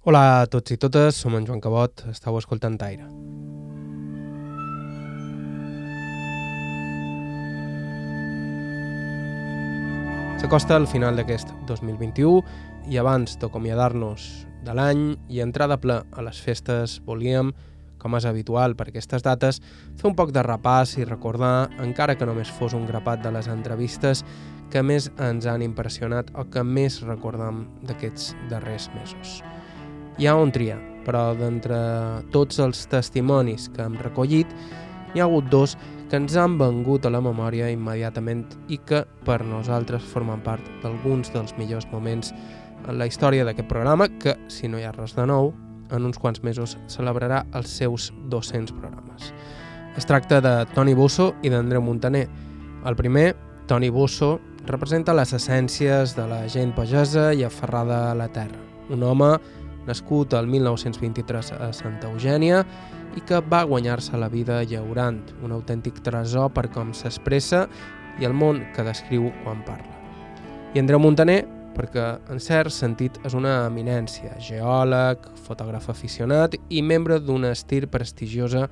Hola 0.00 0.20
a 0.40 0.44
tots 0.48 0.72
i 0.72 0.78
totes, 0.80 1.18
som 1.20 1.34
en 1.36 1.44
Joan 1.44 1.58
Cabot, 1.60 2.06
estàu 2.08 2.38
escoltant 2.38 2.78
Aire. 2.80 3.04
S'acosta 10.40 10.80
al 10.80 10.88
final 10.88 11.20
d'aquest 11.20 11.52
2021 11.68 12.40
i 12.88 12.96
abans 12.96 13.36
d'acomiadar-nos 13.44 14.24
de 14.64 14.78
l'any 14.80 15.04
i 15.28 15.44
entrar 15.44 15.68
de 15.68 15.76
ple 15.84 16.00
a 16.00 16.24
les 16.24 16.40
festes 16.48 16.96
volíem, 17.04 17.52
com 18.00 18.16
és 18.16 18.24
habitual 18.24 18.80
per 18.80 18.88
aquestes 18.88 19.20
dates, 19.20 19.60
fer 20.00 20.08
un 20.08 20.16
poc 20.16 20.32
de 20.32 20.48
repàs 20.48 20.96
i 20.96 21.04
recordar, 21.04 21.68
encara 21.84 22.16
que 22.16 22.24
només 22.24 22.48
fos 22.48 22.72
un 22.72 22.88
grapat 22.88 23.20
de 23.20 23.36
les 23.36 23.52
entrevistes 23.52 24.24
que 24.72 24.80
més 24.80 25.12
ens 25.20 25.44
han 25.44 25.60
impressionat 25.60 26.32
o 26.32 26.48
que 26.48 26.64
més 26.64 27.02
recordam 27.04 27.66
d'aquests 27.84 28.32
darrers 28.48 28.88
mesos. 28.96 29.42
Hi 30.18 30.26
ha 30.26 30.34
un 30.36 30.50
triar, 30.52 30.80
però 31.06 31.30
d'entre 31.38 31.76
tots 32.34 32.58
els 32.60 32.82
testimonis 32.90 33.68
que 33.74 33.84
hem 33.86 33.96
recollit, 34.00 34.50
n'hi 35.12 35.22
ha 35.22 35.28
hagut 35.28 35.48
dos 35.52 35.76
que 36.10 36.18
ens 36.18 36.34
han 36.36 36.56
vengut 36.58 37.06
a 37.06 37.12
la 37.14 37.22
memòria 37.22 37.70
immediatament 37.70 38.44
i 38.68 38.80
que 38.82 39.04
per 39.24 39.40
nosaltres 39.46 40.02
formen 40.10 40.42
part 40.42 40.66
d'alguns 40.82 41.30
dels 41.34 41.54
millors 41.58 41.86
moments 41.92 42.34
en 42.88 42.98
la 42.98 43.06
història 43.06 43.44
d'aquest 43.46 43.68
programa 43.70 44.08
que, 44.20 44.34
si 44.48 44.68
no 44.68 44.80
hi 44.80 44.86
ha 44.88 44.94
res 44.96 45.14
de 45.14 45.26
nou, 45.30 45.52
en 45.90 46.06
uns 46.06 46.18
quants 46.18 46.42
mesos 46.42 46.76
celebrarà 46.90 47.44
els 47.54 47.70
seus 47.70 48.10
200 48.30 48.74
programes. 48.78 49.32
Es 49.98 50.06
tracta 50.06 50.40
de 50.40 50.54
Toni 50.74 50.94
Bosso 50.94 51.32
i 51.42 51.50
d'Andreu 51.50 51.82
Montaner. 51.82 52.26
El 52.86 52.96
primer, 52.96 53.34
Toni 53.66 53.90
Bosso, 53.90 54.38
representa 54.66 55.14
les 55.14 55.32
essències 55.34 56.14
de 56.16 56.26
la 56.30 56.44
gent 56.48 56.74
pagesa 56.76 57.30
i 57.34 57.42
aferrada 57.46 58.10
a 58.10 58.14
la 58.14 58.28
terra. 58.30 58.58
Un 58.90 59.02
home 59.06 59.36
nascut 59.86 60.34
el 60.38 60.48
1923 60.50 61.52
a 61.56 61.70
Santa 61.76 62.10
Eugènia 62.10 62.64
i 63.16 63.22
que 63.26 63.40
va 63.40 63.62
guanyar-se 63.66 64.18
la 64.18 64.28
vida 64.28 64.60
llaurant, 64.64 65.22
un 65.42 65.54
autèntic 65.56 66.02
tresor 66.04 66.52
per 66.54 66.68
com 66.74 66.92
s'expressa 66.94 67.66
i 68.20 68.28
el 68.28 68.36
món 68.36 68.62
que 68.74 68.84
descriu 68.86 69.30
quan 69.44 69.64
parla. 69.66 69.96
I 70.74 70.82
Andreu 70.82 71.00
Montaner, 71.02 71.40
perquè 71.74 72.06
en 72.30 72.38
cert 72.42 72.74
sentit 72.74 73.18
és 73.26 73.34
una 73.34 73.64
eminència, 73.66 74.36
geòleg, 74.42 75.26
fotògraf 75.46 75.88
aficionat 75.90 76.56
i 76.68 76.82
membre 76.82 77.18
d'una 77.22 77.54
estir 77.56 77.86
prestigiosa 77.90 78.68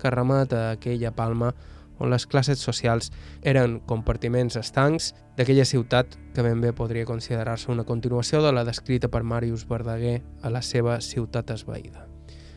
que 0.00 0.12
remet 0.12 0.52
a 0.54 0.70
aquella 0.76 1.12
palma 1.12 1.52
on 2.00 2.10
les 2.10 2.26
classes 2.26 2.58
socials 2.58 3.12
eren 3.46 3.78
compartiments 3.86 4.58
estancs 4.58 5.12
d'aquella 5.38 5.68
ciutat 5.68 6.16
que 6.34 6.42
ben 6.42 6.60
bé 6.60 6.72
podria 6.72 7.06
considerar-se 7.06 7.70
una 7.70 7.84
continuació 7.84 8.42
de 8.42 8.52
la 8.56 8.64
descrita 8.64 9.08
per 9.08 9.22
Màrius 9.22 9.68
Verdaguer 9.68 10.22
a 10.42 10.50
la 10.50 10.64
seva 10.64 11.00
ciutat 11.04 11.52
esvaïda. 11.54 12.10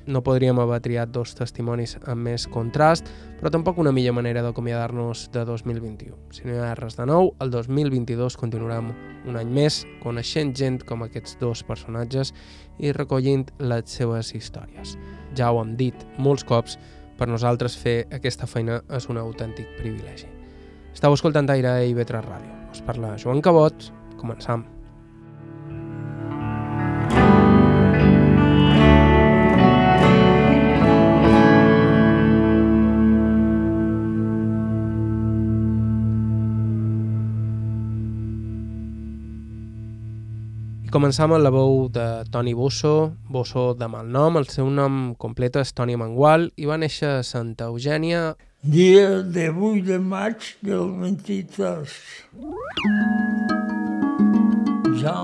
No 0.05 0.19
podríem 0.19 0.57
haver 0.59 0.81
triat 0.83 1.11
dos 1.15 1.31
testimonis 1.37 1.93
amb 2.11 2.27
més 2.27 2.43
contrast, 2.51 3.07
però 3.39 3.47
tampoc 3.53 3.77
una 3.79 3.93
millor 3.95 4.17
manera 4.17 4.41
d'acomiadar-nos 4.43 5.29
de 5.31 5.45
2021. 5.47 6.17
Si 6.35 6.43
no 6.43 6.57
hi 6.57 6.59
ha 6.59 6.73
res 6.75 6.97
de 6.99 7.05
nou, 7.07 7.31
el 7.39 7.53
2022 7.53 8.35
continuarem 8.39 8.91
un 9.23 9.39
any 9.39 9.53
més 9.55 9.83
coneixent 10.03 10.51
gent 10.59 10.81
com 10.83 11.05
aquests 11.05 11.37
dos 11.39 11.63
personatges 11.63 12.33
i 12.83 12.91
recollint 12.91 13.47
les 13.63 13.95
seves 13.95 14.33
històries. 14.35 14.97
Ja 15.39 15.53
ho 15.53 15.61
hem 15.63 15.77
dit 15.79 16.03
molts 16.19 16.43
cops, 16.43 16.75
per 17.23 17.31
nosaltres 17.31 17.77
fer 17.79 18.01
aquesta 18.11 18.49
feina 18.51 18.81
és 18.97 19.05
un 19.07 19.15
autèntic 19.21 19.77
privilegi. 19.77 20.27
Estau 20.91 21.15
escoltant 21.15 21.47
Aire 21.55 21.77
i 21.87 21.95
Vetra 21.95 22.19
Ràdio. 22.19 22.51
Us 22.75 22.83
parla 22.83 23.15
Joan 23.15 23.39
Cabot. 23.39 23.91
Començam. 24.19 24.67
Començam 40.93 41.31
amb 41.33 41.41
la 41.41 41.49
veu 41.49 41.87
de 41.89 42.03
Toni 42.29 42.51
Bosso, 42.53 43.15
Bosso 43.25 43.71
de 43.73 43.87
malnom, 43.89 44.35
el 44.37 44.45
seu 44.53 44.67
nom 44.69 45.15
complet 45.17 45.55
és 45.57 45.71
Toni 45.73 45.95
Mangual 45.97 46.51
i 46.61 46.67
va 46.69 46.77
néixer 46.77 47.09
a 47.09 47.23
Santa 47.25 47.71
Eugènia... 47.71 48.35
Dia 48.63 49.23
de 49.25 49.47
8 49.49 49.81
de 49.87 49.97
maig 49.97 50.51
del 50.61 50.91
23. 51.01 51.95
Ja 55.01 55.15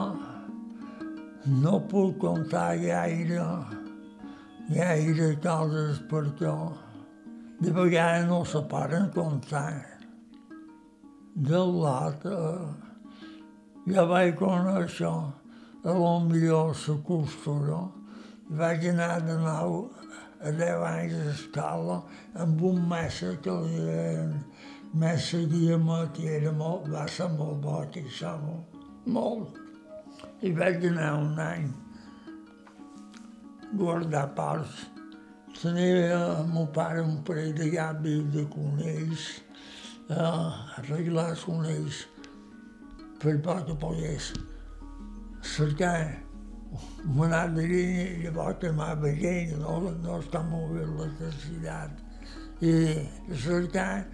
no 1.62 1.80
puc 1.92 2.18
contar 2.26 2.74
gaire, 2.82 3.46
gaire 4.74 5.32
coses 5.46 6.02
perquè 6.10 6.56
de 7.62 7.76
vegades 7.78 8.26
no 8.28 8.42
se 8.44 8.64
paren 8.74 9.12
comptar. 9.14 9.86
Del 11.36 11.78
l'altre 11.84 12.40
ja 13.94 14.10
vaig 14.10 14.34
conèixer 14.42 15.14
a 15.84 15.92
lo 15.94 16.20
millor 16.20 16.76
la. 17.68 17.92
Vaig 18.50 18.86
anar 18.90 19.22
de 19.22 19.38
nou 19.38 19.92
a 20.42 20.52
10 20.52 20.84
anys 20.84 21.14
d'escola 21.14 22.02
amb 22.34 22.62
un 22.62 22.82
mestre 22.90 23.38
que 23.44 23.54
li 23.64 23.80
deien 23.86 24.34
mestre 24.94 25.46
Guiamet 25.46 26.20
i 26.20 26.28
era 26.28 26.52
molt, 26.52 26.90
va 26.90 27.06
ser 27.08 27.30
molt 27.30 27.62
bo, 27.64 27.78
això 27.84 28.34
molt, 28.42 28.76
molt. 29.06 29.60
I 30.42 30.52
vaig 30.52 30.84
anar 30.90 31.14
un 31.22 31.40
any 31.40 31.70
guardar 33.78 34.28
parts. 34.36 34.88
Tenia 35.62 36.18
el 36.18 36.52
meu 36.52 36.68
pare 36.74 37.04
un 37.04 37.22
parell 37.24 37.54
de 37.56 37.70
llavis 37.72 38.28
de 38.34 38.46
conills, 38.52 39.30
eh, 40.10 40.80
arreglar 40.82 41.32
els 41.36 41.44
conills 41.44 42.06
per 43.20 43.36
poc 43.44 43.68
que 43.68 43.76
pogués 43.76 44.32
cercar 45.42 46.30
una 47.16 47.42
altra 47.44 47.64
línia 47.64 48.06
i 48.06 48.24
llavors 48.26 48.74
m'ha 48.76 48.94
veient, 49.02 49.56
no, 49.62 49.80
no 50.04 50.20
està 50.20 50.42
molt 50.46 50.76
bé 50.76 50.86
l'electricitat. 50.86 52.06
I 52.62 52.74
cercar 53.44 54.06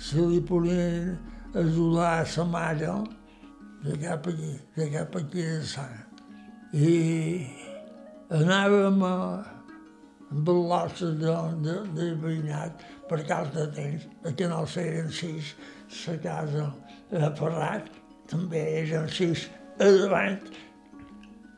se 0.00 0.26
li 0.28 0.40
podien 0.46 1.16
ajudar 1.54 2.12
a 2.20 2.26
sa 2.28 2.44
mare 2.44 2.92
de 3.84 3.96
cap 4.02 4.26
aquí, 4.28 4.52
de 4.76 4.90
cap 4.92 5.16
aquí 5.16 5.42
de 5.42 5.62
sang. 5.66 5.96
I 6.72 7.46
anàvem 8.36 9.02
a, 9.02 9.14
amb 10.30 10.52
l'ossa 10.54 11.10
de, 11.18 11.36
de, 11.64 11.78
de 11.96 12.10
veïnat 12.22 12.84
per 13.08 13.24
cas 13.26 13.50
de 13.56 13.66
temps, 13.74 14.06
que 14.36 14.48
no 14.48 14.62
eren 14.84 15.10
sis, 15.10 15.54
la 16.06 16.18
casa 16.22 16.68
a 17.10 17.32
Ferrat 17.34 17.88
també 18.30 18.60
eren 18.84 19.08
sis 19.10 19.48
a 19.80 19.90
davant 19.96 20.50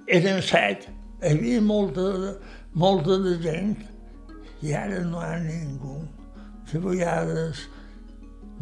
eren 0.06 0.42
set, 0.46 0.86
hi 1.22 1.32
havia 1.32 1.62
molta, 1.62 2.34
molta 2.78 3.18
de 3.24 3.36
gent 3.42 3.76
i 4.62 4.74
ara 4.78 5.00
no 5.06 5.22
hi 5.22 5.30
ha 5.30 5.38
ningú. 5.42 5.96
De 6.70 6.80
vegades 6.80 7.64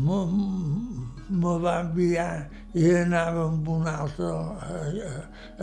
me, 0.01 1.55
va 1.65 1.75
enviar 1.83 2.49
i 2.75 2.89
anava 3.03 3.47
amb 3.51 3.69
un 3.69 3.89
altre 3.91 4.31
a, 4.33 4.81
a, 5.11 5.13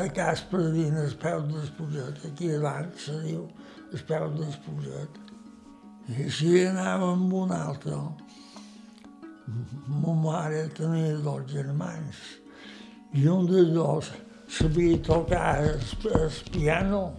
a 0.04 0.08
cas 0.14 0.46
per 0.52 0.62
dir 0.76 0.88
el 0.94 1.16
peu 1.24 1.46
d'esposet, 1.50 2.22
aquí 2.30 2.54
davant 2.54 2.94
se 3.02 3.18
diu 3.26 3.48
el 3.92 4.04
peu 4.10 4.30
d'esposet. 4.38 5.22
I 6.08 6.24
així 6.30 6.54
anava 6.70 7.14
amb 7.18 7.34
un 7.42 7.52
altre. 7.52 7.98
Ma 9.88 10.14
mare 10.22 10.68
tenia 10.76 11.16
dos 11.24 11.48
germans 11.52 12.22
i 13.14 13.28
un 13.28 13.48
dels 13.48 13.72
dos 13.76 14.12
sabia 14.48 14.98
tocar 15.04 15.64
el 15.64 16.32
piano. 16.52 17.14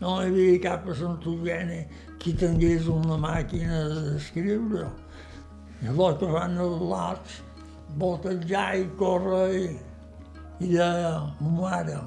No 0.00 0.16
hi 0.20 0.30
havia 0.30 0.60
cap 0.62 0.88
a 0.88 0.94
Sant 0.96 1.18
Eugeni 1.26 1.82
qui 2.20 2.32
tingués 2.32 2.88
una 2.88 3.18
màquina 3.20 3.82
d'escriure. 3.90 4.88
Allò 5.90 6.10
que 6.20 6.28
van 6.30 6.56
els 6.60 6.80
lots, 6.92 7.42
voltejar 8.00 8.70
i 8.78 8.88
córrer 9.00 9.46
i, 9.58 9.68
i 10.60 10.72
deia, 10.72 11.14
mare, 11.40 12.00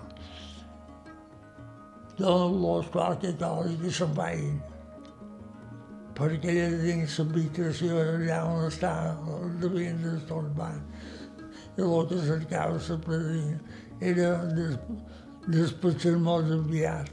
dona-los 2.18 2.92
qualque 2.94 3.34
cosa 3.38 3.74
que 3.82 3.92
se'n 3.92 4.14
vagin 4.18 4.62
perquè 6.14 6.52
allà 6.52 6.82
dins 6.84 7.16
l'habitació 7.18 7.98
allà 8.02 8.44
on 8.46 8.68
està 8.68 8.92
devien 9.62 9.98
d'estorbar 10.04 10.74
i 10.76 10.78
el 10.78 10.93
que 11.76 12.22
cercava 12.26 12.78
la 12.78 12.98
padrina 12.98 13.60
era 14.00 14.46
des, 14.54 14.78
despatxar 15.48 16.18
molt 16.20 16.52
aviat. 16.52 17.10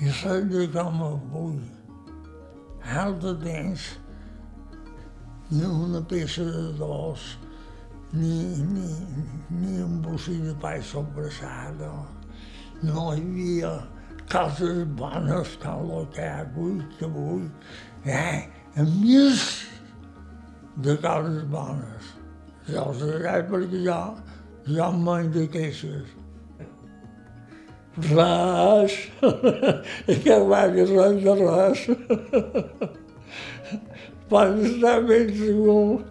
I 0.00 0.12
saps 0.12 0.50
de 0.52 0.66
com 0.74 1.02
avui, 1.04 1.60
altre 3.00 3.34
temps, 3.42 3.86
ni 5.50 5.64
una 5.64 6.02
peça 6.02 6.44
de 6.44 6.72
dos, 6.80 7.38
ni, 8.12 8.34
ni, 8.72 8.88
ni 9.50 9.78
un 9.82 10.00
bocí 10.02 10.36
de 10.42 10.54
pa 10.60 10.74
sobrassada, 10.82 11.92
no 12.82 13.12
hi 13.14 13.22
havia 13.22 13.72
cases 14.28 14.84
bones 14.98 15.56
com 15.62 15.94
el 16.00 16.10
que 16.12 16.26
hi 16.26 16.28
ha 16.28 16.42
avui, 16.44 16.76
que 16.98 17.08
avui 17.08 17.48
hi 18.04 18.18
ha 18.18 18.84
més 18.90 19.48
de 20.84 20.96
cases 21.00 21.44
bones. 21.52 22.15
Ho 22.66 22.92
sé 22.98 23.06
perquè 23.50 23.82
ja, 23.84 23.98
ja 24.66 24.88
em 24.90 25.02
menys 25.06 25.34
de 25.34 25.44
queixes. 25.54 26.14
Res, 27.96 28.96
que 30.24 30.38
va 30.50 30.64
dir 30.74 30.86
res 30.90 31.22
de 31.22 31.34
res. 31.38 31.84
Pots 34.28 34.66
estar 34.66 34.96
ben 35.06 35.30
segur. 35.38 36.02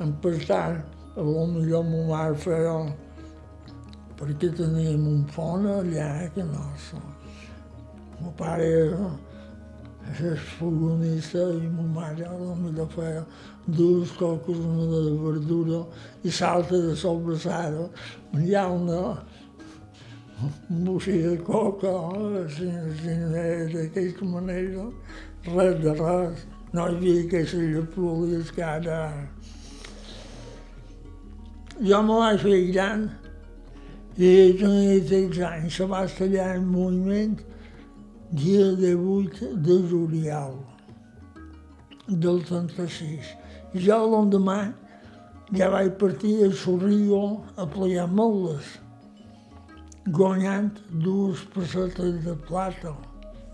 En 0.00 0.14
passant, 0.22 0.78
a 1.16 1.26
lo 1.26 1.46
millor 1.50 1.84
ma 1.90 2.00
mare 2.12 2.38
feia 2.46 2.78
perquè 4.16 4.48
teníem 4.56 5.02
un 5.10 5.22
font 5.34 5.66
allà 5.68 6.30
que 6.32 6.44
no 6.46 6.64
so. 6.80 7.00
El 8.22 8.32
era 10.14 10.36
fogonista 10.36 11.38
i 11.52 11.68
ma 11.68 11.82
mare 11.82 12.24
a 12.24 12.32
lo 12.32 12.54
millor 12.54 12.88
feia 12.88 13.24
dues 13.66 14.10
coques, 14.12 14.56
una 14.56 14.86
de 14.86 15.16
verdura 15.22 15.86
i 16.22 16.30
salta 16.30 16.76
de 16.76 16.94
sobrassada. 16.96 17.88
Hi 18.38 18.54
ha 18.54 18.66
una, 18.68 19.00
un 20.70 20.84
bocí 20.84 21.18
de 21.22 21.36
coca, 21.42 21.92
així, 22.42 22.68
així 22.70 23.16
d'aquesta 23.74 24.24
manera, 24.24 24.86
res 25.48 25.82
de 25.82 25.96
res. 25.98 26.46
No 26.72 26.86
hi 26.86 26.96
havia 26.96 27.26
aquestes 27.26 27.68
llaprulies 27.74 28.52
que 28.54 28.62
ara... 28.62 29.00
Jo 31.82 32.00
me 32.02 32.14
vaig 32.22 32.40
fer 32.40 32.60
gran 32.70 33.10
i 34.16 34.30
tenia 34.56 35.00
16 35.10 35.42
anys, 35.44 35.74
se 35.76 35.84
va 35.90 36.06
estallar 36.08 36.54
en 36.56 36.70
moviment 36.72 37.36
dia 38.36 38.76
18 38.76 39.56
de 39.56 39.76
juliol 39.88 40.58
del 42.06 42.42
36. 42.44 43.30
I 43.72 43.80
jo 43.80 43.96
l'endemà 44.12 44.58
ja 45.56 45.70
vaig 45.72 45.94
partir 45.96 46.34
a 46.44 46.50
Sorrio 46.52 47.22
a 47.56 47.64
plegar 47.64 48.04
moles, 48.12 48.68
guanyant 50.18 50.76
dues 50.90 51.46
pessetes 51.54 52.20
de 52.26 52.36
plata. 52.50 52.92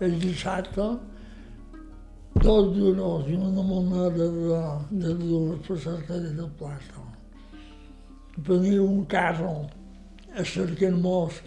El 0.03 0.19
dissabte, 0.19 0.89
dos 2.43 2.75
duros 2.75 3.31
i 3.31 3.39
una 3.39 3.63
moneda 3.63 4.11
de, 4.19 4.51
de 4.99 5.15
dues 5.23 5.63
pessetes 5.67 6.35
de 6.35 6.49
plata. 6.59 7.07
Venia 8.35 8.83
un 8.83 9.05
carro 9.05 9.69
a 10.35 10.43
cercar-nos 10.43 11.39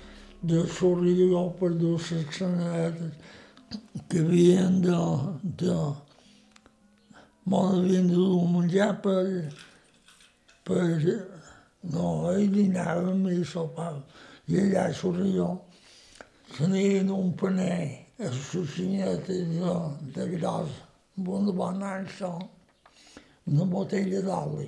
de 0.43 0.67
Sorrio 0.71 1.50
per 1.59 1.75
dues 1.75 2.09
saxonetes 2.09 3.25
que 4.08 4.20
havien 4.25 4.81
de, 4.82 4.99
de 5.43 5.76
M'ho 7.46 7.58
havien 7.70 8.08
de 8.11 8.14
dur 8.14 8.40
a 8.43 8.46
menjar 8.50 9.02
per, 9.02 9.52
per... 10.67 10.87
No, 11.87 12.06
ell 12.32 12.49
dinàvem 12.50 13.20
i 13.31 13.44
sopàvem. 13.46 14.00
I 14.50 14.56
allà 14.64 14.88
a 14.90 14.94
Sorrió 14.99 15.46
tenien 16.56 17.12
un 17.14 17.31
paner 17.38 18.06
a 18.19 18.32
sucineta 18.34 19.31
de, 19.31 19.76
de 20.17 20.26
gros, 20.32 20.72
amb 21.14 21.29
una 21.37 21.55
bona 21.61 21.93
ansa, 22.00 22.32
una 23.46 23.69
botella 23.70 24.25
d'oli, 24.26 24.67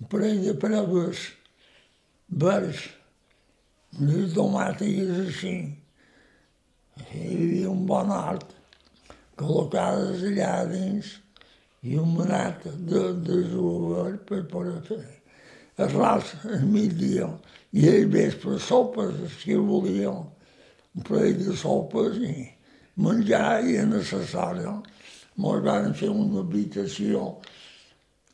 un 0.00 0.08
parell 0.08 0.40
de 0.46 0.54
proves 0.64 1.26
verds, 2.30 2.88
de 3.92 4.48
tomàtiques 7.00 7.08
així. 7.08 7.10
Hi 7.10 7.36
havia 7.36 7.70
un 7.70 7.86
bon 7.86 8.10
art 8.10 8.50
col·locades 9.36 10.22
allà 10.22 10.66
dins 10.68 11.20
i 11.82 11.96
un 11.96 12.14
manat 12.16 12.64
de, 12.64 13.12
de 13.24 13.38
jugador 13.48 14.18
per 14.28 14.42
poder 14.50 14.80
fer 14.84 15.20
arròs 15.80 16.34
al 16.44 16.66
migdia 16.66 17.28
i 17.72 17.88
al 17.88 18.06
vespre 18.12 18.58
sopes, 18.58 19.14
si 19.40 19.54
volia, 19.54 20.10
un 20.10 21.02
parell 21.02 21.38
de 21.38 21.56
sopes 21.56 22.18
i 22.18 22.50
menjar 22.96 23.64
i 23.64 23.78
necessari. 23.86 24.66
Ens 25.40 25.64
van 25.64 25.94
fer 25.94 26.10
una 26.10 26.40
habitació 26.42 27.40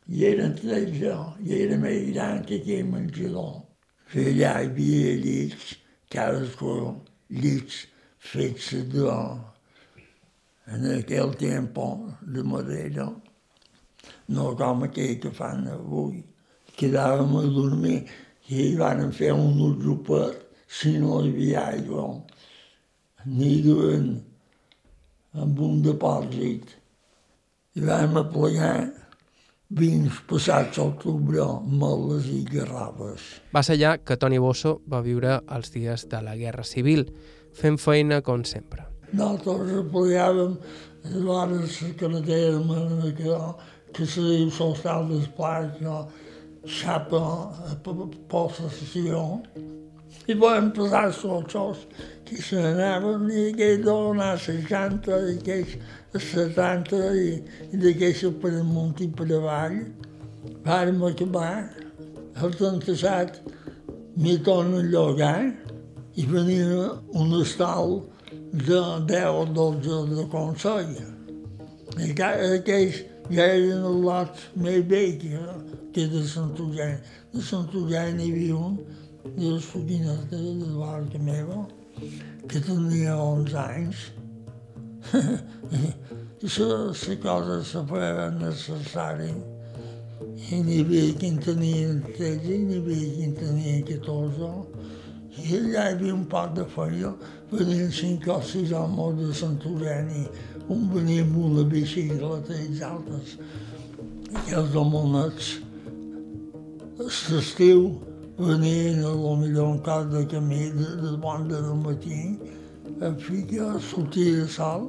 i 0.08 0.24
eren 0.26 0.54
tretze, 0.58 1.14
i 1.44 1.54
era 1.62 1.76
més 1.78 2.10
gran 2.14 2.42
que 2.44 2.58
aquell 2.58 2.88
menjador. 2.90 3.62
I 4.14 4.24
allà 4.32 4.62
hi 4.62 4.70
havia 4.70 5.12
llits, 5.22 5.76
cadascú 6.10 6.96
llits 7.30 7.84
fets 7.86 7.95
de, 8.34 9.16
en 10.66 10.86
aquell 10.98 11.34
temps 11.38 12.16
de 12.22 12.42
madera, 12.42 13.06
no 14.28 14.56
com 14.56 14.82
aquell 14.84 15.18
que 15.20 15.30
fan 15.30 15.68
avui. 15.70 16.24
Quedàvem 16.76 17.36
a 17.38 17.42
dormir 17.54 18.00
i 18.52 18.74
van 18.76 19.12
fer 19.12 19.32
un 19.32 19.78
grupet 19.80 20.42
si 20.68 20.98
no 20.98 21.22
hi 21.22 21.30
havia 21.30 21.66
aigua. 21.72 22.08
N'hi 23.26 23.62
duen 23.62 24.10
amb 25.34 25.60
un 25.60 25.80
depòsit. 25.82 26.76
I 27.76 27.84
vam 27.84 28.16
aplegar 28.20 28.86
vins 29.68 30.20
passats 30.30 30.78
octubre, 30.78 31.42
moles 31.66 32.28
i 32.30 32.44
garraves. 32.46 33.24
Va 33.52 33.62
ser 33.66 33.76
allà 33.76 33.96
que 33.98 34.16
Toni 34.16 34.38
Bosso 34.38 34.78
va 34.88 35.02
viure 35.02 35.40
els 35.52 35.72
dies 35.74 36.06
de 36.08 36.22
la 36.22 36.36
Guerra 36.38 36.64
Civil, 36.64 37.08
fent 37.56 37.80
feina 37.80 38.20
com 38.22 38.44
sempre. 38.44 38.84
Nosaltres 39.12 39.80
aplegàvem 39.80 40.56
llavors 41.12 41.80
la 41.82 41.92
carretera 42.00 42.60
que, 43.18 43.36
que 43.94 44.06
se 44.06 44.20
diu 44.20 44.50
solstal 44.50 45.06
d'esplai, 45.10 45.70
que 45.78 45.96
xapa 46.66 47.22
a 47.70 47.76
possessió. 48.28 49.22
I 50.26 50.34
vam 50.34 50.72
posar 50.74 51.04
els 51.06 51.20
xos 51.52 51.84
que 52.26 52.40
se 52.42 52.58
n'anaven 52.58 53.28
i 53.30 53.44
aquell 53.52 53.84
dona 53.84 54.10
anar 54.10 54.32
a 54.34 54.40
60 54.42 55.20
i 55.30 55.36
aquells 55.36 55.76
a 56.16 56.22
70 56.22 57.02
i, 57.20 57.28
i 57.70 57.82
d'aquells 57.84 58.24
per 58.42 58.52
amunt 58.58 59.04
i 59.04 59.08
per 59.08 59.28
avall. 59.38 59.78
Vàrem 60.66 60.98
acabar 61.06 61.52
el 62.42 62.58
37 62.58 63.54
m'hi 64.18 64.34
tornen 64.42 64.90
llogar 64.90 65.38
i 66.16 66.24
venia 66.26 66.92
un 67.12 67.34
estal 67.40 68.00
de 68.52 68.80
10 69.08 69.26
o 69.28 69.44
12 69.44 70.14
de 70.14 70.24
Consell. 70.32 70.94
I 71.96 72.12
aquells 72.12 73.02
ja 73.30 73.44
eren 73.44 73.84
els 73.90 74.04
lots 74.04 74.46
més 74.56 74.84
vells 74.90 75.26
que 75.92 76.06
de 76.12 76.22
Sant 76.28 76.54
Eugeni. 76.60 76.98
De 77.32 77.42
Sant 77.42 77.68
Eugeni 77.74 78.26
hi 78.26 78.32
havia 78.32 78.56
un 78.56 78.78
de 79.26 79.50
les 79.50 79.64
foquines 79.64 80.22
de, 80.30 80.40
de 80.62 80.70
l'Arca 80.78 81.18
meva, 81.18 81.66
que 82.48 82.60
tenia 82.60 83.16
11 83.16 83.58
anys. 83.64 84.06
I 86.46 86.48
la 86.60 87.16
cosa 87.22 87.62
se 87.64 87.82
feia 87.90 88.30
necessari. 88.38 89.30
I 90.50 90.60
n'hi 90.62 90.80
havia 90.80 91.14
qui 91.18 91.30
en 91.32 91.38
tenia 91.42 91.94
13, 92.06 92.54
i 92.54 92.58
n'hi 92.68 92.80
havia 92.80 93.08
qui 93.14 93.24
en 93.30 93.34
tenia 93.40 93.80
14. 93.88 94.75
Allà 95.36 95.82
hi 95.90 95.92
havia 95.92 96.14
un 96.14 96.24
poc 96.24 96.54
de 96.56 96.64
feina, 96.72 97.10
venien 97.50 97.90
cinc 97.92 98.24
o 98.32 98.38
sis 98.40 98.70
homes 98.72 99.18
de 99.20 99.34
Sant 99.36 99.58
Eugeni, 99.68 100.22
un 100.72 100.86
venia 100.88 101.26
amb 101.26 101.36
una 101.36 101.64
bicicleta 101.68 102.56
i 102.56 102.64
els 102.64 102.80
altres. 102.86 103.34
I 104.48 104.56
els 104.56 104.76
homonets, 104.80 105.50
l'estiu, 107.02 107.84
venien 108.38 109.02
a 109.04 109.12
lo 109.12 109.34
millor 109.42 109.74
un 109.74 109.82
cap 109.84 110.08
de 110.14 110.24
camí 110.32 110.70
de, 110.78 110.88
de 111.04 111.12
bon 111.20 111.44
del 111.52 111.68
matí, 111.84 112.22
a 113.04 113.12
ficar, 113.20 113.74
sortir 113.90 114.30
de 114.38 114.48
sol 114.48 114.88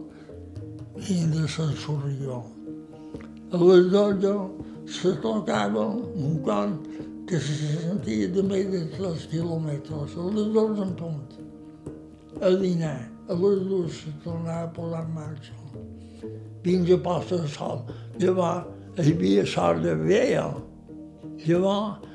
i 1.12 1.26
de 1.34 1.44
Sant 1.52 1.76
Sorrió. 1.84 2.40
A 3.52 3.60
les 3.60 3.92
dotze 3.92 4.34
se 4.88 5.12
tocava 5.24 5.90
un 5.92 6.40
cor 6.48 6.72
sentia 7.36 8.28
de 8.32 8.44
més 8.48 8.68
de 8.72 8.86
3 8.96 9.28
quilòmetres, 9.32 10.16
a 10.16 10.26
les 10.32 10.50
dotze 10.56 10.86
en 10.86 10.94
punt, 10.96 11.38
a 12.40 12.52
dinar. 12.64 12.98
A 13.28 13.36
les 13.36 13.64
dues 13.68 13.92
se 14.06 14.12
tornava 14.24 14.70
a 14.70 14.72
posar 14.72 15.02
en 15.04 15.10
marxa. 15.12 15.56
Fins 16.64 16.92
a 16.96 16.98
posta 17.04 17.42
de 17.42 17.50
sol. 17.52 17.82
Llavors 18.22 19.04
hi 19.04 19.12
havia 19.12 19.44
sort 19.46 19.84
de 19.84 19.96
veia. 20.00 20.46
Llavors 21.44 22.08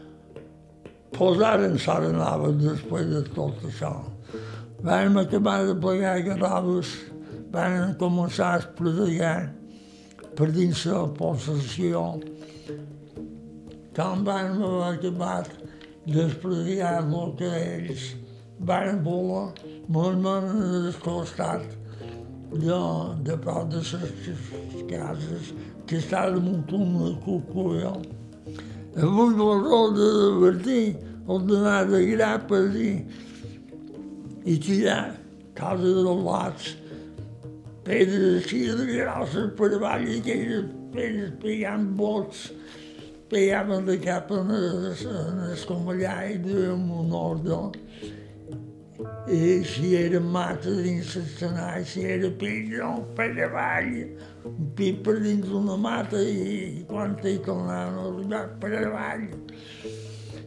posaren 1.13 1.77
sort 1.77 2.09
nova 2.17 2.49
després 2.57 3.11
de 3.13 3.23
tot 3.37 3.61
això. 3.69 3.93
Vam 4.83 5.21
acabar 5.21 5.59
de 5.69 5.77
plegar 5.85 6.17
garraves, 6.25 6.97
van 7.53 7.93
començar 8.01 8.55
a 8.55 8.63
espredegar 8.63 9.53
per 10.37 10.49
dins 10.57 10.87
la 10.89 11.05
possessió. 11.19 12.07
Haver 13.93 14.85
acabat 14.89 15.51
després 16.07 16.67
hi 16.67 16.81
ha 16.81 16.99
el 17.03 17.33
que 17.37 17.51
ells. 17.59 18.15
Van 18.63 19.03
voler, 19.05 19.53
molt 19.89 20.19
m'han 20.23 20.49
descostat. 20.87 21.63
De, 22.53 22.79
de 23.25 23.37
prop 23.41 23.71
de 23.73 23.81
les 23.81 24.83
cases 24.91 25.53
que 25.89 25.97
està 25.97 26.27
damunt 26.31 26.69
una 26.77 27.15
cuculla. 27.25 27.95
Avui 28.97 29.33
la 29.39 29.55
roda 29.63 30.09
de 30.19 30.27
Bertí, 30.43 30.83
el 31.29 31.47
d'anar 31.49 31.87
de 31.89 32.03
grapes 32.11 32.77
i, 32.77 32.91
i 34.45 34.59
tirar 34.61 35.17
casa 35.57 35.95
de 35.97 36.15
lats, 36.27 36.75
pedres 37.85 38.43
així 38.43 38.67
de 38.69 38.87
grosses 38.91 39.53
per 39.57 39.73
avall 39.79 40.05
i 40.09 40.21
aquelles 40.21 40.69
pedres 40.93 41.33
pegant 41.41 41.89
bots, 41.97 42.51
pegaven 42.53 42.61
de 42.61 42.61
cap 42.61 42.92
en 43.33 43.87
l'escomallà 45.49 46.17
i 46.29 46.39
duien 46.39 46.91
un 46.91 47.13
ordre 47.17 47.73
i 49.29 49.65
si 49.65 49.95
era 49.95 50.21
mata 50.21 50.71
dins 50.71 51.15
l'escenari, 51.17 51.85
si 51.85 52.03
era 52.05 52.29
pillo 52.31 53.07
per 53.15 53.31
avall, 53.39 54.11
un 54.45 54.75
pi 54.75 54.93
per 54.93 55.21
dins 55.21 55.49
una 55.49 55.77
mata 55.77 56.21
i 56.21 56.85
quan 56.89 57.17
hi 57.23 57.41
tornaven 57.41 57.99
a 57.99 58.07
arribar 58.11 58.49
per 58.61 58.73
avall. 58.83 59.27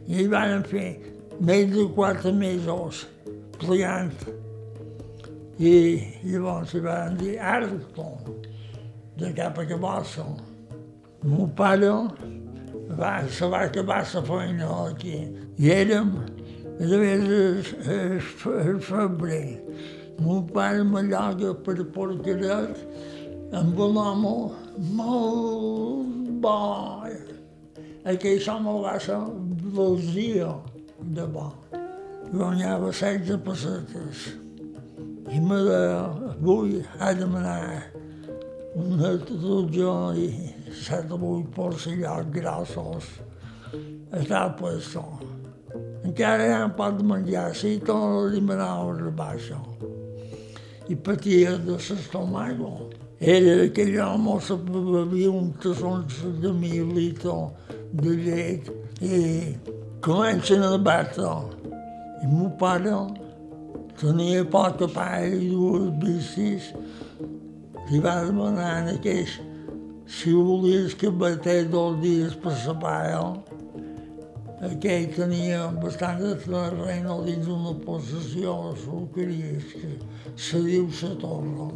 I 0.08 0.22
hi 0.22 0.27
van 0.27 0.63
fer 0.63 1.00
més 1.39 1.72
de 1.72 1.88
quatre 1.96 2.32
mesos 2.32 3.06
plegant. 3.58 4.13
I 5.58 5.75
llavors 6.24 6.75
hi 6.75 6.84
van 6.84 7.18
dir 7.18 7.38
Arton, 7.39 8.42
de 9.18 9.34
cap 9.34 9.58
a 9.58 9.65
Cabassa. 9.65 10.25
El 11.24 11.32
meu 11.32 11.48
pare 11.56 11.89
va, 11.89 12.00
se 12.00 12.12
va 12.12 12.25
acabar 12.27 12.44
la 12.89 13.24
feina 14.22 14.68
aquí. 14.89 15.27
I 15.58 15.70
érem 15.70 16.12
de 16.80 16.98
vegades 16.98 17.74
el 17.88 18.80
febrer. 18.80 19.62
Mon 20.20 20.46
pare 20.48 20.84
m'allarga 20.84 21.54
per 21.65 21.84
Porqueret 21.96 22.77
amb 23.54 23.80
un 23.80 23.98
home 23.98 24.36
molt 24.96 26.39
bo. 26.42 27.04
Aquell 28.06 28.50
home 28.50 28.80
va 28.84 29.00
ser 29.00 29.20
dia 30.13 30.54
de 31.00 31.25
bo. 31.25 31.51
Guanyava 32.32 32.92
16 32.92 33.38
pessetes. 33.46 34.25
I 35.32 35.39
me 35.39 35.58
avui 35.74 36.84
ha 37.00 37.13
de 37.13 37.20
demanar 37.20 37.84
una 38.75 39.18
tutja 39.18 40.13
i 40.15 40.54
set 40.75 41.12
o 41.12 41.22
vuit 41.22 41.48
porcellars 41.55 42.29
grossos. 42.36 43.10
Està 44.15 44.48
puesto 44.60 45.05
encara 46.05 46.46
ja 46.48 46.60
no 46.62 46.74
pot 46.77 47.01
menjar, 47.01 47.50
si 47.58 47.79
tot 47.82 48.29
li 48.32 48.41
manava 48.41 48.94
la 48.94 49.12
baixa. 49.12 49.58
I 50.88 50.96
patia 50.96 51.55
de 51.58 51.77
l'estomago. 51.79 52.91
Era 53.20 53.55
aquell 53.63 53.96
home 54.03 54.36
que 54.46 54.55
bevia 54.67 55.32
un 55.32 55.50
tassons 55.63 56.20
de 56.44 56.51
mil 56.53 56.94
litres 56.94 57.74
de 58.03 58.13
llet 58.25 58.70
i 59.01 59.20
comencen 60.05 60.63
a 60.67 60.77
batre. 60.77 61.34
I 62.22 62.29
meu 62.29 62.51
pare 62.60 62.94
tenia 63.98 64.46
poca 64.46 64.88
pa 64.94 65.10
i 65.25 65.50
dues 65.50 65.89
bicis. 66.03 66.70
Li 67.89 68.00
va 68.03 68.20
demanar 68.27 68.72
en 68.84 68.94
aquells 68.94 69.39
si 70.07 70.33
volies 70.33 70.93
que 70.93 71.09
batés 71.09 71.69
dos 71.69 72.00
dies 72.01 72.35
per 72.41 72.55
paia 72.81 73.21
aquell 74.65 75.09
tenia 75.13 75.67
bastant 75.81 76.19
de 76.21 76.33
terreny 76.43 77.07
dins 77.25 77.45
d'una 77.45 77.74
possessió 77.85 78.53
sucries 78.83 79.65
que 79.74 79.89
se 80.35 80.62
diu 80.63 80.88
la 81.01 81.12
torre. 81.21 81.67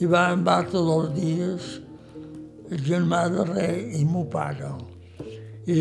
I 0.00 0.06
van 0.06 0.44
batre 0.44 0.80
dos 0.88 1.10
dies 1.16 1.80
el 2.70 2.80
germà 2.88 3.24
de 3.32 3.44
rei 3.50 4.00
i 4.00 4.04
meu 4.04 4.24
pare. 4.30 4.70
I 5.66 5.80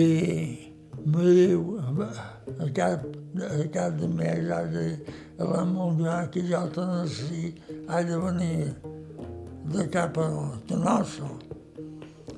me 1.05 1.27
diu, 1.27 1.77
a 2.59 2.69
cap, 2.75 3.05
a 3.49 3.67
cap 3.73 3.99
de 3.99 4.07
mes 4.07 4.41
de 4.73 4.87
a 5.39 5.45
la 5.45 6.17
que 6.31 6.41
jo 6.49 6.65
te 6.73 6.81
ha 7.87 8.03
de 8.03 8.17
venir 8.17 8.92
de 9.73 9.87
cap 9.89 10.17
a 10.17 10.27
Canossa. 10.69 11.29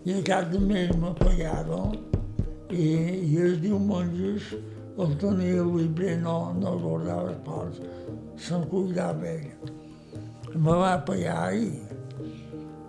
I 0.05 0.13
a 0.19 0.21
cap 0.23 0.51
de 0.51 0.59
mes 0.59 0.91
me 0.95 1.11
pagava 1.19 1.81
i, 2.69 2.85
i 2.85 3.37
els 3.43 3.59
diumenges 3.63 4.53
el 4.95 5.15
tenia 5.19 5.63
llibre, 5.67 6.13
no, 6.23 6.53
no 6.55 6.75
guardava 6.79 7.33
pas, 7.43 7.81
se'n 8.39 8.63
cuidava 8.71 9.27
ell. 9.27 9.73
Me 10.55 10.77
va 10.79 10.93
pagar 11.03 11.49
i 11.59 11.73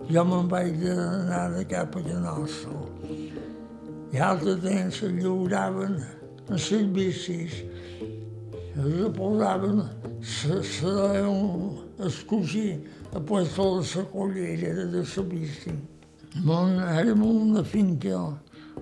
jo 0.07 0.23
me'n 0.23 0.47
vaig 0.47 0.85
anar 0.93 1.49
de 1.57 1.65
cap 1.67 1.97
a 1.99 2.03
Canossa. 2.05 2.77
I 4.15 4.21
altre 4.23 4.55
temps 4.63 5.01
se 5.01 5.11
lliuraven 5.11 5.97
en 5.97 6.55
les 6.55 6.87
bicis, 6.95 7.57
els 8.77 9.11
posaven, 9.17 9.83
se, 10.21 10.61
se 10.63 10.93
deien 11.01 12.07
escogir 12.07 12.77
a 13.17 13.19
puesto 13.19 13.81
de 13.81 13.95
la 13.95 14.03
collera 14.09 14.85
de 14.85 15.03
la 15.03 15.23
bici. 15.23 15.71
Érem 16.99 17.23
una 17.23 17.63
finca 17.63 18.19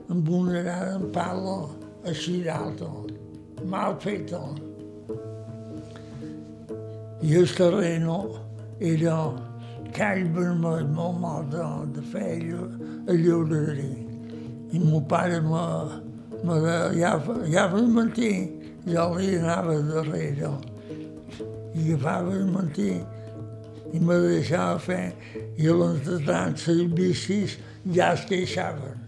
amb 0.09 0.29
una 0.29 0.61
gran 0.61 1.05
pala 1.15 1.69
així 2.03 2.41
d'alta, 2.43 2.89
mal 3.63 3.95
feta. 4.03 4.41
I 7.23 7.31
el 7.39 7.47
terreno 7.47 8.17
era 8.79 9.15
call 9.95 10.27
vermell 10.35 10.91
molt 10.91 11.19
mal 11.23 11.47
de, 11.55 11.63
de 11.95 12.05
fer 12.11 12.35
a 13.07 13.15
lliureria. 13.15 14.03
I 14.75 14.83
meu 14.83 14.99
pare 15.07 15.39
me, 15.39 15.65
me 16.43 16.59
ja, 16.99 17.15
ja 17.47 17.67
va 17.71 17.87
mentir, 17.87 18.51
jo 18.83 19.09
li 19.15 19.37
anava 19.39 19.79
darrere. 19.93 20.55
I 21.71 21.93
agafava 21.93 22.35
el 22.35 22.49
mentir 22.51 23.14
i 23.95 24.03
me 24.03 24.19
deixava 24.27 24.77
fer 24.83 25.01
i 25.55 25.71
l'entretant 25.71 26.59
les 26.67 26.93
bicis 26.99 27.57
ja 27.95 28.11
es 28.13 28.27
queixaven 28.29 29.05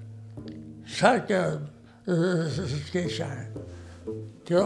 saca 0.88 1.60
es 2.08 2.90
queixar. 2.92 3.48
Que 4.46 4.64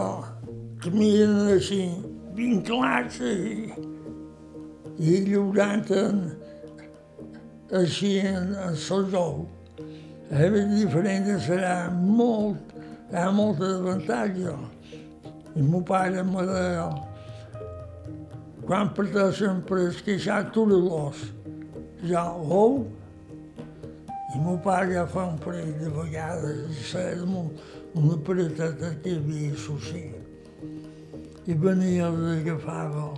caminen 0.82 1.48
així, 1.56 1.88
vinclats 2.36 3.18
i, 3.26 3.72
i 5.02 5.16
lliurant 5.26 5.90
en, 5.96 6.20
així 7.80 8.18
en, 8.20 8.54
en 8.54 8.78
el 8.78 9.16
ou. 9.18 9.48
És 10.32 10.54
diferent, 10.70 11.26
serà 11.44 11.90
molt, 11.92 12.76
hi 13.10 13.18
ha 13.18 13.30
molta 13.34 13.74
avantatge. 13.80 14.54
I 15.52 15.66
meu 15.66 15.82
pare 15.84 16.22
me 16.24 16.46
deia, 16.48 16.86
quan 18.72 18.88
parteixen 18.96 19.58
per 19.68 19.82
esqueixar 19.84 20.38
l'os, 20.56 21.18
ja 22.08 22.22
ou 22.32 22.86
i 24.32 24.38
meu 24.40 24.56
pare 24.64 24.94
ja 24.94 25.02
fa 25.04 25.26
un 25.28 25.36
parell 25.36 25.74
de 25.76 25.90
vegades 25.92 26.78
i 26.80 26.84
sabem 26.88 27.34
una 27.36 28.16
pareteta 28.24 28.94
que 29.02 29.10
hi 29.10 29.18
havia 29.18 29.50
a 29.52 29.58
Socí. 29.60 30.00
I 31.44 31.52
venia 31.52 32.08
i 32.08 32.22
l'agafava 32.22 33.10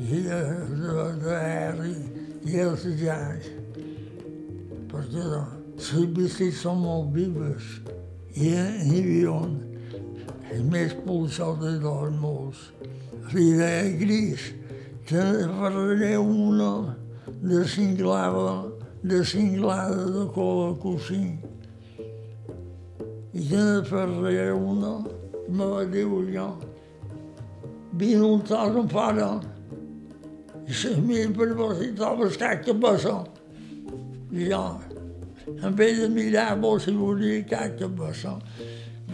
i 0.00 0.24
de, 0.26 0.40
de, 0.82 1.06
de 1.22 1.38
Harry 1.38 1.94
i 2.50 2.58
els 2.66 2.88
llans. 3.04 3.46
Perquè 4.90 5.28
les 5.30 6.10
bicis 6.18 6.58
són 6.64 6.82
molt 6.82 7.14
vives 7.14 7.76
i 8.34 8.50
n'hi 8.58 9.04
havia 9.04 9.38
un, 9.38 9.54
el 10.50 10.66
més 10.66 10.98
polsat 11.06 11.62
de 11.62 11.76
dos 11.86 12.10
molts. 13.30 13.34
Li 13.34 13.56
deia 13.56 13.96
gris, 13.98 14.52
te 15.06 15.22
faré 15.46 16.16
una 16.18 16.96
de 17.42 17.64
cinglava 17.64 18.72
de 19.02 19.24
cinglada 19.24 20.06
de 20.06 20.26
cola 20.32 20.76
cosí. 20.78 21.38
I 23.32 23.42
se 23.42 23.56
ne 23.56 23.84
faré 23.84 24.52
una, 24.52 25.04
me 25.48 25.64
va 25.64 25.84
dir 25.84 26.06
jo. 26.34 26.58
Vine 27.92 28.22
un 28.22 28.42
tros 28.42 28.76
en 28.76 28.88
fora, 28.88 29.40
i 30.66 30.72
se 30.72 30.96
mira 31.00 31.30
per 31.30 31.82
i 31.82 31.92
trobes 31.94 32.36
que 32.36 32.74
passa. 32.74 33.24
I 34.32 34.50
jo, 34.50 34.80
en 35.62 35.74
vez 35.74 35.98
de 35.98 36.08
mirar 36.08 36.58
vos 36.60 36.86
i 36.86 36.92
volia 36.92 37.42
que 37.44 37.88
passa, 37.88 38.38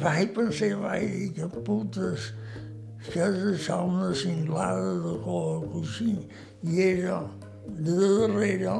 vaig 0.00 0.34
pensar, 0.34 0.76
vaig 0.76 1.08
dir 1.08 1.32
que 1.32 1.48
putes, 1.64 2.32
és 3.14 3.42
això 3.52 3.80
una 3.86 4.12
cinglada 4.14 4.94
de 5.04 5.14
cosí. 5.24 6.14
I 6.66 6.80
era 6.82 7.20
de 7.66 7.96
darrere 8.18 8.76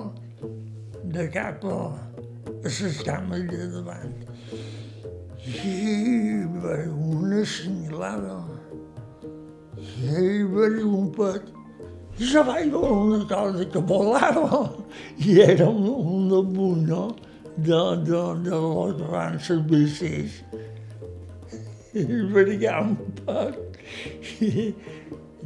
de 1.05 1.27
cap 1.35 1.65
a 1.65 1.81
les 2.65 3.03
cames 3.07 3.47
de 3.51 3.67
davant. 3.75 4.15
i 5.47 6.43
una 6.91 7.43
assenyalada. 7.43 8.39
I 10.03 10.43
va 10.51 10.67
un 10.87 11.13
pet 11.15 11.53
i 12.19 12.25
se 12.25 12.43
veure 12.49 12.79
una 12.79 13.19
cosa 13.29 13.65
que 13.73 13.81
volava 13.89 14.61
i 15.21 15.41
era 15.45 15.69
una 15.69 16.41
buna 16.41 17.03
de, 17.57 17.81
de, 18.09 18.23
de 18.47 18.61
les 19.13 19.47
servir 19.49 19.85
sis. 19.99 20.41
I 21.93 22.07
veia 22.33 22.81
un 22.81 22.97
pet 23.21 23.66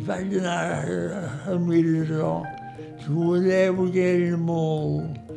vaig 0.07 0.39
anar 0.43 0.61
a, 0.77 1.25
a 1.53 1.59
mirar-ho. 1.59 2.37
Ho 3.11 3.33
veieu 3.41 3.91
que 3.93 4.07
era 4.07 4.37
molt 4.37 5.31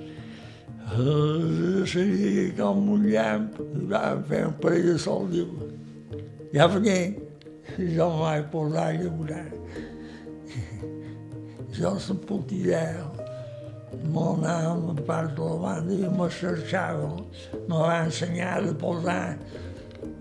seria 1.88 2.52
com 2.58 2.90
un 2.94 3.08
llamp, 3.10 3.58
va 3.90 4.04
fer 4.28 4.46
un 4.48 4.54
parell 4.62 4.92
de 4.92 4.98
sol, 5.00 5.26
diu, 5.32 5.48
ja 6.54 6.68
venir, 6.70 7.16
jo 7.78 8.10
em 8.10 8.20
vaig 8.22 8.46
posar 8.52 8.88
a 8.92 8.98
llaurar. 9.00 9.48
Jo 11.74 11.96
se'n 11.98 12.20
puc 12.28 12.46
dir, 12.52 12.78
m'anava 14.14 14.94
a 14.94 15.06
part 15.08 15.34
de 15.38 15.48
la 15.50 15.58
banda 15.64 15.98
i 15.98 16.12
me 16.20 16.30
cercava, 16.30 17.10
me 17.68 17.80
va 17.80 18.04
ensenyar 18.04 18.60
a 18.62 18.74
posar 18.78 19.38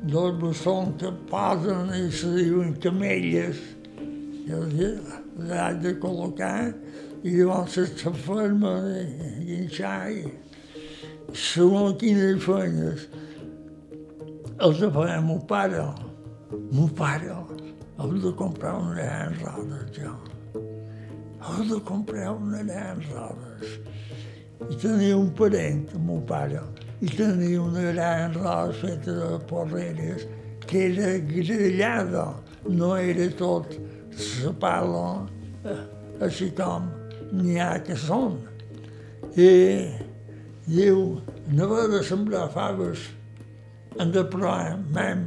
dos 0.02 0.34
bastons 0.40 0.98
que 0.98 1.10
posen 1.30 1.92
i 1.94 2.10
se 2.10 2.30
diuen 2.34 2.74
camelles. 2.82 3.58
Jo 4.48 4.62
les 4.66 5.52
haig 5.54 5.82
de 5.82 5.94
col·locar 6.02 6.72
i 7.22 7.36
llavors 7.36 7.76
se 7.78 8.14
ferma 8.24 8.74
i 9.46 9.60
enxai 9.60 10.24
segons 11.32 11.94
quines 12.00 12.42
feines 12.42 13.06
els 14.62 14.80
de 14.82 14.90
fer 14.94 15.20
meu 15.26 15.38
pare. 15.48 15.86
Meu 16.72 16.88
pare, 16.98 17.32
heu 17.98 18.12
de 18.20 18.32
comprar 18.36 18.74
una 18.78 18.94
gran 18.94 19.34
rodes, 19.40 19.96
jo. 19.96 20.12
Heu 21.42 21.64
de 21.70 21.80
comprar 21.88 22.34
gran 22.66 23.00
rodes. 23.08 23.78
I 24.68 24.76
tenia 24.76 25.16
un 25.16 25.30
parent, 25.38 25.88
meu 26.06 26.20
pare, 26.28 26.60
i 27.02 27.08
tenia 27.10 27.60
una 27.60 27.82
gran 27.90 28.34
roda 28.34 28.72
feta 28.78 29.12
de 29.12 29.38
porreres 29.50 30.26
que 30.66 30.84
era 30.92 31.18
grellada, 31.18 32.26
no 32.68 32.94
era 32.96 33.26
tot 33.34 33.74
la 34.44 34.52
pala, 34.62 35.26
eh, 35.66 35.80
així 36.22 36.52
com 36.54 36.86
n'hi 37.32 37.58
ha 37.58 37.74
que 37.82 37.96
són. 37.98 38.38
I 39.34 39.50
diu, 40.68 41.18
no 41.50 41.68
va 41.72 41.88
de 41.90 42.04
sembrar 42.06 42.46
faves, 42.54 43.08
hem 43.98 44.14
de 44.14 44.22
provar, 44.30 44.78
mem, 44.94 45.26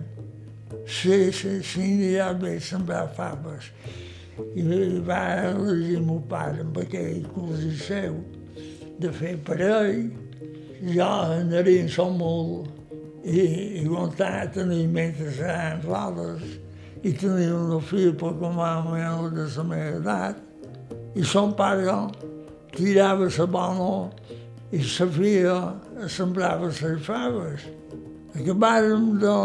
si, 0.87 1.31
si, 1.35 1.57
si 1.59 1.91
n'hi 1.99 2.13
ha 2.23 2.31
bé 2.39 2.55
sembrar 2.63 3.09
faves. 3.17 3.67
I 4.55 4.63
va 5.07 5.21
elegir 5.51 5.99
meu 6.03 6.23
pare 6.31 6.63
amb 6.63 6.79
aquell 6.79 7.23
cosí 7.35 7.75
seu 7.83 8.17
de 8.99 9.11
fer 9.11 9.35
per 9.43 9.59
ell. 10.81 10.93
Jo 10.95 11.09
anaré 11.39 11.79
en 11.81 11.89
som 11.89 12.17
molt 12.17 12.69
i, 13.25 13.81
aguantar 13.81 14.51
tenir 14.53 14.87
mentre 14.87 15.31
seran 15.33 15.81
rodes 15.85 16.43
i 17.05 17.13
tenir 17.13 17.51
una 17.53 17.79
filla 17.81 18.13
per 18.17 18.33
com 18.39 18.59
a 18.59 18.69
de 19.29 19.47
la 19.57 19.63
meva 19.63 19.97
edat. 19.99 20.41
I 21.15 21.23
son 21.23 21.53
pare 21.55 21.89
tirava 22.75 23.29
la 23.37 23.45
bona 23.45 24.11
i 24.71 24.81
sabia, 24.83 25.73
semblava 26.07 26.67
les 26.67 27.01
faves. 27.05 27.65
Acabàrem 28.35 29.19
de... 29.21 29.35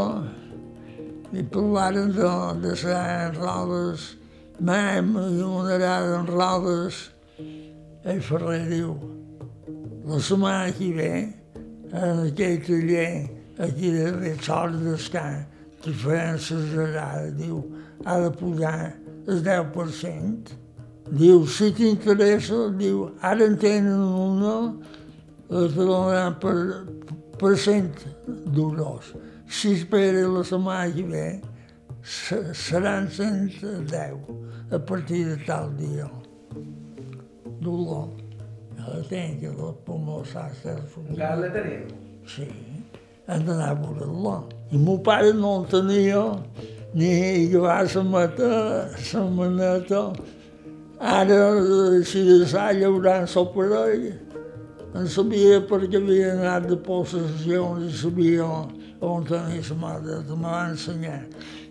i 1.33 1.45
parlàrem 1.47 2.11
de, 2.17 2.31
de 2.65 2.73
les 2.75 3.37
rodes, 3.37 4.17
mem 4.59 5.15
i 5.15 5.43
una 5.47 5.78
en 6.19 6.26
rodes. 6.26 7.11
I 8.04 8.19
Ferrer 8.25 8.65
diu, 8.67 8.97
la 10.11 10.19
setmana 10.19 10.73
que 10.73 10.93
ve, 10.93 11.33
en 11.93 12.27
aquell 12.27 12.59
taller, 12.67 13.31
aquí 13.59 13.93
de 13.95 14.11
Retsol 14.11 14.73
d'Escar, 14.83 15.47
que 15.83 15.93
les 15.95 16.51
arades, 16.85 17.37
diu, 17.39 17.61
ha 18.05 18.19
de 18.19 18.31
pujar 18.31 18.93
el 19.29 19.43
10%. 19.45 20.57
Diu, 21.11 21.47
si 21.47 21.71
t'interessa, 21.77 22.59
diu, 22.81 23.05
ara 23.23 23.47
en 23.47 23.55
tenen 23.63 24.03
una 24.03 24.55
es 25.51 25.77
donaran 25.77 26.35
per, 26.43 26.57
per 27.39 27.55
cent 27.59 27.93
d'euros. 28.27 29.13
Si 29.47 29.77
espera 29.79 30.27
la 30.27 30.43
setmana 30.47 30.91
que 30.95 31.05
ve, 31.07 31.27
seran 32.03 33.07
110 33.11 34.75
a 34.75 34.79
partir 34.79 35.23
de 35.29 35.39
tal 35.47 35.71
dia. 35.79 36.11
Dolor. 37.61 38.20
Ja 41.19 41.35
la 41.39 41.50
teniu? 41.55 41.87
Sí. 42.26 42.49
Hem 43.31 43.45
d'anar 43.47 43.71
a 43.73 43.79
veure-la. 43.79 44.37
I 44.75 44.79
meu 44.79 44.99
pare 45.07 45.33
no 45.37 45.61
el 45.61 45.69
tenia, 45.71 46.25
ni 46.95 47.11
que 47.50 47.61
va 47.63 47.83
la 47.83 48.03
mata, 48.03 48.50
la 49.13 49.23
maneta. 49.37 50.03
Ara, 51.00 51.39
si 52.05 52.25
de 52.26 52.47
sa 52.47 52.73
llaurant 52.73 53.26
parell, 53.55 54.11
en 54.95 55.07
sabia 55.07 55.61
perquè 55.61 55.97
havia 55.97 56.33
anat 56.35 56.67
de 56.69 56.76
possessions 56.76 57.87
i 57.87 57.97
sabia 57.97 58.49
on 59.00 59.25
tenia 59.25 59.63
la 59.71 59.76
mare, 59.76 60.19
me 60.29 60.43
va 60.43 60.69
ensenyar. 60.71 61.23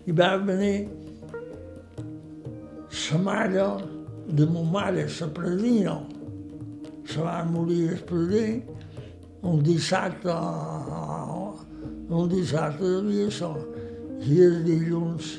I 0.06 0.12
va 0.12 0.36
venir 0.36 0.88
la 3.10 3.18
mare 3.18 3.68
de 4.26 4.46
ma 4.46 4.62
mare, 4.62 5.06
la 5.20 5.26
predina. 5.28 6.00
Se 7.10 7.22
va 7.26 7.42
morir 7.44 7.88
el 7.90 8.02
predí 8.06 8.62
un 9.42 9.62
dissabte, 9.66 10.34
un 12.08 12.28
dissabte 12.30 12.84
devia 12.84 13.30
ser. 13.34 13.56
I 14.20 14.36
els 14.44 14.60
dilluns 14.66 15.30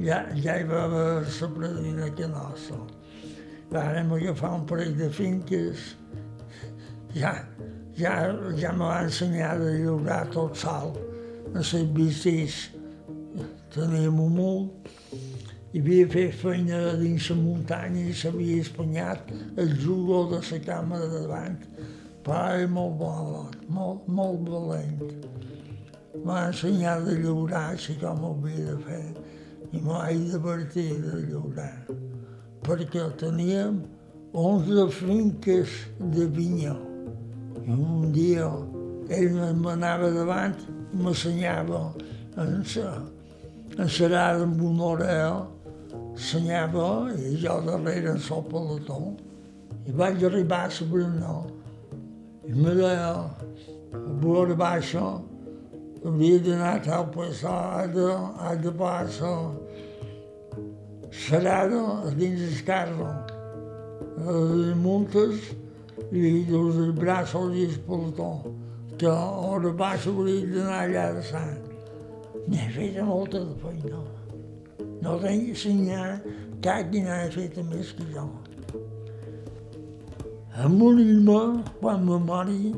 ja, 0.00 0.22
ja 0.40 0.56
hi 0.58 0.66
va 0.66 0.84
haver 0.88 1.06
la 1.28 1.48
predina 1.56 2.08
que 2.16 2.28
nostra. 2.32 2.80
Vàrem 3.72 4.12
agafar 4.16 4.54
un 4.56 4.64
parell 4.68 4.96
de 4.98 5.08
finques 5.12 5.92
ja, 7.14 7.32
ja, 7.96 8.14
ja 8.56 8.72
me 8.72 8.84
va 8.84 9.02
ensenyar 9.04 9.54
a 9.60 9.72
llaurar 9.76 10.26
tot 10.32 10.56
sol. 10.56 10.96
A 11.54 11.62
ser 11.62 11.84
bistís 11.92 12.70
teníem 13.74 14.18
un 14.20 14.36
molt, 14.36 14.92
i 15.72 15.80
havia 15.80 16.08
fet 16.12 16.34
feina 16.42 16.80
dins 17.00 17.30
la 17.32 17.36
muntanya 17.40 18.04
i 18.08 18.14
s'havia 18.22 18.60
espanyat 18.60 19.32
el 19.56 19.74
jugo 19.84 20.24
de 20.32 20.40
la 20.50 20.60
cama 20.66 21.00
de 21.00 21.08
davant. 21.14 21.58
Era 22.22 22.68
molt 22.68 22.98
bo, 22.98 23.12
molt, 23.68 24.06
molt 24.06 24.48
valent. 24.48 25.00
M'ha 26.24 26.46
ensenyat 26.50 27.08
a 27.08 27.18
llaurar 27.24 27.64
així 27.72 27.96
com 28.00 28.22
ho 28.22 28.36
havia 28.36 28.68
de 28.68 28.78
fer 28.86 29.04
i 29.72 29.80
m'ho 29.80 29.96
vaig 29.96 30.28
divertir 30.30 30.90
de 31.02 31.24
llaurar 31.30 31.72
perquè 32.62 33.08
teníem 33.18 33.80
11 34.38 34.84
finques 34.94 35.72
de 36.14 36.26
vinyó 36.36 36.76
un 37.66 38.12
dia 38.12 38.46
ell 39.16 39.34
m'anava 39.62 40.10
davant 40.14 40.54
i 40.92 41.00
m'assenyava 41.00 41.80
en 42.42 42.62
sa, 42.64 42.92
encerada 43.78 44.46
amb 44.46 44.62
una 44.62 44.84
orella, 44.94 45.46
assenyava 46.14 47.12
i 47.16 47.36
jo 47.42 47.60
darrere 47.66 48.14
en 48.14 48.22
sol 48.28 48.44
pelató. 48.50 49.00
I 49.86 49.92
vaig 49.98 50.22
arribar 50.24 50.66
a 50.66 50.70
la 50.70 50.86
Brunó 50.90 51.36
i 52.46 52.52
me 52.52 52.74
deia, 52.74 53.10
a 53.94 53.98
veure 54.22 54.54
baixa, 54.58 55.02
havia 56.04 56.38
d'anar 56.42 56.72
a 56.74 56.80
tal 56.82 57.04
passar, 57.14 57.58
ha 57.76 57.84
de, 57.86 58.06
ha 58.42 58.54
de 58.58 58.72
passar 58.80 59.36
serada 61.12 62.10
dins 62.18 62.42
el 62.48 62.64
carro. 62.66 63.10
Eh, 64.22 64.74
muntes 64.86 65.52
i 66.10 66.32
els 66.60 66.80
braços 66.98 67.54
i 67.56 67.68
el 67.68 67.78
pelotó, 67.86 68.32
que 68.98 69.06
a 69.06 69.30
hora 69.52 69.70
baixa 69.84 70.10
hauria 70.10 70.48
d'anar 70.56 70.80
allà 70.80 71.06
de 71.18 71.22
sang. 71.30 71.54
N'he 72.48 72.66
fet 72.74 72.98
molta 73.06 73.44
de 73.46 73.54
feina. 73.62 74.02
No 75.02 75.18
qui 75.18 77.00
n'ha 77.02 77.16
fet 77.34 77.56
més 77.66 77.92
que 77.98 78.06
jo. 78.14 78.28
A 80.54 80.68
morir-me, 80.68 81.40
quan 81.80 82.04
me 82.06 82.18
mori, 82.22 82.74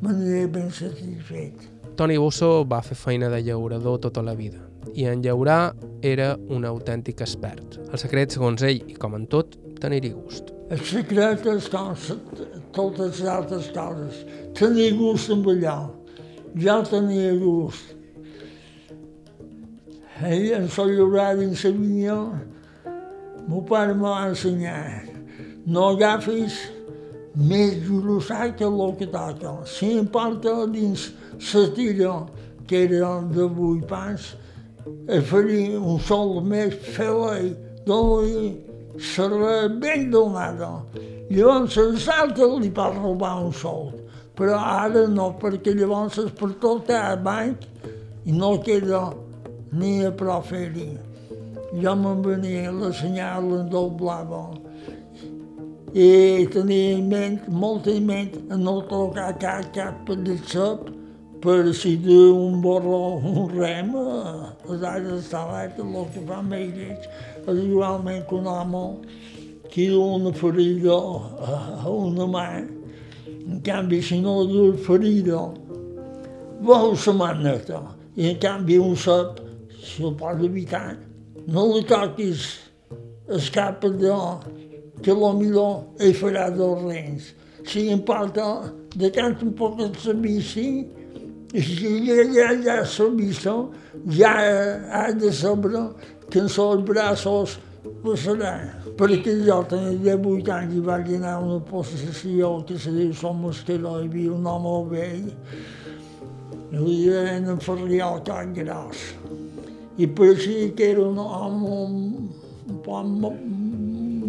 me 0.00 0.14
n'aniré 0.14 0.46
ben 0.54 0.70
satisfet. 0.70 1.66
Toni 1.98 2.16
Busso 2.16 2.64
va 2.64 2.80
fer 2.86 2.96
feina 2.96 3.28
de 3.28 3.42
llaurador 3.42 3.98
tota 4.00 4.22
la 4.22 4.34
vida 4.38 4.62
i 4.94 5.04
en 5.10 5.22
llaurar 5.22 5.74
era 6.02 6.36
un 6.48 6.64
autèntic 6.64 7.20
expert. 7.20 7.76
El 7.92 8.00
secret, 8.00 8.32
segons 8.32 8.62
ell, 8.64 8.80
i 8.88 8.96
com 8.96 9.16
en 9.18 9.26
tot, 9.28 9.58
tenir-hi 9.82 10.14
gust. 10.14 10.54
El 10.72 10.80
secret 10.84 11.44
és 11.52 11.68
com 11.72 11.92
totes 12.76 13.20
les 13.20 13.28
altres 13.28 13.68
coses. 13.74 14.24
Tenir 14.58 14.92
gust 14.98 15.32
amb 15.34 15.48
allò. 15.52 15.78
Jo 16.56 16.80
tenia 16.88 17.34
gust. 17.40 17.97
Ell 20.18 20.50
en 20.56 20.66
sol 20.66 20.90
llaurar 20.90 21.36
dins 21.38 21.60
la 21.62 21.70
vinya, 21.70 22.16
meu 23.46 23.60
pare 23.62 23.94
me 23.94 24.02
va 24.02 24.24
ensenyar. 24.26 25.04
No 25.66 25.92
agafis 25.92 26.56
més 27.38 27.76
jurossat 27.86 28.56
que 28.58 28.66
el 28.66 28.96
que 28.98 29.06
toca. 29.12 29.52
Si 29.64 29.92
em 30.00 30.08
porta 30.10 30.66
dins 30.72 31.12
la 31.54 31.62
tira, 31.76 32.14
que 32.66 32.82
era 32.88 33.12
de 33.30 33.46
vuit 33.46 33.86
pans, 33.86 34.34
a 35.06 35.20
fer 35.22 35.78
un 35.78 36.00
sol 36.02 36.42
més 36.42 36.74
fel·li, 36.96 37.54
dona-li 37.86 38.56
serà 38.98 39.68
ben 39.70 40.10
donada. 40.10 40.72
Llavors 41.30 41.78
salta 42.02 42.50
li 42.58 42.72
pot 42.74 42.98
robar 42.98 43.36
un 43.44 43.54
sol, 43.54 43.94
però 44.34 44.58
ara 44.58 45.06
no, 45.06 45.30
perquè 45.38 45.78
llavors 45.78 46.18
per 46.34 46.50
tot 46.58 46.90
el 46.90 47.22
banc 47.22 47.70
i 48.26 48.34
no 48.34 48.56
queda 48.66 49.06
ni 49.72 50.04
a 50.06 50.12
prou 50.12 50.42
fer-hi. 50.42 50.90
Jo 51.82 51.94
me'n 51.98 52.22
venia 52.24 52.72
la 52.72 52.92
senyal 52.96 53.52
en 53.58 53.68
doblava 53.72 54.46
i 55.94 56.46
tenia 56.52 56.96
en 56.98 57.08
ment, 57.08 57.38
molt 57.48 57.86
en 57.88 58.04
ment, 58.06 58.34
a 58.52 58.56
no 58.60 58.80
tocar 58.90 59.32
cap, 59.40 59.70
cap 59.72 60.10
de 60.24 60.36
sap 60.44 60.90
per 61.40 61.72
si 61.72 61.94
d'un 61.96 62.60
borró 62.60 63.16
un 63.16 63.48
rem, 63.54 63.94
les 64.68 64.82
aires 64.82 65.24
estel·lars, 65.24 65.78
el 65.78 66.10
que 66.12 66.24
fa 66.26 66.40
amb 66.42 66.52
ells, 66.58 67.08
és 67.46 67.62
igualment 67.62 68.26
que 68.28 68.36
un 68.36 68.46
home 68.52 68.84
que 69.70 69.88
du 69.88 70.02
una 70.02 70.32
ferida 70.32 70.98
a 70.98 71.88
una 71.88 72.26
mà, 72.26 72.46
en 73.48 73.60
canvi 73.64 74.02
si 74.02 74.20
no 74.20 74.42
du 74.44 74.72
ferida, 74.84 75.46
veu 76.60 76.92
la 76.92 77.14
maneta, 77.16 77.82
i 78.16 78.28
en 78.32 78.40
canvi 78.42 78.78
un 78.82 78.96
sap, 78.96 79.40
si 79.82 80.04
el 80.04 80.14
pot 80.18 80.42
evitar, 80.44 80.96
no 81.46 81.66
li 81.72 81.84
toquis 81.88 82.46
el 83.28 83.50
cap 83.54 83.84
de 83.84 84.14
que 85.02 85.14
millor 85.14 86.02
ell 86.02 86.14
farà 86.18 86.48
dos 86.50 86.82
rens. 86.82 87.32
Si 87.68 87.88
em 87.92 88.00
porta 88.00 88.72
de 88.96 89.10
tant 89.14 89.36
un 89.44 89.52
poc 89.54 89.78
bici, 90.22 90.86
i 91.54 91.62
si 91.62 91.92
ja, 92.06 92.16
ja, 92.34 92.48
ja 92.64 92.76
s'ha 92.84 93.08
vist, 93.16 93.48
ja 94.18 94.34
ha 94.92 95.12
de 95.12 95.32
saber 95.32 95.86
que 96.30 96.40
en 96.40 96.48
els 96.48 96.84
braços 96.84 97.58
passarà. 98.02 98.54
Perquè 98.98 99.38
jo 99.46 99.62
tenia 99.70 100.16
18 100.18 100.52
anys 100.52 100.74
i 100.76 100.84
vaig 100.84 101.12
anar 101.16 101.36
a 101.36 101.42
una 101.44 101.60
possessió 101.64 102.58
que 102.66 102.78
se 102.78 102.92
diu 102.92 103.12
Som 103.14 103.46
Esteló, 103.48 103.98
hi 104.00 104.08
havia 104.08 104.32
un 104.34 104.46
home 104.46 104.76
vell, 104.90 105.28
i 106.68 106.76
li 106.76 106.96
deien 107.08 107.48
en 107.54 107.60
Ferriol 107.64 108.20
tan 108.26 108.52
gros. 108.56 109.06
I 109.98 110.06
que 110.06 110.90
era 110.90 111.02
un 111.02 111.18
home 111.18 111.66
un, 111.66 112.30
un 112.68 112.82
poc 112.84 113.04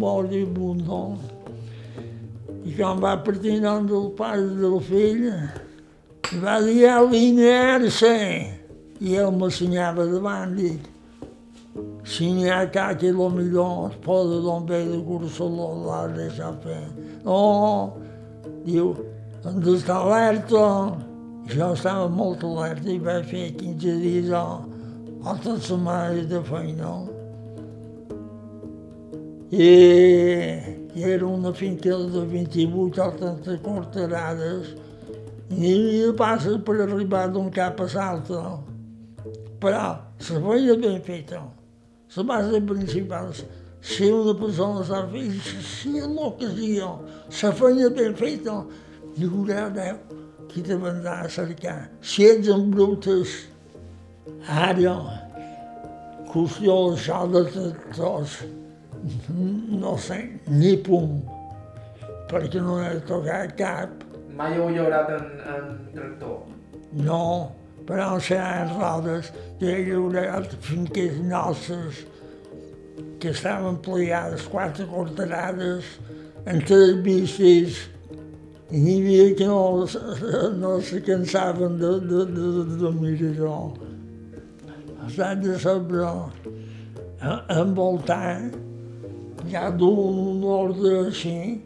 moribund, 0.00 0.86
no? 0.86 1.18
I 2.64 2.74
quan 2.74 3.00
va 3.00 3.16
partir 3.22 3.60
nom 3.62 3.86
del 3.86 4.08
pare 4.18 4.48
del 4.58 4.80
fill, 4.82 5.28
va 6.42 6.60
dir 6.64 6.88
a 6.88 6.96
alinear-se. 7.00 8.16
I 9.00 9.14
ell 9.16 9.30
m'assenyava 9.32 10.04
davant, 10.10 10.56
dic, 10.58 10.88
si 12.04 12.32
n'hi 12.34 12.50
ha 12.50 12.66
que 12.70 13.12
lo 13.12 13.28
millor 13.30 13.90
es 13.90 13.96
posa 14.04 14.40
d'on 14.42 14.66
ve 14.66 14.80
de 14.88 14.98
Cursaló, 15.06 15.68
l'ha 15.86 16.00
de 16.08 16.24
deixar 16.24 16.52
fer. 16.64 16.82
No, 17.24 17.94
diu, 18.66 18.96
hem 19.44 19.62
d'estar 19.64 20.02
alerta. 20.02 20.64
Jo 21.50 21.72
estava 21.74 22.08
molt 22.08 22.44
alerta 22.44 22.90
i 22.90 22.98
vaig 22.98 23.24
fer 23.30 23.46
15 23.58 23.96
dies 24.02 24.34
o, 24.34 24.44
tota 25.24 25.60
setmana 25.60 26.24
de 26.24 26.42
feina. 26.42 26.90
I, 29.50 29.66
i 30.94 31.02
era 31.02 31.26
una 31.26 31.52
finca 31.52 31.96
de 31.96 32.24
28 32.26 33.02
o 33.02 33.10
30 33.18 33.58
quarterades 33.64 34.74
n'hi 35.50 35.72
havia 35.74 36.12
passes 36.14 36.60
per 36.62 36.76
arribar 36.80 37.26
d'un 37.32 37.50
cap 37.50 37.80
a 37.80 37.88
l'altre. 37.94 38.42
Però 39.60 39.80
la 39.80 40.40
feina 40.46 40.76
ben 40.76 41.02
feta, 41.02 41.42
la 42.16 42.22
base 42.22 42.60
principal, 42.62 43.34
si 43.80 44.10
una 44.10 44.34
persona 44.34 44.84
s'ha 44.84 45.02
fet, 45.10 45.52
si 45.64 45.98
l'ocasió, 46.00 46.94
la 47.42 47.52
feina 47.52 47.90
ben 47.90 48.14
feta, 48.14 48.64
hi 49.16 49.26
haurà 49.26 49.68
Déu 49.74 49.98
qui 50.50 50.62
te 50.62 50.74
vendrà 50.74 51.20
a 51.22 51.28
cercar. 51.30 51.90
Si 52.02 52.24
ets 52.26 52.48
en 52.50 52.70
brutes, 52.70 53.34
qüestió 56.30 56.76
d'això 56.90 57.20
de 57.30 57.42
tots, 57.96 58.36
no 59.80 59.96
sé, 59.98 60.20
ni 60.48 60.76
pum, 60.76 61.20
perquè 62.30 62.60
no 62.62 62.78
he 62.82 63.00
tocat 63.08 63.56
cap. 63.58 64.04
Mai 64.36 64.56
heu 64.56 64.70
llaurat 64.70 65.10
en, 65.16 65.26
en 65.54 65.72
tractor? 65.94 66.44
No, 66.92 67.52
però 67.86 68.18
seran 68.22 68.70
rodes 68.76 69.32
de 69.60 69.74
llaurat 69.88 70.54
finques 70.64 71.18
nostres 71.26 72.04
que 73.20 73.30
estaven 73.34 73.76
plegades 73.84 74.46
quatre 74.48 74.86
quarterades 74.88 75.84
en 76.48 76.62
tres 76.64 76.96
bicis 77.04 77.82
i 78.70 78.78
n'hi 78.80 78.96
havia 79.00 79.34
que 79.36 79.46
no, 79.50 79.84
no 80.56 80.80
se 80.80 81.00
cansaven 81.02 81.78
de, 81.80 81.92
de, 82.06 82.24
de, 82.30 82.50
de, 82.70 82.76
de 82.80 82.92
mirar. 83.00 83.89
S'han 85.10 85.40
de 85.42 85.58
saber 85.58 86.06
envoltar 87.50 88.50
ja 89.50 89.70
d'un 89.70 90.42
ordre 90.44 91.06
així, 91.06 91.60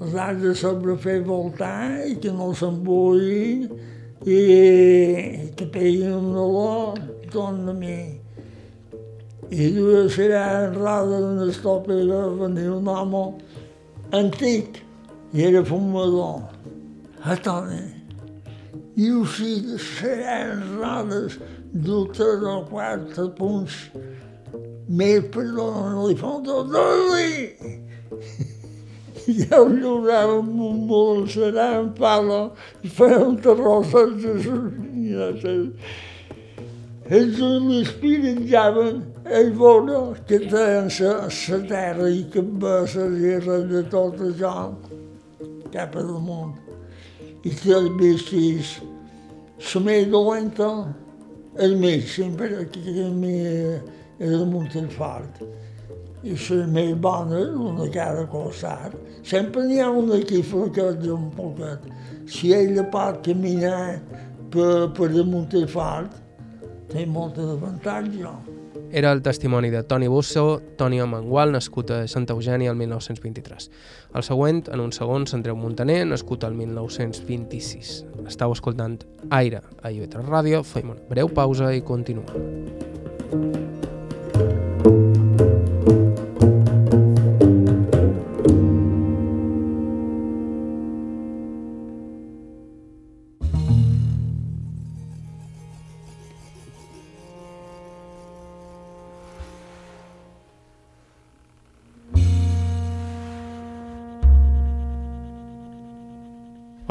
els 0.00 0.14
has 0.14 0.36
de 0.42 0.52
saber 0.54 0.96
fer 1.02 1.20
voltar 1.26 2.04
i 2.06 2.14
que 2.22 2.32
no 2.32 2.52
s'embulli 2.54 3.66
i 4.24 4.38
que 5.56 5.66
pegui 5.74 6.06
un 6.10 6.30
olor, 6.44 7.00
torna 7.32 7.72
a 7.72 7.78
mi. 7.80 7.98
I 9.50 9.70
duia 9.74 10.04
serà 10.12 10.44
en 10.68 10.78
roda 10.78 11.18
d'una 11.24 11.48
estopa 11.50 11.92
i 11.98 12.06
va 12.08 12.22
venir 12.44 12.68
un 12.76 12.88
home 12.88 13.24
antic 14.20 14.80
i 15.34 15.44
era 15.48 15.64
fumador. 15.66 16.46
A 17.24 17.36
Toni. 17.40 17.82
I 18.96 19.10
així 19.10 19.52
seran 19.82 20.62
rodes 20.78 21.38
d'un 21.74 22.06
tres 22.14 22.42
o 22.46 22.62
quatre 22.70 23.28
punts 23.34 23.90
me 24.88 25.20
perdonano 25.20 26.06
li 26.06 26.14
fanno 26.14 26.62
dolly 26.70 27.32
ja 29.40 29.58
ho 29.58 29.66
llurava 29.66 30.38
amb 30.38 30.60
un 30.68 30.86
molt 30.86 31.34
serà 31.34 31.66
en 31.80 31.90
pala 31.98 32.40
i 32.86 32.94
feia 33.00 33.18
un 33.26 33.36
terrós 33.42 33.90
sense 33.90 34.36
sortir 34.46 35.18
ells 37.18 37.42
l'espírit 37.66 38.42
javen 38.54 39.02
ell 39.26 39.52
veure 39.58 40.00
que 40.28 40.38
tenen 40.46 40.90
la 41.02 41.62
terra 41.74 42.08
i 42.08 42.24
que 42.30 42.42
va 42.62 42.80
la 42.94 43.08
guerra 43.18 43.62
de 43.72 43.86
tot 43.98 44.26
això 44.30 44.56
cap 45.74 45.96
al 45.98 46.18
món 46.28 46.54
i 47.42 47.50
té 47.50 47.74
els 47.74 47.96
vestis 47.98 48.76
la 49.72 49.88
més 49.88 50.06
dolenta 50.12 50.70
el 51.58 51.76
mig 51.76 52.08
sempre 52.08 52.66
que 52.70 53.10
mi 53.10 53.38
era 54.18 54.42
el 54.42 54.90
fort. 54.90 55.42
I 56.24 56.32
les 56.32 56.68
més 56.72 56.94
bones, 56.96 57.50
una 57.52 57.88
cada 57.92 58.24
costat. 58.32 58.94
Sempre 59.22 59.66
n'hi 59.66 59.80
ha 59.80 59.90
una 59.90 60.16
aquí 60.16 60.40
flaquet 60.42 61.04
un 61.12 61.30
poquet. 61.36 61.84
Si 62.26 62.54
ella 62.56 62.84
pot 62.90 63.20
caminar 63.26 64.00
per, 64.50 64.88
per 64.96 65.10
damunt 65.12 65.52
el 65.52 65.68
fort, 65.68 66.16
té 66.88 67.04
molt 67.04 67.36
d'avantatge. 67.36 68.53
Era 68.94 69.10
el 69.10 69.22
testimoni 69.22 69.70
de 69.70 69.82
Toni 69.82 70.06
Busso, 70.06 70.62
Toni 70.78 71.00
Mangual, 71.02 71.50
nascut 71.50 71.90
a 71.90 71.96
Santa 72.06 72.36
Eugènia 72.36 72.70
el 72.70 72.78
1923. 72.78 73.66
El 74.14 74.22
següent, 74.22 74.62
en 74.70 74.84
un 74.84 74.94
segon, 74.94 75.26
Andreu 75.34 75.58
Montaner, 75.58 76.04
nascut 76.06 76.46
el 76.46 76.54
1926. 76.54 77.92
Estau 78.30 78.54
escoltant 78.54 79.00
Aire 79.34 79.64
a 79.82 79.90
IB3 79.90 80.30
Ràdio, 80.30 80.62
fem 80.62 80.94
una 80.94 81.02
breu 81.10 81.26
pausa 81.26 81.74
i 81.74 81.82
continuem. 81.82 83.63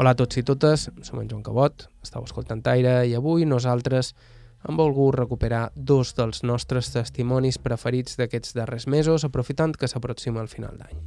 Hola 0.04 0.12
a 0.12 0.18
tots 0.20 0.36
i 0.36 0.42
totes, 0.44 0.82
som 1.00 1.16
en 1.22 1.30
Joan 1.30 1.40
Cabot, 1.40 1.86
estàu 2.04 2.26
escoltant 2.26 2.60
Aire 2.68 3.06
i 3.08 3.14
avui 3.16 3.46
nosaltres 3.48 4.10
han 4.68 4.76
volgut 4.76 5.14
recuperar 5.16 5.70
dos 5.74 6.10
dels 6.18 6.42
nostres 6.44 6.90
testimonis 6.92 7.56
preferits 7.56 8.18
d'aquests 8.20 8.52
darrers 8.52 8.84
mesos, 8.84 9.24
aprofitant 9.24 9.72
que 9.80 9.88
s'aproxima 9.88 10.42
el 10.44 10.50
final 10.52 10.76
d'any. 10.76 10.98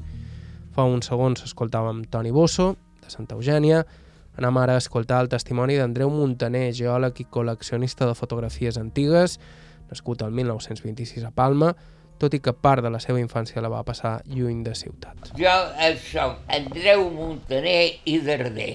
Fa 0.73 0.87
uns 0.89 1.11
segons 1.11 1.45
escoltàvem 1.45 2.07
Toni 2.09 2.33
Bosso, 2.33 2.71
de 3.03 3.13
Santa 3.13 3.37
Eugènia, 3.37 3.83
anem 4.33 4.57
ara 4.63 4.79
a 4.79 4.81
escoltar 4.81 5.21
el 5.21 5.29
testimoni 5.29 5.77
d'Andreu 5.77 6.09
Montaner, 6.09 6.71
geòleg 6.73 7.21
i 7.21 7.27
col·leccionista 7.29 8.09
de 8.09 8.17
fotografies 8.17 8.81
antigues, 8.81 9.37
nascut 9.93 10.25
el 10.25 10.33
1926 10.33 11.29
a 11.29 11.29
Palma, 11.29 11.75
tot 12.21 12.33
i 12.33 12.41
que 12.43 12.53
part 12.53 12.83
de 12.85 12.91
la 12.93 12.99
seva 13.03 13.21
infància 13.21 13.61
la 13.63 13.71
va 13.71 13.83
passar 13.87 14.17
lluny 14.25 14.63
de 14.65 14.73
ciutat. 14.77 15.31
Jo 15.37 15.53
soc 16.09 16.41
Andreu 16.57 17.07
Montaner 17.13 17.99
i 18.05 18.17
Darder. 18.25 18.73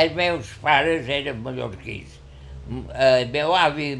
Els 0.00 0.14
meus 0.14 0.54
pares 0.62 1.08
eren 1.10 1.42
mallorquins. 1.44 2.18
El 2.94 3.30
meu 3.34 3.54
avi 3.58 3.92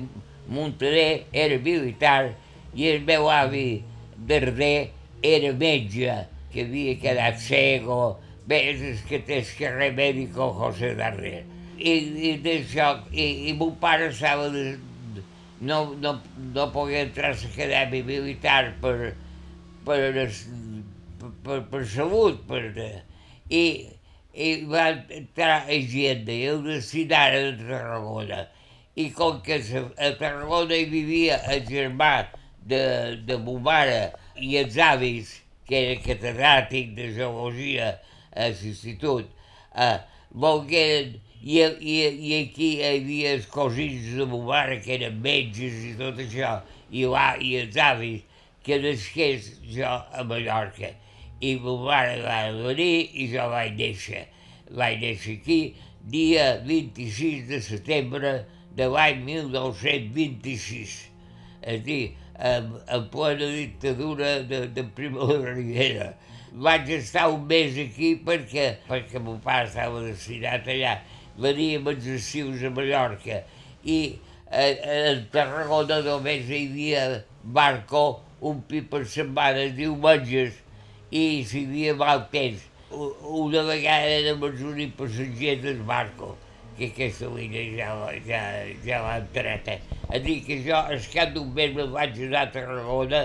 Montaner 0.50 1.24
era 1.32 1.58
militar 1.58 2.32
i 2.74 2.90
el 2.92 3.06
meu 3.06 3.28
avi 3.30 3.82
Darder 4.16 4.90
era 5.22 5.52
metge, 5.52 6.14
que 6.52 6.64
havia 6.66 6.96
quedat 7.00 7.40
cego. 7.42 8.18
Bé, 8.46 8.60
és 8.72 9.02
que 9.06 9.20
té 9.26 9.40
el 9.40 9.50
carrer 9.58 9.90
mèdico 9.96 10.50
José 10.58 10.94
Darder. 10.98 11.42
I, 11.80 11.92
i 12.30 12.32
d'això, 12.42 12.92
i, 13.12 13.26
i 13.50 13.52
mon 13.56 13.74
pare 13.80 14.10
estava 14.10 14.48
de, 14.52 14.74
no, 15.60 15.94
no, 15.94 16.20
no 16.54 16.66
podia 16.72 17.04
entrar 17.04 17.34
a 17.34 17.38
l'acadèmia 17.38 18.04
militar 18.06 18.74
per, 18.80 19.12
per, 19.84 20.00
per, 21.44 21.60
per 21.70 21.82
salut, 21.86 22.40
per, 22.48 22.62
i, 23.50 23.64
i 24.32 24.50
va 24.70 24.86
entrar 25.20 25.60
a 25.66 25.76
Higienda 25.76 26.32
i 26.32 26.48
el 26.54 26.64
destinaren 26.64 27.54
a 27.54 27.68
Tarragona. 27.68 28.44
I 28.96 29.10
com 29.16 29.40
que 29.44 29.60
a 29.60 30.12
Tarragona 30.18 30.76
hi 30.76 30.88
vivia 30.90 31.40
el 31.52 31.66
germà 31.68 32.14
de, 32.66 32.82
de 33.28 33.38
mare 33.60 34.00
i 34.40 34.56
els 34.60 34.78
avis, 34.80 35.36
que 35.68 35.84
era 35.84 36.00
catedràtic 36.02 36.94
de 36.96 37.12
geologia 37.14 37.92
a 38.34 38.48
l'institut, 38.48 39.28
eh, 39.76 39.98
volgueren 40.30 41.18
i, 41.42 41.60
i, 41.60 41.94
i 42.04 42.32
aquí 42.42 42.66
hi 42.76 42.82
havia 42.84 43.34
els 43.38 43.46
cosins 43.48 44.10
de 44.18 44.26
mon 44.28 44.44
mare 44.48 44.76
que 44.84 44.92
eren 44.98 45.20
metges 45.24 45.78
i 45.88 45.94
tot 45.96 46.18
això, 46.20 46.58
i, 46.92 47.06
va, 47.08 47.32
i 47.40 47.54
els 47.62 47.78
avis, 47.80 48.26
que 48.64 48.76
nasqués 48.82 49.46
jo 49.64 49.88
a 49.88 50.24
Mallorca. 50.28 50.92
I 51.40 51.54
mon 51.62 51.86
mare 51.86 52.18
va 52.20 52.42
venir 52.58 53.08
i 53.16 53.30
jo 53.32 53.46
vaig 53.48 53.72
néixer. 53.78 54.26
Vaig 54.68 55.00
néixer 55.00 55.38
aquí 55.40 55.60
dia 56.12 56.58
26 56.66 57.46
de 57.48 57.60
setembre 57.64 58.34
de 58.76 58.88
l'any 58.92 59.22
1926. 59.24 60.98
És 61.60 61.80
a 61.80 61.84
dir, 61.86 62.02
en, 62.36 62.68
en 62.88 63.06
plena 63.12 63.48
dictadura 63.54 64.42
de, 64.48 64.66
de 64.76 64.84
Primo 64.96 65.24
de 65.32 65.54
Rivera. 65.54 66.10
Vaig 66.52 66.88
estar 66.92 67.28
un 67.32 67.46
mes 67.48 67.78
aquí 67.80 68.12
perquè, 68.26 68.74
perquè 68.88 69.22
mon 69.22 69.40
pare 69.44 69.68
estava 69.70 70.04
destinat 70.04 70.68
allà 70.68 70.98
veníem 71.40 71.88
estius 71.96 72.62
a 72.64 72.70
Mallorca 72.70 73.42
i 73.84 74.00
a, 74.50 74.64
a 74.64 75.14
Tarragona 75.32 76.00
només 76.04 76.48
hi 76.50 76.64
havia 76.66 77.04
barco 77.42 78.20
un 78.40 78.60
pi 78.68 78.80
per 78.82 79.04
setmana, 79.08 79.68
diumenges, 79.76 80.56
i 81.10 81.42
si 81.46 81.64
hi 81.64 81.66
havia 81.66 81.96
mal 82.00 82.26
temps. 82.32 82.66
Una 82.90 83.62
vegada 83.68 84.14
érem 84.18 84.42
els 84.48 84.62
únics 84.66 84.96
passatgers 84.98 85.62
del 85.62 85.82
barco, 85.86 86.32
que 86.78 86.88
aquesta 86.90 87.28
línia 87.30 87.66
ja, 87.76 87.90
ja, 88.26 88.42
ja 88.86 89.02
l'ha 89.04 89.18
entreta. 89.20 89.76
A 90.10 90.18
dir 90.18 90.40
que 90.46 90.58
jo, 90.64 90.78
al 90.78 91.02
cap 91.12 91.34
d'un 91.36 91.52
mes, 91.54 91.74
me'n 91.76 91.92
vaig 91.94 92.18
anar 92.26 92.46
a 92.48 92.52
Tarragona 92.56 93.24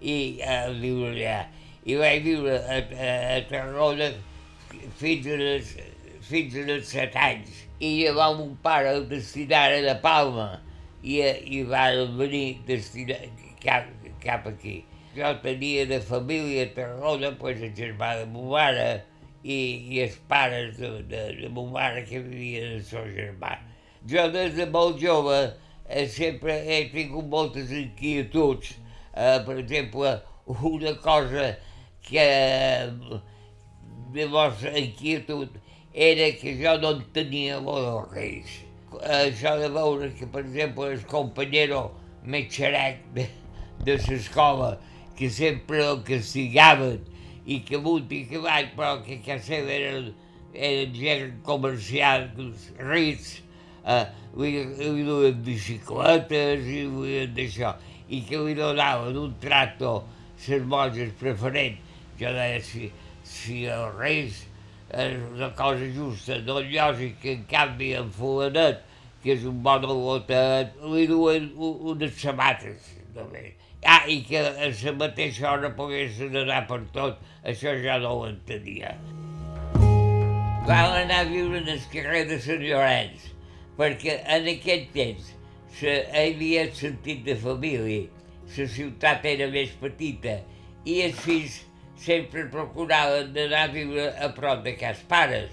i 0.00 0.16
a 0.46 0.62
viure 0.70 1.12
allà. 1.12 1.40
I 1.84 1.98
vaig 1.98 2.22
viure 2.24 2.56
a, 2.56 2.78
a, 2.78 3.14
a 3.36 3.40
Tarragona 3.50 4.12
fins 5.00 5.26
a 5.26 5.40
les 5.40 5.74
fins 6.22 6.54
als 6.62 6.92
set 6.94 7.16
anys 7.18 7.64
i 7.82 7.92
llavors 7.98 8.38
mon 8.38 8.54
pare 8.62 8.92
el 8.96 9.06
destinaren 9.10 9.88
a 9.90 9.96
Palma 10.02 10.48
i, 11.02 11.18
i 11.18 11.62
van 11.66 12.16
venir 12.18 12.60
destinar, 12.66 13.18
cap, 13.62 13.88
cap 14.22 14.46
aquí. 14.46 14.82
Jo 15.16 15.32
tenia 15.42 15.86
de 15.90 15.98
família 16.00 16.68
a 16.68 16.74
Tarragona, 16.76 17.32
pues, 17.38 17.58
el 17.60 17.74
germà 17.76 18.14
de 18.20 18.28
mon 18.30 18.52
mare 18.54 19.02
i, 19.42 19.58
i 19.92 20.04
els 20.04 20.14
pares 20.30 20.78
de, 20.78 20.92
de, 21.10 21.24
de 21.40 21.50
mon 21.52 21.72
mare 21.74 22.04
que 22.08 22.22
vivien 22.22 22.78
el 22.78 22.86
seu 22.86 23.04
germà. 23.12 23.56
Jo 24.08 24.28
des 24.32 24.54
de 24.56 24.68
molt 24.70 25.02
jove 25.02 25.40
eh, 25.88 26.06
sempre 26.08 26.54
he 26.64 26.84
tingut 26.94 27.28
moltes 27.30 27.74
inquietuds. 27.74 28.76
Eh, 29.12 29.42
per 29.44 29.58
exemple, 29.58 30.14
una 30.46 30.94
cosa 31.02 31.52
que 32.06 32.22
eh, 32.22 33.20
de 34.12 34.26
vostra 34.30 34.72
inquietud 34.78 35.60
era 35.94 36.32
que 36.32 36.56
jo 36.56 36.78
no 36.80 36.92
entenia 36.96 37.58
lo 37.60 37.76
dels 37.84 38.12
reis. 38.12 38.52
Això 39.02 39.56
de 39.60 39.68
veure 39.72 40.10
que, 40.16 40.26
per 40.26 40.44
exemple, 40.44 40.88
el 40.92 41.04
companyero 41.08 41.90
més 42.24 42.56
de, 42.56 43.26
de 43.84 43.96
l'escola, 44.08 44.78
que 45.16 45.28
sempre 45.30 45.82
el 45.84 46.02
castigaven 46.02 47.00
i 47.44 47.60
que 47.60 47.76
amunt 47.76 48.10
i 48.12 48.24
que 48.28 48.38
avall, 48.40 48.70
però 48.76 49.02
que 49.04 49.18
a 49.18 49.24
casa 49.24 49.52
seva 49.52 49.72
eren, 49.74 50.12
eren 50.54 50.94
gent 50.94 51.32
comercials 51.44 52.70
rics, 52.78 53.42
eh, 53.84 54.06
li, 54.36 54.52
li 54.78 55.04
duien 55.04 55.42
bicicletes 55.44 56.64
i 56.70 56.84
li 56.86 57.26
d'això, 57.36 57.74
i 58.08 58.22
que 58.28 58.40
li 58.40 58.54
donaven 58.56 59.18
un 59.18 59.34
tracto 59.42 60.02
les 60.46 60.64
monges 60.64 61.12
preferent. 61.20 61.76
Jo 62.18 62.32
deia, 62.34 62.62
si, 62.64 62.88
si 63.26 63.64
els 63.70 63.94
reis 63.98 64.40
és 64.92 65.16
una 65.32 65.48
cosa 65.56 65.86
justa, 65.94 66.36
no 66.44 66.60
lògic 66.60 67.20
que 67.22 67.36
en 67.38 67.44
canvi 67.48 67.92
en 67.96 68.10
fulanet, 68.12 68.82
que 69.22 69.32
és 69.36 69.46
un 69.48 69.62
bon 69.64 69.86
al·lotet, 69.86 70.76
li 70.92 71.06
duen 71.08 71.48
unes 71.56 72.18
sabates 72.20 72.92
només. 73.16 73.54
Ah, 73.88 74.04
i 74.06 74.20
que 74.26 74.38
a 74.38 74.52
la 74.68 74.92
mateixa 74.98 75.48
hora 75.50 75.72
poguessin 75.74 76.36
anar 76.44 76.60
per 76.68 76.82
tot, 76.94 77.18
això 77.42 77.72
ja 77.82 77.96
no 78.02 78.12
ho 78.18 78.26
entenia. 78.28 78.92
Vam 80.68 80.92
anar 81.00 81.22
a 81.24 81.28
viure 81.30 81.58
en 81.58 81.72
el 81.72 81.82
carrer 81.90 82.26
de 82.28 82.38
Sant 82.42 82.62
Llorenç, 82.62 83.32
perquè 83.78 84.20
en 84.36 84.46
aquell 84.52 84.84
temps 84.94 85.32
se, 85.74 85.96
havia 86.12 86.68
sentit 86.76 87.24
de 87.26 87.34
família, 87.40 88.04
la 88.52 88.68
ciutat 88.76 89.26
era 89.26 89.48
més 89.50 89.72
petita, 89.80 90.38
i 90.84 91.00
els 91.08 91.18
fills 91.24 91.62
sempre 92.02 92.46
procuraven 92.50 93.32
d'anar 93.34 93.66
a 93.68 93.72
viure 93.72 94.06
a 94.18 94.28
prop 94.34 94.62
de 94.66 94.74
cas 94.78 95.00
pares 95.08 95.50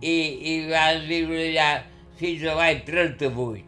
i, 0.00 0.16
i 0.52 0.54
van 0.70 1.02
viure 1.08 1.40
allà 1.48 1.70
fins 2.18 2.44
a 2.46 2.54
l'any 2.58 2.84
38. 2.86 3.64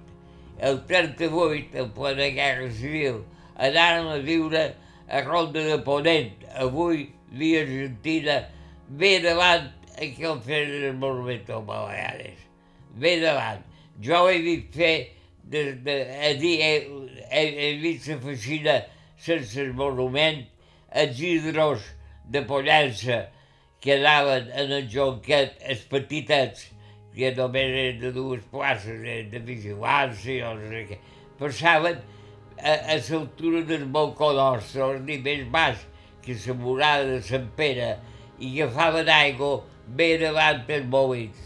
El 0.68 0.80
38, 0.88 1.76
en 1.80 1.92
plena 1.96 2.28
guerra 2.36 2.68
civil, 2.76 3.22
anàrem 3.56 4.10
a 4.12 4.18
viure 4.24 4.64
a 5.08 5.22
Ronda 5.24 5.62
de 5.64 5.78
Ponent, 5.86 6.44
avui 6.60 7.06
via 7.32 7.62
Argentina, 7.64 8.40
bé 8.88 9.18
davant 9.24 9.70
aquí 9.96 10.24
al 10.24 10.40
fer 10.44 10.64
del 10.68 10.98
Monumento 11.00 11.60
Baleares. 11.66 12.38
Bé 13.00 13.18
davant. 13.22 13.64
Jo 14.02 14.26
he 14.28 14.38
vist 14.44 14.76
fer, 14.76 14.94
de, 15.50 15.64
de, 15.84 15.96
a 16.28 16.32
dir, 16.40 16.56
he, 16.64 16.74
he, 17.30 17.44
he 17.64 17.70
vist 17.82 18.08
la 18.10 18.18
faixina 18.22 18.80
sense 19.20 19.60
el 19.60 19.74
monument, 19.76 20.44
els 20.90 21.20
hidros 21.22 21.84
de 22.30 22.42
Pollença 22.46 23.26
que 23.80 23.96
anaven 23.96 24.50
en 24.52 24.72
el 24.76 24.88
jonquet, 24.92 25.56
els 25.64 25.82
petitets, 25.88 26.66
que 27.14 27.32
només 27.36 27.72
eren 27.74 28.00
de 28.02 28.12
dues 28.14 28.42
places, 28.52 29.00
de 29.32 29.40
vigilància 29.44 30.52
no 30.56 30.68
sé 30.70 30.82
què, 30.90 30.98
passaven 31.40 32.02
a, 32.60 32.74
a 32.92 32.98
l'altura 32.98 33.62
del 33.66 33.86
balcó 33.94 34.32
nostre, 34.36 34.84
al 34.84 35.00
nivell 35.06 35.46
baix, 35.52 35.86
que 36.22 36.36
la 36.36 36.54
murada 36.54 37.08
de 37.08 37.22
Sant 37.24 37.48
Pere, 37.56 37.94
i 38.38 38.52
agafaven 38.60 39.08
aigua 39.08 39.62
bé 39.96 40.12
davant 40.20 40.62
dels 40.68 40.86
molins, 40.92 41.40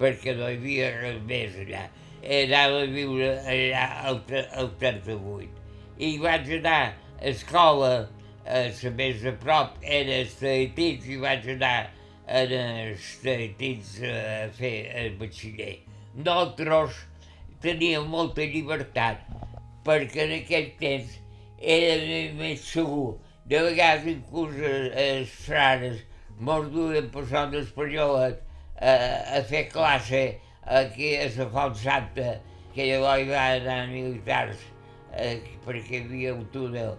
perquè 0.00 0.34
no 0.36 0.48
hi 0.48 0.58
havia 0.58 0.90
res 0.96 1.20
més 1.28 1.60
allà. 1.64 1.86
I 2.24 2.42
anava 2.46 2.82
a 2.82 2.90
viure 2.90 3.30
allà 3.44 3.84
al, 4.08 4.22
al 4.58 4.72
38. 4.80 5.52
I 6.02 6.16
vaig 6.20 6.48
anar 6.58 6.80
a 6.88 7.28
escola 7.30 7.92
la 8.46 8.92
més 8.98 9.24
a 9.26 9.32
prop 9.42 9.76
era 9.82 10.22
Estaitins 10.22 11.06
i 11.10 11.18
vaig 11.22 11.48
anar 11.56 11.90
a 12.26 12.42
Estaitins 12.92 13.96
a 14.06 14.48
fer 14.58 14.74
el 15.02 15.16
batxiller. 15.20 15.76
Nosaltres 16.16 17.02
teníem 17.62 18.08
molta 18.08 18.46
llibertat 18.46 19.22
perquè 19.86 20.26
en 20.26 20.34
aquell 20.40 20.72
temps 20.80 21.18
era 21.60 22.34
més 22.38 22.62
segur. 22.72 23.16
De 23.46 23.62
vegades 23.62 24.06
inclús 24.10 24.56
els 24.58 25.34
frares 25.46 26.02
mos 26.38 26.66
duien 26.72 27.10
son 27.30 27.50
d'Espanyolet 27.52 28.42
a, 28.80 28.92
a 29.38 29.42
fer 29.42 29.68
classe 29.72 30.38
aquí 30.66 31.14
a 31.16 31.28
la 31.36 31.46
Font 31.50 31.74
Santa, 31.74 32.40
que 32.74 32.88
llavors 32.90 33.22
hi 33.22 33.28
va 33.30 33.44
anar 33.56 33.86
militars 33.88 34.58
eh, 35.16 35.40
perquè 35.64 36.00
hi 36.00 36.04
havia 36.04 36.34
un 36.34 36.44
túnel, 36.52 36.96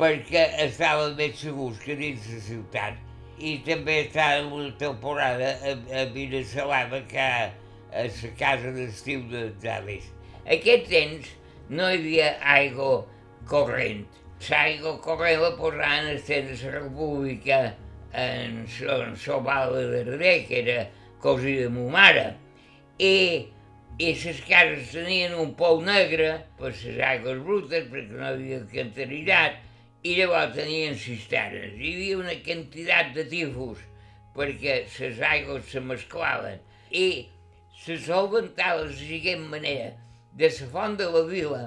perquè 0.00 0.46
estaven 0.64 1.16
més 1.18 1.36
segurs 1.42 1.80
que 1.84 1.96
dins 1.98 2.28
la 2.32 2.40
ciutat. 2.46 3.00
I 3.40 3.58
també 3.64 4.02
estava 4.06 4.46
una 4.48 4.72
temporada 4.80 5.52
a, 5.64 5.74
a 6.00 6.06
Vilassalava, 6.14 7.02
que 7.08 7.26
a 7.26 8.06
la 8.06 8.32
casa 8.38 8.72
d'estiu 8.76 9.22
dels 9.30 9.68
avis. 9.68 10.08
Aquest 10.48 10.88
temps 10.88 11.28
no 11.68 11.88
hi 11.88 12.00
havia 12.00 12.32
aigua 12.56 13.04
corrent. 13.50 14.04
L'aigua 14.48 14.96
corrent 15.04 15.40
la 15.42 15.54
posaven 15.58 16.10
a 16.16 16.16
la 16.16 16.74
República 16.78 17.62
en, 18.12 18.66
Sobal 19.16 19.74
de 19.74 20.04
Darder, 20.04 20.46
que 20.48 20.60
era 20.60 20.88
cosí 21.20 21.56
de 21.60 21.68
ma 21.68 21.88
mare. 21.92 22.26
I, 22.98 23.46
i 24.00 24.12
les 24.12 24.40
cases 24.48 24.92
tenien 24.92 25.36
un 25.36 25.52
pou 25.56 25.80
negre 25.84 26.38
per 26.58 26.72
les 26.72 27.00
aigües 27.12 27.42
brutes, 27.44 27.88
perquè 27.92 28.16
no 28.16 28.26
havia 28.32 28.60
cantaritat, 28.72 29.60
i 30.02 30.14
llavors 30.16 30.54
tenien 30.56 30.96
cisternes. 30.96 31.76
Hi 31.76 31.92
havia 31.94 32.18
una 32.20 32.36
quantitat 32.46 33.12
de 33.16 33.26
tifus 33.32 33.82
perquè 34.36 34.80
les 34.86 35.20
aigües 35.32 35.68
se 35.72 35.82
mesclaven. 35.84 36.58
I 36.90 37.28
se 37.82 37.98
solventava 38.00 38.84
de 38.84 38.90
la 38.90 38.98
següent 39.02 39.46
manera. 39.52 39.92
De 40.36 40.48
la 40.48 40.66
font 40.72 40.96
de 40.96 41.06
la 41.10 41.24
vila 41.28 41.62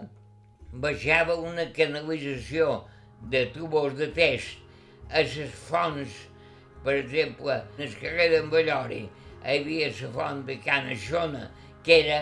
baixava 0.84 1.36
una 1.36 1.66
canalització 1.76 2.84
de 3.30 3.46
tubos 3.54 3.98
de 4.00 4.08
test 4.16 4.62
a 5.12 5.22
les 5.22 5.58
fonts 5.68 6.22
per 6.84 6.98
exemple, 7.00 7.62
en 7.78 7.86
el 7.86 7.94
carrer 7.96 8.30
d'en 8.34 8.50
Ballori 8.52 9.04
hi 9.04 9.54
havia 9.56 9.88
la 9.88 10.10
font 10.16 10.42
de 10.48 10.58
Can 10.64 10.90
Aixona, 10.92 11.46
que 11.84 12.00
era 12.04 12.18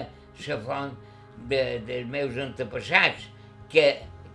la 0.45 0.57
font 0.65 0.91
de, 1.49 1.61
dels 1.87 2.09
meus 2.09 2.37
antepassats, 2.37 3.25
que, 3.73 3.85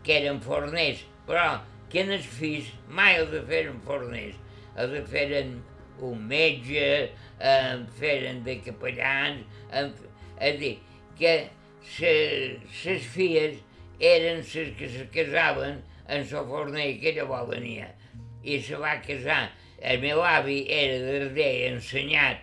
que 0.02 0.16
eren 0.18 0.40
forners, 0.42 1.04
però 1.26 1.46
que 1.90 2.02
en 2.02 2.12
els 2.16 2.26
fills 2.38 2.68
mai 2.88 3.18
els 3.20 3.34
feren 3.48 3.80
forners, 3.86 4.38
els 4.76 5.10
feren 5.10 5.56
un 6.06 6.26
metge, 6.28 7.10
eh, 7.40 7.76
feren 7.98 8.42
de 8.44 8.58
capellans, 8.64 9.44
en, 9.72 9.92
és 10.36 10.54
a 10.54 10.58
dir, 10.60 10.74
que 11.18 11.34
les 11.98 13.06
filles 13.14 13.60
eren 14.00 14.42
les 14.42 14.72
que 14.78 14.88
se 14.88 15.06
casaven 15.14 15.82
en 16.08 16.20
el 16.20 16.26
forner 16.26 16.88
que 17.00 17.14
llavors 17.16 17.48
venia 17.50 17.88
i 18.44 18.60
se 18.62 18.78
va 18.78 18.96
casar. 19.02 19.50
El 19.80 20.00
meu 20.00 20.22
avi 20.24 20.62
era 20.72 20.98
darder 21.04 21.72
ensenyat 21.72 22.42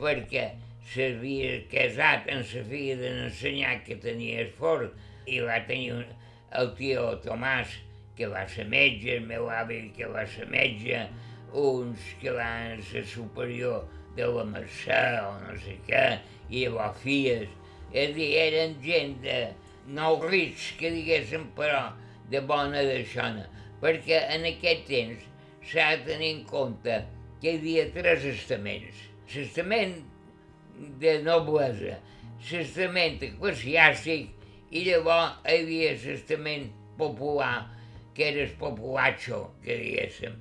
perquè 0.00 0.48
s'havia 0.92 1.60
casat 1.70 2.28
amb 2.32 2.42
la 2.42 2.64
filla 2.70 2.98
de 3.00 3.12
l'ensenyat 3.16 3.84
que 3.86 3.98
tenia 4.02 4.42
el 4.44 4.50
forn 4.58 4.90
i 5.26 5.40
va 5.44 5.60
tenir 5.68 5.92
un, 5.98 6.04
el 6.58 6.72
tio 6.78 7.04
Tomàs 7.24 7.76
que 8.16 8.28
va 8.28 8.44
ser 8.48 8.66
metge, 8.68 9.16
el 9.18 9.26
meu 9.26 9.48
avi 9.50 9.86
que 9.96 10.08
va 10.10 10.24
ser 10.28 10.48
metge, 10.52 11.06
uns 11.52 12.12
que 12.20 12.32
van 12.36 12.80
ser 12.90 13.04
superior 13.08 13.84
de 14.16 14.28
la 14.28 14.44
Mercè 14.48 15.02
o 15.24 15.32
no 15.40 15.56
sé 15.60 15.78
què, 15.86 16.04
i 16.50 16.66
llavors 16.66 17.00
filles. 17.04 17.48
És 17.92 18.10
a 18.10 18.14
dir, 18.16 18.28
eren 18.40 18.76
gent 18.84 19.18
de 19.24 19.38
nou 19.96 20.20
rics, 20.24 20.72
que 20.78 20.92
diguéssim, 20.92 21.48
però 21.56 21.90
de 22.32 22.40
bona 22.48 22.84
deixona, 22.86 23.44
perquè 23.82 24.22
en 24.36 24.46
aquest 24.48 24.86
temps 24.88 25.26
s'ha 25.68 25.90
de 25.96 26.12
tenir 26.12 26.30
en 26.36 26.44
compte 26.48 27.02
que 27.42 27.52
hi 27.52 27.58
havia 27.58 27.88
tres 27.94 28.24
estaments. 28.32 29.02
L'estament 29.32 29.98
de 31.00 31.18
noblesa, 31.24 31.98
l'estament 32.50 33.20
eclesiàstic 33.28 34.30
i 34.72 34.84
llavors 34.88 35.40
hi 35.44 35.58
havia 35.58 35.92
l'estament 36.04 36.68
popular, 36.98 37.68
que 38.14 38.28
era 38.28 38.42
el 38.44 38.52
populatxo, 38.60 39.44
que 39.64 39.76
diguéssim. 39.80 40.34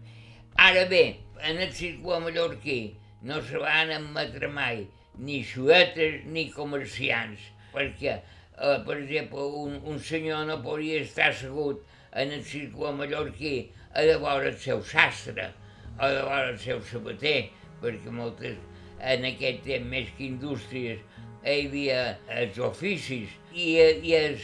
Ara 0.57 0.85
bé, 0.85 1.03
en 1.41 1.61
el 1.61 1.71
circuit 1.73 2.21
mallorquí 2.23 2.79
no 3.23 3.41
se 3.41 3.57
van 3.61 3.91
admetre 3.95 4.49
mai 4.51 4.85
ni 5.17 5.41
xuetes 5.45 6.25
ni 6.25 6.49
comerciants, 6.53 7.41
perquè, 7.73 8.17
eh, 8.17 8.77
per 8.85 8.97
exemple, 8.97 9.47
un, 9.63 9.79
un 9.85 9.99
senyor 9.99 10.45
no 10.49 10.59
podia 10.63 11.01
estar 11.01 11.31
assegut 11.31 11.81
en 12.11 12.31
el 12.31 12.43
circuit 12.43 12.95
mallorquí 12.97 13.55
a 13.93 14.05
de 14.07 14.17
veure 14.19 14.51
el 14.51 14.57
seu 14.57 14.83
sastre, 14.83 15.49
a 15.97 16.09
de 16.09 16.21
veure 16.27 16.53
el 16.53 16.59
seu 16.59 16.81
sabater, 16.91 17.49
perquè 17.81 18.13
moltes, 18.13 18.57
en 19.01 19.25
aquest 19.31 19.63
temps 19.65 19.89
més 19.89 20.09
que 20.17 20.27
indústries, 20.29 21.01
hi 21.41 21.55
havia 21.65 22.01
els 22.29 22.57
oficis 22.61 23.31
i, 23.53 23.73
i 23.73 24.13
els, 24.17 24.43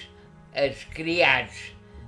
els 0.58 0.86
criats, 0.96 1.60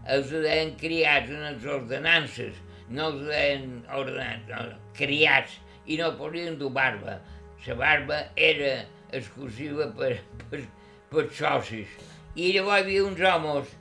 els 0.08 0.32
deien 0.32 0.76
criats 0.80 1.32
en 1.34 1.44
les 1.46 1.66
ordenances, 1.66 2.56
no 2.90 3.10
els 3.12 3.26
deien 3.28 3.82
ordenats, 3.96 4.48
no, 4.50 4.78
criats, 4.98 5.60
i 5.86 5.98
no 6.00 6.14
podien 6.18 6.58
dur 6.60 6.72
barba. 6.74 7.20
La 7.66 7.76
barba 7.76 8.22
era 8.36 8.86
exclusiva 9.12 9.90
per, 9.98 10.16
per, 10.50 10.64
per 11.12 11.28
socis. 11.36 11.92
I 12.36 12.54
llavors 12.56 12.86
hi 12.86 12.86
havia 12.86 13.06
uns 13.10 13.22
homes 13.32 13.76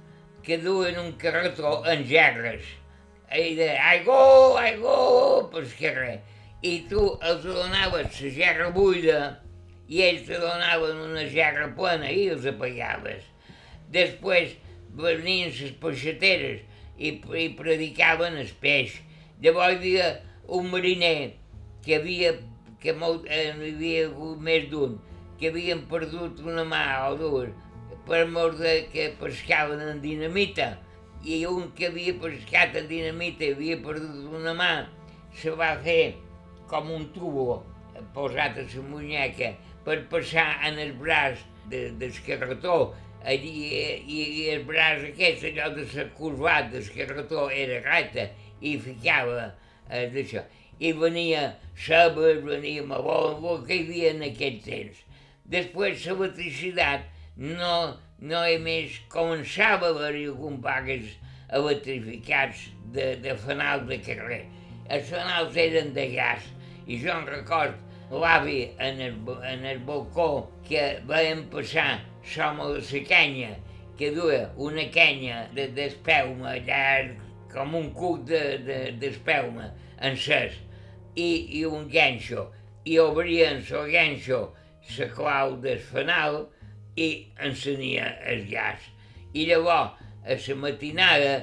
que 0.44 0.58
duen 0.58 0.98
un 0.98 1.12
carretó 1.20 1.82
en 1.86 2.04
gerres, 2.08 2.64
i 3.28 3.54
de 3.54 3.68
aigó, 3.76 4.56
aigó, 4.56 5.50
pues 5.52 5.74
que 5.76 5.92
res. 5.92 6.36
I 6.64 6.88
tu 6.90 7.02
els 7.22 7.44
donaves 7.44 8.16
la 8.24 8.30
gerra 8.34 8.70
buida 8.74 9.18
i 9.88 10.00
ells 10.02 10.24
te 10.26 10.38
donaven 10.40 11.04
una 11.04 11.26
gerra 11.30 11.68
plena 11.76 12.08
i 12.10 12.24
els 12.32 12.48
apagaves. 12.50 13.28
Després 13.92 14.56
venien 14.96 15.52
les 15.52 15.74
peixateres 15.82 16.64
i, 16.98 17.12
i 17.12 17.48
predicaven 17.58 18.38
el 18.40 18.50
peix. 18.62 18.98
Llavors 19.42 19.78
hi 19.84 19.98
havia 19.98 20.08
un 20.48 20.70
mariner 20.72 21.34
que 21.84 21.98
havia, 21.98 22.34
que 22.80 22.94
molt, 22.96 23.28
eh, 23.28 23.52
hi 23.52 23.72
havia 23.74 24.08
hagut 24.08 24.42
més 24.42 24.68
d'un, 24.72 24.98
que 25.38 25.52
havien 25.52 25.84
perdut 25.90 26.42
una 26.44 26.64
mà 26.66 26.84
o 27.08 27.16
dues 27.20 27.54
per 28.08 28.24
mort 28.32 28.58
de 28.58 28.74
que 28.92 29.10
pescaven 29.20 29.82
en 29.84 30.00
dinamita 30.00 30.72
i 31.24 31.42
un 31.46 31.68
que 31.76 31.90
havia 31.90 32.14
pescat 32.22 32.76
en 32.80 32.88
dinamita 32.90 33.44
i 33.44 33.52
havia 33.54 33.78
perdut 33.84 34.30
una 34.32 34.54
mà, 34.56 34.72
se 35.36 35.52
va 35.52 35.74
fer 35.84 36.14
com 36.70 36.90
un 36.94 37.08
tubo 37.14 37.60
posat 38.14 38.58
a 38.58 38.64
la 38.64 38.84
munyeca 38.88 39.52
per 39.84 40.00
passar 40.10 40.48
en 40.68 40.78
el 40.78 40.94
braç 40.98 41.44
de, 41.68 41.90
del 42.00 42.16
carretó 42.26 42.94
allí, 43.24 43.54
i, 44.06 44.20
i 44.42 44.44
el 44.54 44.64
braç 44.68 45.08
aquest, 45.10 45.44
allò 45.50 45.70
de 45.76 45.86
la 45.94 46.06
curvat 46.18 46.70
del 46.72 46.86
carretó, 46.94 47.48
era 47.50 47.80
recta 47.86 48.28
i 48.60 48.76
ficava 48.82 49.50
eh, 49.90 50.06
d'això. 50.14 50.44
I 50.78 50.92
venia 50.94 51.54
ceba, 51.74 52.34
venia 52.44 52.84
meló, 52.86 53.38
el 53.54 53.64
que 53.66 53.78
hi 53.78 53.86
havia 53.86 54.12
en 54.14 54.26
aquell 54.28 54.60
temps. 54.62 55.00
Després 55.48 56.04
l'electricitat 56.06 57.08
no, 57.38 57.74
no 58.20 58.44
he 58.44 58.58
més 58.62 59.00
començava 59.10 59.88
a 59.88 59.94
haver-hi 59.94 60.28
algun 60.28 60.60
pagues 60.62 61.16
electrificats 61.54 62.68
de, 62.92 63.14
de 63.24 63.34
fanals 63.42 63.86
de 63.88 63.98
carrer. 64.04 64.44
Els 64.88 65.10
fanals 65.10 65.56
eren 65.58 65.92
de 65.96 66.06
gas 66.14 66.46
i 66.88 66.98
jo 67.02 67.12
em 67.12 67.26
record 67.28 67.76
l'avi 68.10 68.60
en, 68.80 69.00
el, 69.04 69.16
en 69.44 69.66
el 69.68 69.82
balcó 69.88 70.48
que 70.68 70.84
veiem 71.08 71.44
passar 71.52 71.98
l'home 72.36 72.68
de 72.74 72.84
la 72.92 73.02
canya 73.08 73.50
que 73.98 74.12
duia 74.14 74.50
una 74.56 74.86
canya 74.94 75.48
d'espelma 75.54 76.54
de, 76.54 76.64
llarg 76.68 77.16
com 77.52 77.74
un 77.74 77.90
cuc 77.94 78.24
d'espelma 78.28 79.66
de, 79.66 79.72
de, 79.72 80.08
encès 80.10 80.54
i, 81.16 81.58
i 81.58 81.64
un 81.66 81.88
ganxo 81.90 82.48
i 82.84 82.98
obrien 83.02 83.64
el 83.64 83.90
ganxo 83.92 84.40
la 84.96 85.08
clau 85.12 85.56
del 85.60 85.80
fanal 85.84 86.46
i 86.96 87.08
encenia 87.44 88.08
el 88.26 88.46
gas. 88.50 88.80
I 89.34 89.44
llavors, 89.50 89.98
a 90.24 90.36
la 90.36 90.56
matinada, 90.56 91.34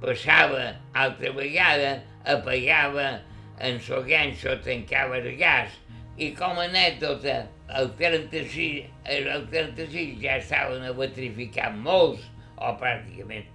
passava 0.00 0.78
altra 0.94 1.32
vegada, 1.36 1.98
apagava 2.24 3.20
en 3.60 3.80
el 3.80 4.04
ganxo, 4.08 4.56
tancava 4.64 5.18
el 5.18 5.36
gas, 5.36 5.74
i 6.16 6.32
com 6.34 6.58
a 6.58 6.66
anècdota, 6.66 7.44
el 7.76 7.90
36, 7.98 8.84
el 9.04 9.46
36 9.52 10.18
ja 10.22 10.38
estaven 10.40 10.86
electrificats 10.88 11.76
molts, 11.84 12.24
o 12.58 12.72
pràcticament, 12.80 13.48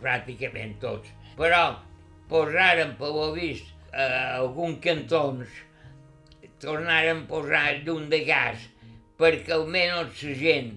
pràcticament 0.00 0.76
tots. 0.82 1.10
Però 1.38 1.62
posaren, 2.30 2.94
per 3.00 3.10
lo 3.14 3.32
vist, 3.34 3.74
a 3.92 4.38
alguns 4.38 4.78
cantons, 4.84 5.48
tornaren 6.62 7.24
a 7.24 7.28
posar 7.30 7.80
llum 7.84 8.08
de 8.12 8.22
gas, 8.28 8.68
perquè 9.18 9.54
almenys 9.56 10.22
la 10.22 10.38
gent 10.38 10.72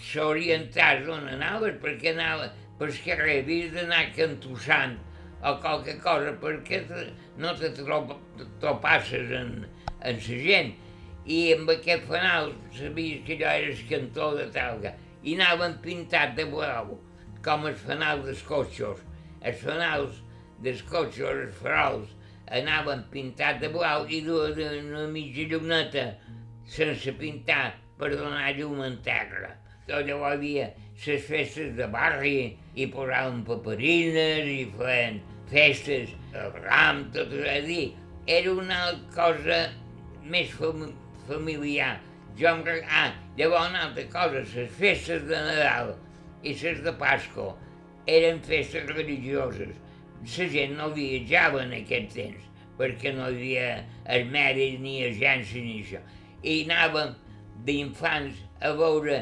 s'orientàs 0.00 1.08
on 1.12 1.28
anaves, 1.28 1.76
perquè 1.82 2.14
anava 2.14 2.48
pel 2.80 2.92
carrer, 3.04 3.40
havies 3.42 3.72
d'anar 3.74 4.06
cantussant 4.16 4.96
o 5.44 5.54
qualque 5.60 5.96
cosa 6.00 6.32
perquè 6.40 6.80
no 7.40 7.52
te 7.56 7.70
topasses 8.60 9.34
en, 9.36 9.52
en 10.00 10.16
la 10.16 10.38
gent. 10.46 10.72
I 11.30 11.38
amb 11.54 11.70
aquest 11.70 12.08
fanal 12.10 12.50
sabies 12.74 13.20
que 13.26 13.36
allò 13.36 13.52
era 13.60 13.70
el 13.70 13.82
cantó 13.90 14.32
de 14.38 14.48
tal. 14.54 14.82
i 15.22 15.34
anaven 15.36 15.76
pintats 15.84 16.34
de 16.36 16.46
blau, 16.48 16.94
com 17.44 17.66
els 17.68 17.80
fanals 17.84 18.24
dels 18.24 18.42
cotxos. 18.48 19.02
Els 19.44 19.60
fanals 19.60 20.22
dels 20.64 20.80
cotxos, 20.88 21.44
els 21.44 21.58
farols, 21.60 22.14
anaven 22.58 23.04
pintats 23.12 23.60
de 23.60 23.68
blau 23.68 24.06
i 24.08 24.22
duen 24.26 24.90
una 24.90 25.06
mitja 25.12 25.46
lluneta 25.50 26.06
sense 26.66 27.12
pintar 27.20 27.74
per 27.98 28.10
donar 28.16 28.54
llum 28.56 28.80
en 28.86 28.96
terra. 29.04 29.52
Tot 29.86 30.08
hi 30.08 30.16
havia 30.16 30.70
les 31.04 31.26
festes 31.28 31.76
de 31.76 31.86
barri 31.92 32.56
i 32.74 32.86
posaven 32.90 33.44
paperines 33.46 34.48
i 34.48 34.64
feien 34.78 35.20
festes, 35.52 36.16
el 36.32 36.52
ram, 36.62 37.04
tot 37.14 37.32
és 37.34 37.46
a 37.50 37.60
dir, 37.66 37.86
era 38.26 38.52
una 38.54 38.82
cosa 39.14 39.62
més 40.22 40.52
familiar. 41.28 41.98
Jo 42.38 42.54
em... 42.54 42.62
Ah, 42.88 43.12
llavors 43.36 43.70
una 43.70 43.86
altra 43.88 44.04
cosa, 44.12 44.44
les 44.44 44.70
festes 44.78 45.26
de 45.28 45.40
Nadal 45.48 45.94
i 46.42 46.54
les 46.54 46.82
de 46.84 46.92
Pasco 47.00 47.50
eren 48.06 48.40
festes 48.46 48.86
religioses. 48.94 49.74
La 50.20 50.46
gent 50.52 50.76
no 50.76 50.90
viatjava 50.92 51.62
en 51.64 51.74
aquest 51.80 52.14
temps, 52.16 52.48
perquè 52.78 53.12
no 53.16 53.28
hi 53.32 53.56
havia 53.56 54.24
mèrit 54.32 54.80
ni 54.80 55.00
agència 55.06 55.64
ni 55.64 55.80
això. 55.82 56.00
I 56.42 56.62
anàvem 56.66 57.14
d'infants 57.66 58.40
a 58.60 58.72
veure 58.76 59.20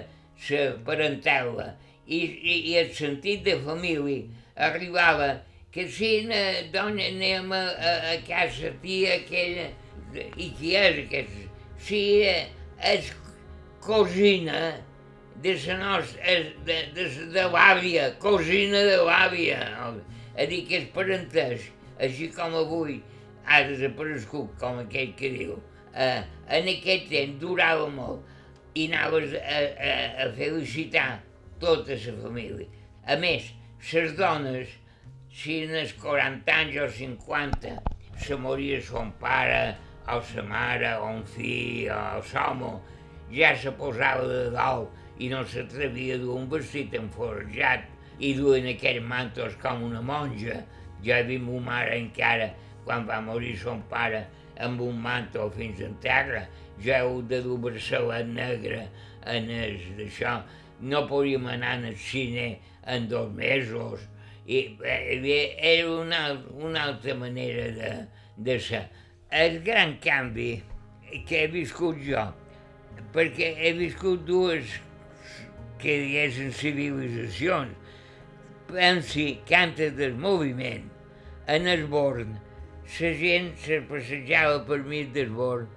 la 0.49 0.63
parentela 0.87 1.73
i, 2.07 2.19
i, 2.19 2.55
i 2.71 2.77
el 2.81 2.93
sentit 2.95 3.45
de 3.47 3.57
família 3.65 4.27
arribava 4.69 5.35
que 5.75 5.87
si 5.91 6.23
dona 6.73 7.11
anem 7.11 7.53
a, 7.53 7.63
a, 7.91 7.93
a 8.15 8.17
casa 8.27 8.73
tia 8.83 9.19
aquella, 9.19 9.69
i 10.15 10.49
qui 10.57 10.75
és 10.79 11.05
aquest? 11.05 11.48
Si 11.79 12.03
és 12.25 13.13
cosina 13.85 14.77
de 15.43 15.55
la 15.55 15.77
nostra, 15.79 16.39
de, 16.67 16.79
de, 16.95 17.05
de 17.35 17.45
l'àvia, 17.53 18.11
cosina 18.23 18.83
de 18.87 18.97
l'àvia, 19.07 19.61
a 20.39 20.47
dir 20.51 20.65
que 20.67 20.83
és 20.83 20.89
parentès, 20.95 21.69
així 22.03 22.29
com 22.35 22.57
avui 22.59 22.99
ha 23.47 23.63
desaparegut, 23.69 24.51
com 24.61 24.83
aquell 24.83 25.15
que 25.19 25.31
diu. 25.35 25.55
Eh, 25.95 26.21
en 26.59 26.69
aquest 26.75 27.09
temps 27.11 27.39
durava 27.41 27.89
molt 27.91 28.77
i 28.79 28.87
anaves 28.91 29.33
a, 29.39 29.63
a, 29.91 29.95
a 30.25 30.29
felicitar 30.37 31.09
tota 31.63 31.97
la 31.97 32.19
família. 32.23 32.69
A 33.07 33.17
més, 33.17 33.49
les 33.93 34.15
dones, 34.19 34.75
si 35.35 35.63
en 35.65 35.75
els 35.81 35.95
40 36.03 36.55
anys 36.55 36.81
o 36.83 36.89
50 36.99 37.75
se 38.27 38.37
moria 38.37 38.81
son 38.83 39.15
pare, 39.23 39.77
o 40.15 40.21
sa 40.25 40.43
mare, 40.43 40.95
o 40.99 41.11
un 41.19 41.25
fill, 41.25 41.91
o 41.93 42.23
l'home, 42.33 42.73
ja 43.33 43.53
se 43.57 43.73
posava 43.77 44.25
de 44.29 44.49
dalt 44.55 45.21
i 45.21 45.29
no 45.29 45.43
s'atrevia 45.45 46.17
a 46.17 46.23
dur 46.23 46.37
un 46.39 46.49
vestit 46.51 46.95
enforjat 46.97 47.87
i 48.19 48.33
duien 48.39 48.69
aquells 48.73 49.05
mantos 49.05 49.57
com 49.63 49.85
una 49.87 50.03
monja. 50.03 50.63
Ja 51.05 51.21
he 51.21 51.27
vist 51.29 51.45
ma 51.45 51.61
mare 51.71 51.99
encara, 51.99 52.49
quan 52.85 53.07
va 53.07 53.21
morir 53.23 53.57
son 53.61 53.83
pare, 53.91 54.25
amb 54.59 54.81
un 54.83 54.99
manto 55.03 55.47
fins 55.55 55.81
en 55.85 55.95
terra, 56.03 56.47
ja 56.83 57.03
heu 57.05 57.21
de 57.23 57.43
dur 57.45 57.59
braçalet 57.63 58.27
negre 58.33 58.87
en 59.27 59.51
el 59.51 59.77
d'això. 59.99 60.39
No 60.81 61.05
podíem 61.11 61.47
anar 61.51 61.77
al 61.79 61.97
cine 61.99 62.49
en 62.87 63.09
dos 63.11 63.31
mesos. 63.35 64.07
I 64.47 64.79
era 64.81 65.91
una, 65.91 66.23
una 66.57 66.85
altra 66.85 67.15
manera 67.15 67.69
de, 67.77 67.93
de 68.37 68.59
ser. 68.61 68.87
El 69.31 69.61
gran 69.61 69.99
canvi 70.01 70.63
que 71.29 71.43
he 71.43 71.49
viscut 71.53 71.99
jo, 72.01 72.23
perquè 73.13 73.51
he 73.61 73.73
viscut 73.77 74.23
dues 74.25 74.79
que 75.79 75.99
diguessin 76.03 76.53
civilitzacions. 76.57 77.75
Pensi 78.69 79.41
que 79.49 79.57
antes 79.57 79.95
del 79.97 80.15
moviment, 80.15 80.89
en 81.47 81.69
el 81.69 81.87
Born, 81.89 82.39
la 83.01 83.11
gent 83.21 83.53
se 83.61 83.83
passejava 83.89 84.63
per 84.69 84.81
mig 84.85 85.13
del 85.13 85.29
Born, 85.37 85.69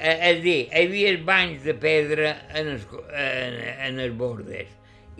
és 0.00 0.42
dir, 0.44 0.60
hi 0.68 0.84
havia 0.84 1.16
banys 1.24 1.64
de 1.64 1.74
pedra 1.76 2.34
en 2.56 2.70
els, 2.74 2.84
en, 3.12 3.56
en 3.88 3.98
els 4.00 4.14
bordes 4.16 4.70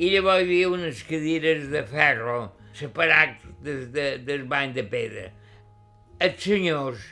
i 0.01 0.09
llavors 0.15 0.41
hi 0.41 0.47
havia 0.47 0.69
unes 0.73 1.03
cadires 1.05 1.67
de 1.69 1.83
ferro 1.85 2.39
separats 2.77 3.45
des, 3.61 3.89
de, 3.93 4.07
del 4.25 4.47
bany 4.49 4.73
de 4.73 4.85
pedra. 4.89 5.27
Els 6.21 6.41
senyors 6.41 7.03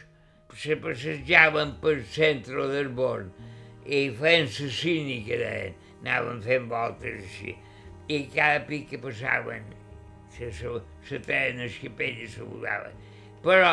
se 0.59 0.75
passejaven 0.83 1.77
pel 1.83 2.01
centre 2.11 2.67
del 2.73 2.89
born 2.99 3.29
i 3.87 4.09
feien 4.19 4.49
la 4.51 4.71
cínica, 4.75 5.37
deien, 5.39 5.77
anaven 6.03 6.41
fent 6.43 6.67
voltes 6.71 7.21
així. 7.23 7.55
I 8.11 8.25
cada 8.33 8.65
pic 8.67 8.89
que 8.91 8.99
passaven, 9.03 9.69
se, 10.35 10.51
se, 10.57 10.73
se 11.07 11.21
treien 11.23 11.63
els 11.63 11.79
capells 11.83 12.25
i 12.25 12.29
se 12.33 12.47
volaven. 12.49 12.99
Però 13.45 13.71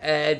eh, 0.00 0.38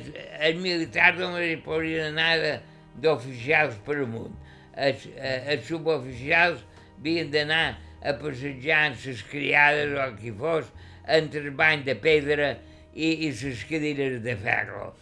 els 0.49 0.59
militars 0.63 1.21
només 1.21 1.51
hi 1.51 1.61
podien 1.65 2.17
anar 2.17 2.57
d'oficials 3.03 3.77
per 3.85 3.99
amunt. 4.07 4.33
Els, 4.73 5.05
eh, 5.13 5.39
els 5.53 5.69
suboficials 5.69 6.65
havien 6.97 7.29
d'anar 7.29 7.77
a 8.01 8.17
passejar 8.17 8.87
amb 8.89 9.05
les 9.05 9.23
criades 9.29 9.93
o 9.93 10.01
el 10.07 10.17
que 10.17 10.33
fos 10.41 10.73
entre 11.05 11.45
el 11.45 11.53
bany 11.59 11.85
de 11.85 11.95
pedra 12.01 12.55
i, 12.95 13.27
i 13.27 13.29
les 13.29 13.65
cadires 13.69 14.21
de 14.25 14.37
ferro 14.41 14.93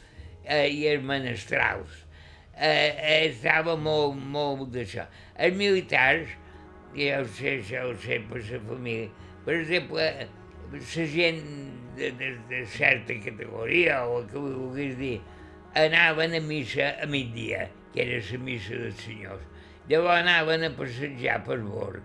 eh, 0.45 0.67
i 0.67 0.85
els 0.91 1.03
menestrals 1.05 2.05
eh, 2.55 2.93
eh, 2.93 3.25
estava 3.29 3.75
molt, 3.77 4.17
molt 4.17 4.69
d'això. 4.75 5.07
Els 5.41 5.57
militars, 5.57 6.29
ja 6.95 7.21
ho 7.21 7.27
sé, 7.37 7.57
ja 7.67 7.85
ho 7.87 7.95
sé 8.03 8.21
per 8.29 8.43
la 8.45 8.61
família, 8.67 9.09
per 9.45 9.57
exemple, 9.57 10.07
la 10.71 11.05
gent 11.15 11.43
de, 11.97 12.11
de, 12.19 12.31
de 12.49 12.65
certa 12.65 13.17
categoria, 13.25 14.03
o 14.05 14.21
el 14.21 14.27
que 14.29 14.39
vulguis 14.39 14.97
dir, 14.99 15.17
anaven 15.75 16.35
a 16.37 16.41
missa 16.43 16.95
a 17.01 17.07
migdia, 17.09 17.69
que 17.93 18.05
era 18.05 18.21
la 18.31 18.39
missa 18.45 18.77
dels 18.77 19.01
senyors. 19.03 19.47
Llavors 19.89 20.21
anaven 20.21 20.63
a 20.67 20.71
passejar 20.77 21.41
per 21.43 21.57
bord 21.65 22.03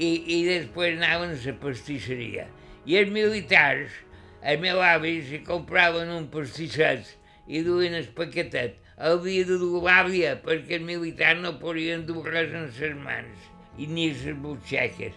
i, 0.00 0.08
i 0.08 0.38
després 0.48 0.96
anaven 0.96 1.34
a 1.36 1.38
la 1.44 1.56
pastisseria. 1.60 2.48
I 2.88 2.96
els 3.02 3.12
militars, 3.12 3.92
el 4.40 4.62
meu 4.62 4.80
avi, 4.82 5.18
si 5.28 5.42
compraven 5.44 6.10
un 6.14 6.30
pastisset 6.32 7.19
i 7.50 7.64
duien 7.66 7.96
el 7.98 8.06
paquetet 8.14 8.78
havia 9.10 9.46
de 9.48 9.56
dur 9.58 9.80
l'àvia 9.82 10.36
perquè 10.44 10.78
els 10.78 10.86
militars 10.86 11.42
no 11.42 11.56
podien 11.62 12.06
dur 12.06 12.22
res 12.28 12.52
en 12.54 12.68
les 12.70 12.96
mans 13.02 13.50
i 13.80 13.88
ni 13.90 14.10
les 14.12 14.36
butxeques. 14.44 15.16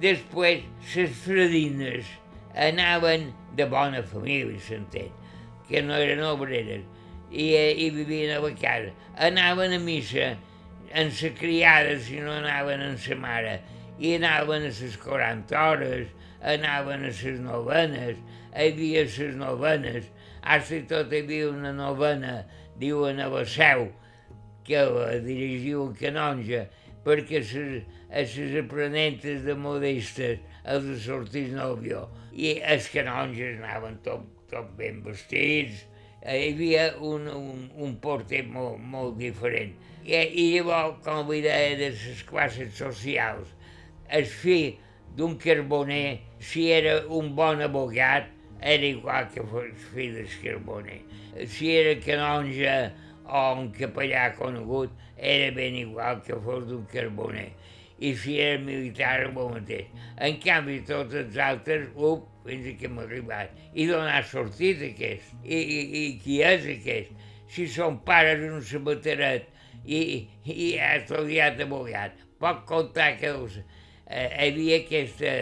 Després, 0.00 0.64
les 0.94 1.12
fredines 1.24 2.08
anaven 2.56 3.30
de 3.56 3.66
bona 3.68 4.02
família, 4.04 4.58
s'entén, 4.60 5.12
que 5.68 5.82
no 5.82 5.96
eren 5.96 6.22
obreres, 6.24 6.84
i, 7.30 7.46
eh, 7.56 7.72
i 7.84 7.90
vivien 7.90 8.36
a 8.36 8.40
la 8.44 8.52
casa. 8.56 8.92
Anaven 9.28 9.74
a 9.76 9.80
missa 9.82 10.34
en 10.92 11.10
sa 11.10 11.32
criada 11.36 11.98
si 12.00 12.20
no 12.20 12.32
anaven 12.32 12.84
en 12.84 12.96
sa 13.00 13.16
mare, 13.20 13.58
i 13.98 14.14
anaven 14.16 14.68
a 14.68 14.72
les 14.72 14.96
40 15.02 15.56
hores, 15.56 16.12
anaven 16.40 17.04
a 17.04 17.10
les 17.10 17.40
novenes, 17.40 18.20
hi 18.52 18.70
havia 18.70 19.04
les 19.08 19.36
novenes, 19.36 20.12
i 20.46 20.82
tot 20.86 21.12
hi 21.12 21.22
havia 21.24 21.48
una 21.50 21.72
novena 21.74 22.36
diuen 22.78 23.20
a 23.20 23.28
la 23.32 23.44
seu, 23.50 23.88
que 24.66 24.82
la 24.94 25.16
dirigiu 25.22 25.88
el 25.88 25.96
canonge, 25.98 26.66
perquè 27.06 27.40
a 27.42 28.22
les 28.22 28.54
aprenentes 28.60 29.42
de 29.46 29.54
modestes 29.58 30.38
els 30.66 31.02
sortís 31.06 31.52
nòvio. 31.54 32.06
I 32.34 32.58
els 32.62 32.88
canonges 32.92 33.58
anaven 33.58 33.98
tot, 34.06 34.24
tot 34.50 34.72
ben 34.78 35.02
vestits, 35.04 35.84
hi 36.26 36.48
havia 36.50 36.86
un, 36.98 37.28
un, 37.30 37.66
un 37.82 37.98
porter 38.02 38.42
molt, 38.50 38.80
molt 38.82 39.18
diferent. 39.18 39.74
I, 40.06 40.18
I 40.18 40.46
llavors, 40.56 40.98
com 41.06 41.26
vull 41.28 41.42
dir, 41.42 41.54
de 41.80 41.90
les 41.90 42.22
classes 42.28 42.74
socials, 42.78 43.50
el 44.10 44.26
fill 44.30 44.76
d'un 45.16 45.36
carboner, 45.42 46.20
si 46.38 46.68
era 46.70 46.98
un 47.10 47.32
bon 47.38 47.62
abogat, 47.64 48.30
era 48.60 48.86
igual 48.86 49.28
que 49.32 49.42
fos 49.50 49.88
fill 49.92 50.14
del 50.16 50.34
carboner 50.42 51.00
si 51.44 51.76
era 51.76 52.00
canonge 52.00 52.92
o 53.26 53.54
un 53.58 53.70
capellà 53.72 54.30
conegut, 54.36 54.90
era 55.16 55.50
ben 55.54 55.74
igual 55.74 56.22
que 56.22 56.34
fos 56.34 56.66
d'un 56.68 56.86
carboner. 56.86 57.50
I 57.98 58.12
si 58.14 58.38
era 58.40 58.60
militar, 58.60 59.22
el 59.24 59.32
mateix. 59.32 59.88
En 60.20 60.36
canvi, 60.40 60.80
tots 60.88 61.14
els 61.16 61.36
altres, 61.40 61.88
up, 61.96 62.26
fins 62.46 62.68
que 62.78 62.88
hem 62.88 63.00
arribat. 63.02 63.52
I 63.74 63.88
d'on 63.88 64.08
ha 64.08 64.20
sortit 64.22 64.84
aquest? 64.90 65.32
I, 65.42 65.56
i, 65.56 65.80
i 66.00 66.04
qui 66.22 66.40
és 66.44 66.68
aquest? 66.76 67.12
Si 67.52 67.66
son 67.72 67.98
pares 68.04 68.44
un 68.44 68.60
sabateret 68.64 69.48
i, 69.84 70.26
i 70.44 70.76
ha 70.82 70.96
estudiat 71.00 71.60
abogat, 71.64 72.20
pot 72.42 72.64
contar 72.68 73.14
que 73.20 73.32
els, 73.32 73.60
eh, 74.06 74.28
hi 74.28 74.48
havia 74.50 74.80
aquesta, 74.84 75.36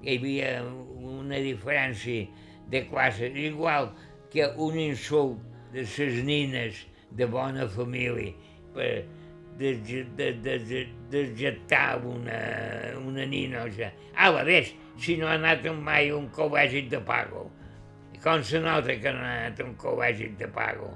hi 0.00 0.16
havia 0.16 0.54
una 0.64 1.40
diferència 1.44 2.48
de 2.70 2.84
classes, 2.88 3.34
igual 3.36 3.90
que 4.30 4.46
un 4.56 4.78
insult 4.78 5.38
de 5.74 5.84
ses 5.86 6.22
nines 6.24 6.86
de 7.10 7.26
bona 7.26 7.66
família, 7.68 8.34
per, 8.74 9.04
desjectar 11.10 12.00
una, 12.06 12.40
una 13.04 13.26
ninoja. 13.26 13.90
A 14.16 14.30
la 14.30 14.44
vez, 14.44 14.72
si 14.96 15.16
no 15.16 15.28
ha 15.28 15.36
anat 15.36 15.66
mai 15.82 16.10
un 16.14 16.30
col·legi 16.32 16.86
de 16.88 17.00
pago. 17.04 17.50
Com 18.24 18.42
se 18.44 18.60
nota 18.60 18.96
que 19.00 19.12
no 19.12 19.24
ha 19.24 19.36
anat 19.46 19.60
un 19.64 19.74
col·legi 19.80 20.30
de 20.40 20.48
pago. 20.54 20.94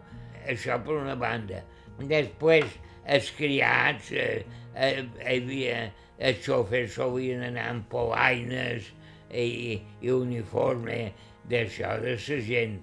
Això 0.48 0.78
per 0.84 0.96
una 1.00 1.16
banda. 1.16 1.62
Després, 1.98 2.64
els 3.04 3.30
criats, 3.36 4.10
eh, 4.12 4.44
eh, 4.74 5.04
havia, 5.28 5.90
els 6.18 6.40
xofers 6.44 6.96
solien 6.96 7.42
anar 7.50 7.68
amb 7.72 7.88
polaines 7.90 8.90
i, 9.34 9.80
i 10.00 10.10
uniforme 10.14 11.12
d'això, 11.50 11.96
de 12.02 12.16
la 12.16 12.38
gent 12.48 12.78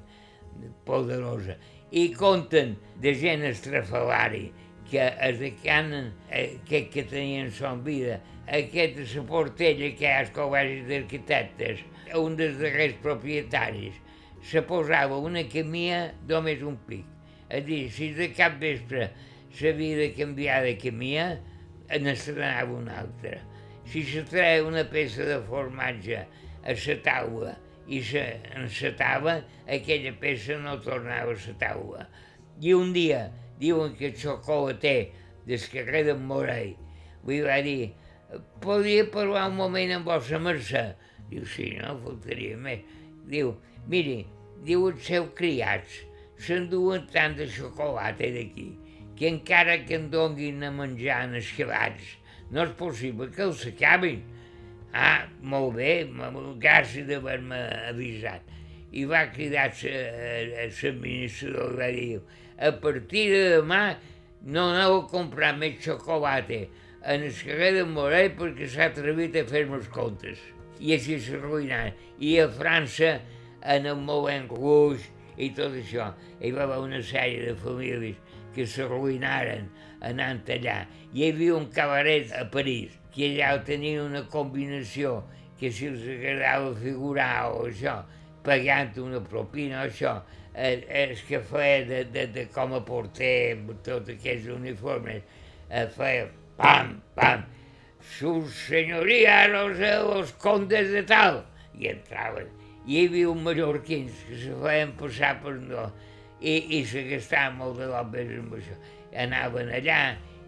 poderosa. 0.86 1.58
I 1.92 2.12
conten 2.16 2.76
de 3.04 3.14
gent 3.20 3.44
estrafalari, 3.48 4.52
que 4.90 5.08
es 5.28 5.40
decanen, 5.40 6.12
eh, 6.30 6.58
que, 6.68 6.90
que 6.90 7.04
tenien 7.04 7.52
son 7.52 7.84
vida. 7.84 8.20
Aquest 8.52 9.00
és 9.00 9.16
la 9.16 9.24
portella 9.28 9.92
que 9.96 10.08
hi 10.08 10.12
ha 10.12 10.26
col·legi 10.36 10.82
d'arquitectes, 10.90 11.84
un 12.20 12.36
dels 12.40 12.58
darrers 12.60 12.98
propietaris, 13.04 13.96
se 14.44 14.64
posava 14.68 15.20
una 15.22 15.46
camia 15.48 16.10
només 16.28 16.64
un 16.66 16.76
pic. 16.88 17.08
A 17.52 17.62
dir, 17.64 17.86
si 17.94 18.12
de 18.16 18.32
cap 18.36 18.58
vespre 18.60 19.10
s'havia 19.56 20.00
de 20.00 20.12
canviar 20.18 20.62
de 20.66 20.76
camia, 20.80 21.26
n'estrenava 21.92 22.76
una 22.76 23.02
altra. 23.04 23.40
Si 23.88 24.04
se 24.08 24.24
treia 24.28 24.64
una 24.64 24.86
peça 24.88 25.28
de 25.28 25.40
formatge 25.48 26.22
a 26.24 26.76
la 26.76 26.96
taula 27.04 27.58
i 27.92 28.02
s'encetava, 28.08 29.42
aquella 29.68 30.14
peça 30.22 30.58
no 30.62 30.78
tornava 30.84 31.36
a 31.36 31.40
la 31.46 31.56
taula. 31.60 32.06
I 32.62 32.76
un 32.78 32.94
dia 32.96 33.26
diuen 33.60 33.96
que 33.98 34.12
el 34.12 34.18
xocolater 34.18 35.12
del 35.48 35.66
carrer 35.74 36.06
d'en 36.08 36.22
Morell 36.30 36.76
li 37.28 37.40
va 37.46 37.58
dir 37.66 37.92
podria 38.64 39.06
parlar 39.12 39.48
un 39.50 39.58
moment 39.60 39.92
amb 39.98 40.08
vostra 40.08 40.40
mercè? 40.40 40.86
Diu, 41.32 41.44
sí, 41.48 41.72
no, 41.80 41.96
faltaria 42.04 42.58
més. 42.60 42.86
Diu, 43.32 43.54
miri, 43.92 44.22
diu 44.66 44.88
els 44.90 45.04
seus 45.08 45.30
criats, 45.38 46.00
s'enduen 46.42 47.08
tant 47.14 47.36
de 47.38 47.48
xocolata 47.52 48.30
d'aquí, 48.36 48.72
que 49.18 49.30
encara 49.30 49.78
que 49.86 49.98
en 50.00 50.10
donguin 50.14 50.64
a 50.66 50.72
menjar 50.76 51.22
en 51.28 51.38
esquilats, 51.40 52.16
no 52.52 52.66
és 52.66 52.76
possible 52.80 53.30
que 53.36 53.46
els 53.48 53.66
acabin. 53.70 54.24
Ah, 54.94 55.28
molt 55.42 55.76
bé, 55.78 56.06
gràcies 56.60 57.08
d'haver-me 57.08 57.58
avisat. 57.90 58.42
I 58.92 59.06
va 59.08 59.32
cridar 59.32 59.70
l'administrador 59.72 61.72
i 61.72 61.78
va 61.80 61.90
dir, 61.96 62.20
a 62.60 62.72
partir 62.84 63.30
de 63.32 63.44
demà 63.56 63.96
no 64.44 64.68
aneu 64.74 64.98
a 65.00 65.08
comprar 65.08 65.56
més 65.58 65.80
xocolata 65.86 66.66
en 67.08 67.24
el 67.24 67.34
carrer 67.34 67.72
de 67.78 67.86
Morell 67.88 68.36
perquè 68.38 68.68
s'ha 68.70 68.90
atrevit 68.92 69.36
a 69.40 69.46
fer-me 69.48 69.80
els 69.80 69.88
comptes. 69.94 70.38
I 70.82 70.98
així 70.98 71.20
s'arruïnaran. 71.22 71.96
I 72.20 72.40
a 72.44 72.50
França, 72.52 73.22
en 73.62 73.88
el 73.90 73.98
Moulin 74.02 74.48
Rouge 74.50 75.10
i 75.38 75.50
tot 75.58 75.74
això, 75.78 76.12
hi 76.42 76.52
va 76.54 76.66
haver 76.68 76.80
una 76.84 77.02
sèrie 77.06 77.46
de 77.48 77.56
famílies 77.58 78.18
que 78.56 78.66
s'arruïnaren 78.68 79.70
anant 80.10 80.42
allà. 80.52 80.82
Hi 81.14 81.30
havia 81.30 81.58
un 81.58 81.70
cabaret 81.74 82.34
a 82.38 82.46
París, 82.52 82.98
que 83.12 83.28
allà 83.30 83.56
tenien 83.68 84.06
una 84.06 84.24
combinació 84.32 85.20
que 85.60 85.72
si 85.72 85.90
els 85.92 86.04
agradava 86.10 86.72
figurar 86.80 87.52
o 87.54 87.66
això, 87.68 88.00
pagant 88.46 88.96
una 89.04 89.22
propina 89.22 89.84
o 89.84 89.90
això, 89.90 90.16
el, 90.56 90.84
el 90.90 91.16
que 91.28 91.40
feia 91.48 91.84
de, 91.88 92.04
de, 92.12 92.26
de 92.34 92.46
com 92.56 92.74
a 92.76 92.82
porter 92.86 93.60
tots 93.86 94.10
aquests 94.16 94.50
uniformes, 94.56 95.22
eh, 95.70 95.86
feia 95.96 96.28
pam, 96.58 96.96
pam, 97.16 97.46
su 98.18 98.34
senyoria 98.50 99.48
los, 99.52 99.78
los 99.80 100.34
condes 100.42 100.90
de 100.92 101.04
tal, 101.04 101.44
i 101.78 101.92
entraven. 101.94 102.50
I 102.86 102.98
hi 102.98 103.06
havia 103.06 103.30
un 103.30 103.44
mallorquins 103.46 104.24
que 104.28 104.40
se 104.42 104.56
feien 104.64 104.96
passar 104.98 105.36
per 105.44 105.54
no, 105.62 105.86
i, 106.42 106.58
i 106.80 106.82
se 106.90 107.06
gastaven 107.06 107.60
molt 107.60 107.78
de 107.80 107.92
l'obres 107.92 108.34
amb 108.40 108.58
això. 108.58 108.78
Anaven 109.22 109.70
allà 109.78 110.02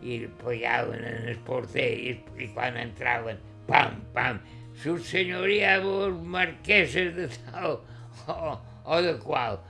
i 0.04 0.20
pagaven 0.44 1.04
en 1.08 1.30
el 1.32 1.40
porter 1.48 1.90
i, 1.96 2.18
i 2.40 2.50
quan 2.54 2.78
entraven, 2.80 3.40
pam, 3.68 4.02
pam, 4.16 4.42
su 4.84 4.98
senyoria 5.00 5.80
vos 5.84 6.16
marqueses 6.24 7.14
de 7.16 7.30
tal 7.46 7.80
o, 8.28 8.58
o 8.86 9.02
de 9.02 9.16
qual. 9.24 9.62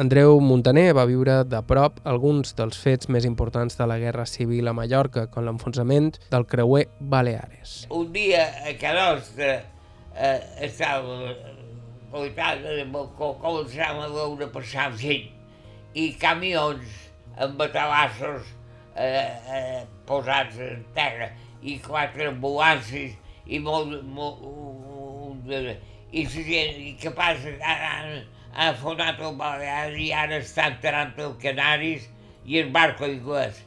Andreu 0.00 0.38
Montaner 0.40 0.94
va 0.96 1.04
viure 1.04 1.40
de 1.44 1.58
prop 1.66 1.98
alguns 2.08 2.54
dels 2.56 2.78
fets 2.80 3.10
més 3.12 3.26
importants 3.28 3.76
de 3.76 3.88
la 3.90 3.98
Guerra 4.00 4.24
Civil 4.24 4.70
a 4.70 4.72
Mallorca, 4.72 5.26
com 5.28 5.44
l'enfonsament 5.44 6.14
del 6.30 6.46
creuer 6.48 6.86
Baleares. 7.00 7.82
Un 7.92 8.08
dia 8.14 8.46
a 8.64 8.72
Can 8.80 8.96
Nostra 8.96 9.50
eh, 10.14 10.38
estava 10.64 11.34
voltada 12.12 12.78
de 12.78 12.86
balcó, 12.90 13.34
començàvem 13.42 14.06
a 14.06 14.08
veure 14.14 14.48
passar 14.54 14.88
gent 14.98 15.28
i 15.94 16.12
camions 16.22 16.86
amb 17.40 17.58
batalassos 17.58 18.48
eh, 18.96 19.30
eh, 19.56 19.80
posats 20.06 20.58
en 20.64 20.84
terra 20.96 21.30
i 21.62 21.78
quatre 21.84 22.30
ambulàncies 22.30 23.16
i 23.46 23.58
molt, 23.58 23.96
molt, 24.04 24.42
molt 24.42 25.90
i 26.12 26.24
i 26.26 26.94
què 26.98 27.12
passa? 27.14 27.52
Han, 27.62 28.14
han 28.54 28.78
fonat 28.80 29.20
el 29.22 29.36
Balear 29.38 29.92
i 29.94 30.10
ara 30.12 30.40
estan 30.42 30.74
enterrant 30.74 31.12
el 31.22 31.36
Canaris 31.42 32.08
i 32.46 32.58
el 32.58 32.72
barco 32.74 33.06
anglès. 33.06 33.60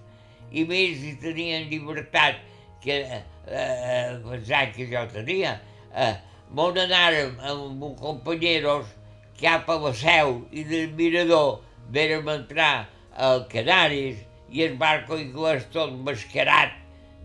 I 0.52 0.66
més, 0.68 1.00
si 1.00 1.14
tenien 1.22 1.70
llibertat, 1.70 2.42
que 2.84 3.00
eh, 3.08 4.20
pensant 4.26 4.74
que 4.76 4.90
jo 4.92 5.06
tenia, 5.14 5.56
eh, 5.96 6.14
m'on 6.52 6.78
anàrem 6.84 7.40
amb 7.40 7.86
uns 7.88 8.02
companyeros 8.02 8.92
cap 9.40 9.70
a 9.72 9.80
la 9.86 9.94
seu 9.98 10.42
i 10.52 10.66
del 10.68 10.92
mirador 11.00 11.62
vèrem 11.96 12.28
entrar 12.36 12.90
al 13.16 13.46
Canaris 13.52 14.20
i 14.54 14.64
el 14.68 14.78
barco 14.82 15.18
anglès 15.18 15.66
tot 15.74 15.94
mascarat 16.08 16.76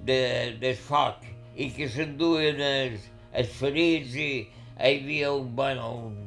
de, 0.08 0.20
de 0.62 0.72
foc 0.88 1.26
i 1.56 1.68
que 1.76 1.88
s'enduen 1.92 2.62
els, 2.64 3.08
els 3.36 3.54
ferits 3.60 4.16
i 4.16 4.28
hi 4.28 4.90
havia 4.90 5.32
un, 5.34 5.50
bueno, 5.58 5.90
un, 6.08 6.18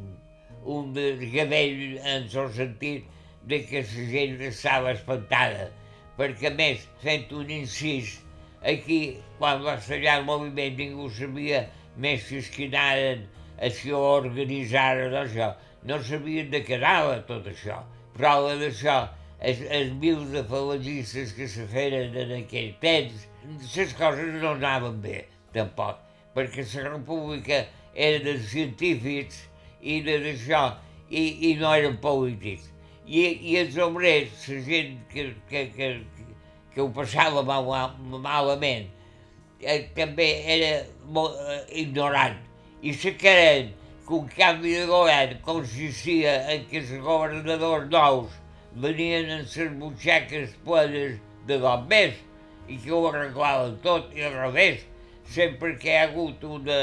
un 0.75 0.93
desgavell 0.93 1.97
en 1.97 2.27
el 2.27 2.49
sentit 2.57 3.07
de 3.49 3.61
que 3.67 3.81
la 3.81 4.07
gent 4.11 4.41
estava 4.45 4.91
espantada, 4.93 5.69
perquè 6.17 6.51
més, 6.53 6.83
fent 7.01 7.31
un 7.33 7.49
incís, 7.49 8.19
aquí, 8.61 9.01
quan 9.39 9.63
va 9.65 9.79
estallar 9.79 10.19
el 10.19 10.27
moviment, 10.27 10.77
ningú 10.77 11.09
sabia 11.17 11.65
més 11.97 12.27
si 12.27 12.37
es 12.43 12.51
quedaren 12.53 13.25
si 13.69 13.91
ho 13.93 14.01
organitzaren 14.17 15.13
això. 15.13 15.51
No 15.85 15.97
sabien 16.01 16.49
de 16.53 16.61
què 16.65 16.77
anava 16.77 17.19
tot 17.27 17.47
això. 17.49 17.81
Prova 18.17 18.55
d'això, 18.57 19.03
els, 19.41 19.61
els 19.73 19.93
mils 19.97 20.29
de 20.35 20.43
falangistes 20.45 21.33
que 21.33 21.47
se 21.49 21.65
feren 21.71 22.15
en 22.23 22.33
aquell 22.37 22.73
temps, 22.83 23.25
les 23.75 23.93
coses 23.97 24.35
no 24.41 24.53
anaven 24.53 24.99
bé, 25.01 25.23
tampoc, 25.55 26.01
perquè 26.35 26.65
la 26.75 26.91
república 26.91 27.63
era 27.95 28.21
de 28.23 28.37
científics 28.51 29.41
i 29.81 29.99
de 30.05 30.19
d'això, 30.27 30.61
i, 31.09 31.23
i 31.49 31.55
no 31.59 31.73
eren 31.73 31.97
polítics. 32.03 32.69
I, 33.07 33.25
i 33.51 33.57
els 33.59 33.75
obrers, 33.81 34.45
la 34.47 34.61
gent 34.67 34.99
que, 35.11 35.31
que, 35.49 35.65
que, 35.75 35.89
que 36.71 36.83
ho 36.83 36.89
passava 36.95 37.41
mal, 37.43 37.97
malament, 38.13 38.87
eh, 39.59 39.81
també 39.97 40.29
era 40.55 40.71
molt 41.09 41.35
eh, 41.41 41.63
ignorant. 41.81 42.37
I 42.81 42.93
se 42.93 43.15
queren 43.17 43.73
que 44.05 44.15
un 44.15 44.29
canvi 44.31 44.77
de 44.77 44.85
govern 44.89 45.41
consistia 45.45 46.37
en 46.53 46.69
que 46.69 46.79
els 46.81 46.93
governadors 47.03 47.89
nous 47.91 48.37
venien 48.75 49.29
en 49.29 49.45
les 49.45 49.73
butxaques 49.79 50.55
plenes 50.65 51.17
de 51.47 51.57
bombers 51.59 52.17
i 52.69 52.77
que 52.77 52.93
ho 52.95 53.07
arreglaven 53.09 53.77
tot 53.83 54.13
i 54.15 54.23
al 54.23 54.37
revés. 54.37 54.85
Sempre 55.31 55.75
que 55.79 55.91
hi 55.91 55.97
ha 55.97 56.05
hagut 56.09 56.43
una, 56.43 56.81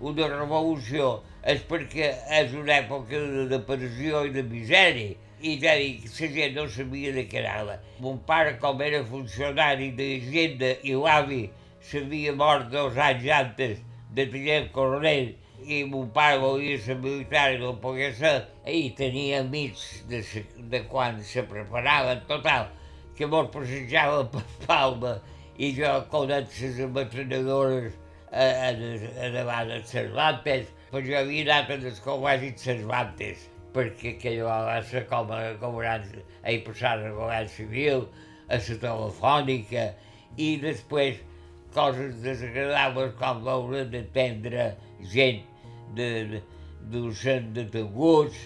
una 0.00 0.28
revolució 0.32 1.20
és 1.46 1.62
perquè 1.70 2.10
és 2.40 2.54
una 2.58 2.80
època 2.80 3.20
de 3.20 3.46
depressió 3.52 4.24
i 4.26 4.34
de 4.34 4.44
misèria. 4.46 5.14
I 5.46 5.58
ja 5.60 5.74
dic, 5.76 6.06
la 6.08 6.28
gent 6.32 6.54
no 6.56 6.64
sabia 6.72 7.12
de 7.12 7.26
què 7.28 7.42
anava. 7.42 7.76
Mon 8.00 8.18
pare, 8.28 8.56
com 8.60 8.80
era 8.82 9.02
funcionari 9.04 9.90
d'Hisenda 9.98 10.72
i 10.82 10.96
l'avi 10.96 11.42
s'havia 11.86 12.32
mort 12.34 12.70
dos 12.72 12.96
anys 12.96 13.28
antes 13.40 13.82
de 14.16 14.24
tinent 14.32 14.72
coronel 14.72 15.34
i 15.66 15.82
pare 16.14 16.38
volia 16.38 16.78
ser 16.78 16.94
militar 17.02 17.52
i 17.52 17.58
no 17.58 17.72
pogués 17.82 18.18
ser, 18.20 18.44
i 18.70 18.90
tenia 18.94 19.40
amics 19.42 20.04
de, 20.06 20.20
se, 20.22 20.44
de 20.70 20.80
quan 20.86 21.18
se 21.26 21.42
preparaven, 21.42 22.20
total, 22.28 22.68
que 23.18 23.26
mos 23.26 23.48
passejava 23.50 24.22
per 24.30 24.44
Palma 24.66 25.16
i 25.58 25.72
jo 25.74 25.90
conec 26.12 26.52
les 26.60 26.78
ametranadores 26.84 27.96
a, 28.30 28.46
a, 28.46 28.70
a 29.26 29.30
davant 29.34 29.72
de 29.72 29.80
Cervantes, 29.90 30.70
però 30.92 31.02
jo 31.02 31.18
havia 31.18 31.48
anat 31.48 31.74
a 31.74 31.80
les 31.82 31.98
col·legis 32.04 32.62
Cervantes, 32.68 33.48
perquè 33.74 34.14
aquella 34.14 34.60
va 34.68 34.78
ser 34.86 35.02
com 35.10 35.34
a, 35.34 35.40
com 35.58 35.80
abans 35.80 36.14
he 36.46 36.60
passat 36.68 37.02
al 37.02 37.18
govern 37.18 37.50
civil, 37.50 38.06
a 38.46 38.60
la 38.62 38.78
telefònica, 38.86 39.88
i 40.38 40.54
després 40.62 41.18
coses 41.74 42.22
desagradables 42.22 43.18
com 43.18 43.42
veure 43.44 43.82
d'atendre 43.90 44.70
gent 45.12 45.42
de, 45.94 46.08
de, 46.32 46.42
docent 46.92 47.52
detinguts 47.56 48.38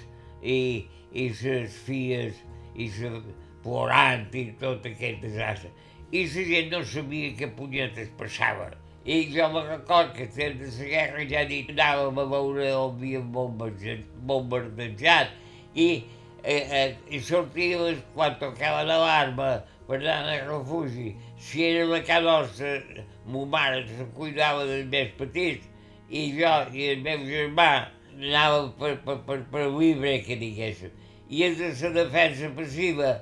i, 0.43 0.87
i 1.13 1.29
les 1.43 1.79
filles 1.87 2.37
i 2.77 2.89
les 2.99 3.25
plorant 3.65 4.29
i 4.37 4.47
tot 4.61 4.87
aquest 4.89 5.25
desastre. 5.25 5.73
I 6.13 6.25
la 6.27 6.45
gent 6.53 6.71
no 6.73 6.85
sabia 6.85 7.35
què 7.39 7.51
punyetes 7.57 8.09
passava. 8.19 8.71
I 9.05 9.23
jo 9.33 9.47
me 9.53 9.63
record 9.65 10.13
que 10.17 10.27
des 10.27 10.57
de 10.59 10.71
la 10.79 10.89
guerra 10.93 11.27
ja 11.29 11.45
dit 11.49 11.71
anàvem 11.73 12.19
a 12.21 12.25
veure 12.33 12.71
on 12.77 12.97
havien 12.97 13.31
bombardejat 14.29 15.31
i, 15.75 15.89
eh, 16.43 16.65
eh, 16.81 16.97
i 17.09 17.21
sortíem 17.25 18.03
quan 18.15 18.37
tocava 18.41 18.83
l'alarma 18.85 19.63
per 19.89 20.01
anar 20.03 20.37
al 20.37 20.47
refugi. 20.51 21.15
Si 21.39 21.65
era 21.65 21.87
la 21.89 22.03
casa 22.05 22.27
nostra, 22.27 23.05
ma 23.27 23.45
mare 23.45 23.87
se 23.89 24.05
cuidava 24.17 24.67
dels 24.69 24.87
més 24.93 25.15
petits 25.17 25.67
i 26.11 26.27
jo 26.35 26.53
i 26.75 26.91
el 26.95 27.03
meu 27.07 27.25
germà 27.29 27.71
anàvem 28.21 28.71
per, 28.79 28.95
per, 29.07 29.17
per, 29.27 29.39
per 29.53 29.67
viure, 29.77 30.17
que 30.27 30.37
diguéssim. 30.41 30.93
I 31.31 31.45
és 31.47 31.59
de 31.61 31.71
la 31.71 31.93
defensa 32.03 32.51
passiva. 32.57 33.13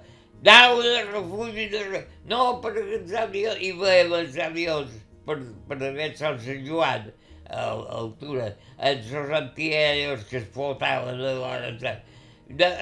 Anàvem 0.43 0.82
de 0.86 1.03
refugi, 1.12 1.68
de... 1.72 2.03
no 2.30 2.59
per 2.64 2.74
els 2.80 3.12
avions, 3.22 3.61
i 3.61 3.72
veiem 3.76 4.14
els 4.20 4.39
avions 4.43 4.95
per, 5.26 5.39
per 5.68 5.78
haver 5.82 6.12
Sant 6.16 6.39
Sant 6.45 6.64
Joan, 6.66 7.11
a, 7.49 7.61
a 7.61 7.99
altura, 8.01 8.53
els 8.91 9.12
antiaeros 9.43 10.24
que 10.30 10.41
es 10.41 10.49
flotaven 10.55 11.20
a 11.20 11.34
l'hora. 11.41 11.95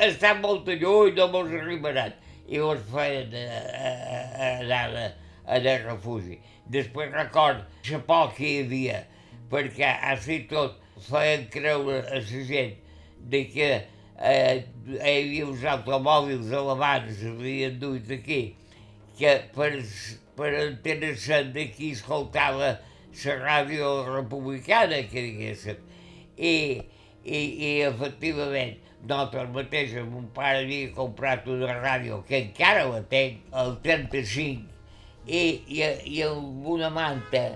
Està 0.07 0.37
molt 0.39 0.69
lluny, 0.69 1.17
no 1.17 1.29
mos 1.33 1.51
arribaran. 1.51 2.15
I 2.47 2.61
mos 2.63 2.83
feien 2.93 3.33
anar 3.35 4.85
a, 4.87 5.03
a, 5.03 5.57
a 5.59 5.79
refugi. 5.89 6.39
Després 6.71 7.11
record 7.15 7.65
la 7.91 7.99
por 8.07 8.33
que 8.37 8.47
hi 8.47 8.59
havia, 8.63 9.01
perquè 9.51 9.93
així 10.13 10.41
tot 10.51 10.81
feien 11.09 11.47
creure 11.53 12.01
a 12.03 12.21
la 12.21 12.45
gent 12.51 12.75
de 13.31 13.43
que 13.53 13.71
eh, 14.19 14.65
hi 14.87 14.99
havia 15.01 15.47
uns 15.47 15.65
automòbils 15.65 16.53
alemanys 16.55 17.21
que 17.21 17.33
havien 17.33 17.79
duit 17.81 18.11
aquí, 18.17 18.41
que 19.19 19.37
per, 19.55 19.71
per 20.39 20.53
entendre-se'n 20.63 21.53
d'aquí 21.55 21.93
escoltava 21.97 22.77
la 22.77 23.37
ràdio 23.41 23.91
republicana, 24.11 25.01
que 25.11 25.23
diguéssim. 25.25 25.79
I, 26.37 26.55
i, 27.25 27.39
i 27.39 27.71
efectivament, 27.87 28.77
nosaltres 29.07 29.53
mateixos, 29.55 30.09
mon 30.11 30.27
pare 30.37 30.65
havia 30.65 30.93
comprat 30.97 31.47
una 31.49 31.79
ràdio, 31.81 32.21
que 32.29 32.43
encara 32.45 32.85
la 32.91 33.03
tenc, 33.09 33.47
el 33.57 33.77
35, 33.85 34.67
i, 35.27 35.41
i, 35.79 35.81
i 36.13 36.21
amb 36.27 36.69
una 36.77 36.91
manta 36.93 37.47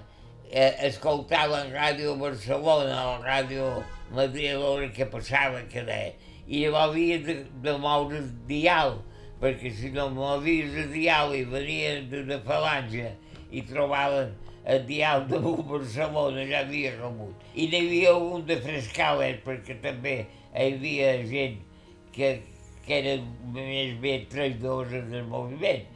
eh, 0.50 0.74
escoltaven 0.88 1.70
Ràdio 1.72 2.16
Barcelona 2.18 2.98
o 3.12 3.22
Ràdio 3.22 3.70
Madrid 4.14 4.50
a 4.54 4.58
veure 4.58 4.90
què 4.94 5.06
passava 5.10 5.62
que 5.70 5.84
deia. 5.86 6.12
I 6.50 6.64
llavors 6.64 6.90
havia 6.90 7.18
de, 7.22 7.36
de 7.62 7.74
moure's 7.78 8.30
dial, 8.48 8.96
perquè 9.40 9.70
si 9.76 9.92
no 9.94 10.08
movies 10.10 10.74
el 10.82 10.90
dial 10.92 11.34
i 11.38 11.44
venien 11.46 12.08
d'una 12.10 12.40
falange 12.46 13.12
i 13.54 13.62
trobaven 13.68 14.34
el 14.66 14.84
dial 14.88 15.24
de 15.30 15.38
Barcelona, 15.38 16.44
ja 16.50 16.64
havia 16.64 16.96
rebut. 16.98 17.46
I 17.54 17.70
n'hi 17.70 17.84
havia 17.86 18.16
un 18.18 18.44
de 18.46 18.58
Frescales, 18.60 19.38
perquè 19.46 19.78
també 19.82 20.18
hi 20.20 20.66
havia 20.66 21.14
gent 21.30 21.62
que, 22.12 22.34
que 22.84 22.98
eren 22.98 23.30
més 23.54 23.94
bé 24.02 24.18
traïdors 24.32 24.92
del 25.14 25.26
moviment, 25.30 25.86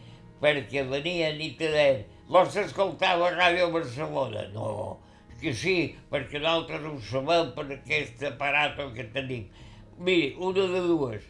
perquè 0.41 0.87
venien 0.87 1.43
i 1.43 1.53
te 1.59 1.75
deien 1.75 2.11
vols 2.29 2.57
escoltar 2.57 3.17
la 3.21 3.31
ràdio 3.35 3.71
Barcelona? 3.75 4.47
No, 4.55 4.97
que 5.41 5.53
sí, 5.53 5.77
perquè 6.11 6.41
nosaltres 6.41 6.87
ho 6.89 6.95
sabem 7.11 7.53
per 7.57 7.67
aquest 7.77 8.23
aparat 8.31 8.81
que 8.97 9.05
tenim. 9.13 9.45
Miri, 9.99 10.33
una 10.41 10.65
de 10.73 10.81
dues, 10.89 11.27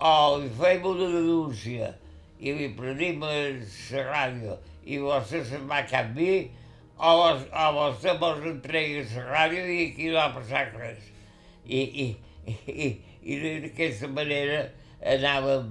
o 0.00 0.12
li 0.40 0.48
fem 0.58 0.86
una 0.88 1.08
denúncia 1.12 1.92
i 2.40 2.54
li 2.56 2.70
prenim 2.78 3.22
la 3.22 4.04
ràdio 4.08 4.56
i 4.88 4.98
vostè 5.02 5.42
se'n 5.46 5.68
va 5.70 5.82
a 5.82 5.86
canvi, 5.90 6.32
o, 6.96 7.12
o 7.12 7.68
vostè 7.76 8.16
mos 8.18 8.42
entregui 8.50 9.04
la 9.12 9.26
ràdio 9.28 9.68
i 9.68 9.78
aquí 9.90 10.10
no 10.10 10.18
va 10.18 10.32
passar 10.38 10.64
res. 10.74 11.12
I, 11.62 11.82
i, 12.04 12.08
i, 12.72 12.88
i 13.22 13.38
d'aquesta 13.44 14.10
manera 14.10 14.64
anàvem 15.12 15.70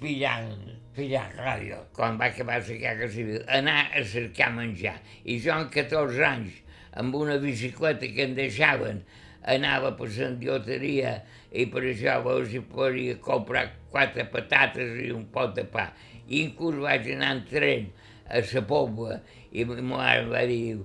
pillant 0.00 0.77
pillar 0.98 1.28
ràdio, 1.36 1.78
quan 1.94 2.18
va 2.18 2.32
acabar 2.32 2.58
la 2.66 2.78
guerra 2.82 3.08
civil, 3.14 3.40
anar 3.46 3.86
a 3.94 4.02
cercar 4.02 4.50
menjar. 4.56 4.98
I 5.24 5.38
jo 5.44 5.54
amb 5.54 5.70
14 5.74 6.24
anys, 6.26 6.58
amb 6.98 7.14
una 7.14 7.38
bicicleta 7.38 8.10
que 8.10 8.26
em 8.26 8.34
deixaven, 8.34 9.04
anava 9.48 9.94
per 9.96 10.08
la 10.16 10.32
dioteria 10.40 11.14
i 11.52 11.66
per 11.70 11.84
això 11.86 12.18
veus 12.24 12.50
si 12.52 12.60
podia 12.60 13.16
comprar 13.22 13.68
quatre 13.92 14.26
patates 14.32 14.96
i 15.04 15.10
un 15.14 15.28
pot 15.32 15.54
de 15.56 15.64
pa. 15.64 15.88
I 16.28 16.44
inclús 16.48 16.82
vaig 16.82 17.06
anar 17.14 17.36
en 17.36 17.44
tren 17.48 17.88
a 18.28 18.42
la 18.42 18.62
Pobla 18.68 19.20
i 19.52 19.64
ma 19.64 19.78
mare 19.94 20.26
va 20.28 20.44
dir, 20.50 20.76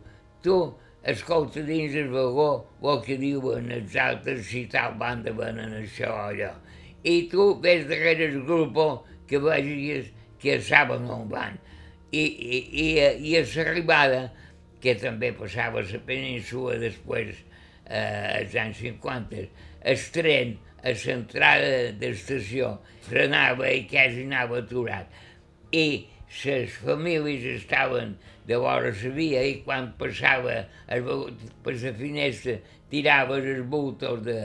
tu 0.43 0.59
escolta 1.03 1.63
dins 1.67 1.95
el 1.99 2.13
vagó 2.13 2.51
el 2.91 3.01
que 3.03 3.17
diuen 3.19 3.71
els 3.75 3.97
altres 3.99 4.45
si 4.47 4.63
tal 4.71 4.95
banda 5.01 5.33
venen 5.35 5.75
això 5.81 6.13
o 6.13 6.21
allò. 6.29 6.53
I 7.03 7.27
tu 7.27 7.49
ves 7.59 7.83
darrere 7.89 8.29
el 8.31 8.43
grup 8.47 8.77
que 9.27 9.39
vegis 9.41 10.11
que 10.41 10.59
saben 10.61 11.07
on 11.11 11.27
van. 11.31 11.57
I, 12.11 12.23
i, 12.23 12.57
i, 12.83 12.87
i 13.31 13.37
a 13.39 13.43
l'arribada, 13.47 14.27
que 14.83 14.95
també 14.99 15.31
passava 15.37 15.79
a 15.79 15.87
la 15.87 15.99
península 16.05 16.75
després, 16.81 17.37
eh, 17.87 18.39
als 18.41 18.55
anys 18.59 18.81
50, 18.83 19.45
el 19.93 20.07
tren 20.15 20.57
a 20.83 20.91
l'entrada 20.91 21.69
de 21.95 22.09
l'estació 22.11 22.73
frenava 23.07 23.69
i 23.71 23.85
quasi 23.87 24.25
anava 24.27 24.59
aturat. 24.59 25.07
I 25.71 26.05
les 26.43 26.75
famílies 26.83 27.45
estaven 27.61 28.17
de 28.47 28.59
vora 28.59 28.91
la 28.91 29.11
via 29.15 29.43
i 29.47 29.59
quan 29.63 29.93
passava 29.99 30.65
el, 30.91 31.07
per 31.63 31.75
la 31.79 31.93
finestra 31.95 32.57
tiraves 32.91 33.47
els 33.55 33.65
bultos 33.69 34.23
de, 34.27 34.39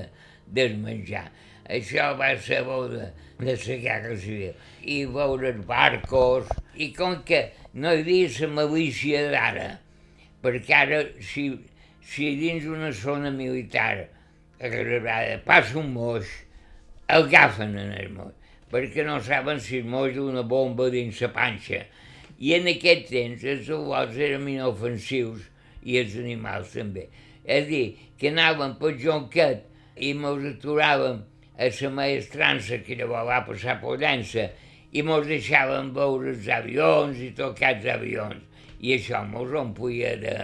del 0.47 0.79
menjar. 0.79 1.27
Això 1.69 2.13
va 2.17 2.31
ser 2.41 2.63
bo 2.65 2.85
de 2.93 3.11
la 3.41 3.55
guerra 3.55 4.17
civil. 4.17 4.55
I 4.83 5.05
veure 5.07 5.53
els 5.53 5.65
barcos, 5.67 6.49
i 6.75 6.91
com 6.95 7.21
que 7.27 7.49
no 7.75 7.93
hi 7.93 8.03
havia 8.03 8.31
la 8.41 8.49
malícia 8.57 9.25
d'ara, 9.33 9.69
perquè 10.43 10.75
ara 10.75 11.03
si, 11.23 11.51
si 12.03 12.35
dins 12.41 12.67
una 12.67 12.91
zona 12.93 13.31
militar 13.31 14.09
agradada 14.61 15.39
passa 15.47 15.79
un 15.79 15.93
moix, 15.95 16.27
el 17.09 17.29
agafen 17.29 17.77
en 17.79 17.95
el 17.95 18.11
moix, 18.15 18.35
perquè 18.73 19.07
no 19.07 19.21
saben 19.25 19.63
si 19.63 19.79
el 19.83 19.89
moix 19.89 20.17
d'una 20.17 20.43
bomba 20.43 20.91
dins 20.91 21.23
la 21.23 21.31
panxa. 21.35 21.85
I 22.39 22.55
en 22.59 22.69
aquest 22.71 23.09
temps 23.11 23.43
els 23.43 23.65
soldats 23.67 24.19
eren 24.19 24.47
inofensius 24.51 25.47
i 25.83 25.97
els 25.99 26.15
animals 26.19 26.75
també. 26.75 27.09
És 27.45 27.65
a 27.65 27.67
dir, 27.67 27.87
que 28.19 28.31
anàvem 28.31 28.77
per 28.79 28.93
Jonquet 29.01 29.65
i 30.05 30.13
mos 30.15 30.45
aturàvem 30.47 31.23
a 31.59 31.69
la 31.69 31.91
maestrança 31.91 32.79
que 32.87 32.97
llavors 32.97 33.27
va 33.27 33.43
passar 33.47 33.79
per 33.83 33.97
Llença 33.99 34.47
i 34.93 35.03
mos 35.03 35.27
deixaven 35.27 35.91
veure 35.93 36.31
els 36.33 36.47
avions 36.49 37.19
i 37.19 37.33
tocar 37.37 37.75
els 37.77 37.89
avions. 37.93 38.45
I 38.79 38.95
això 38.95 39.25
mos 39.27 39.51
omplia 39.59 40.15
de, 40.17 40.37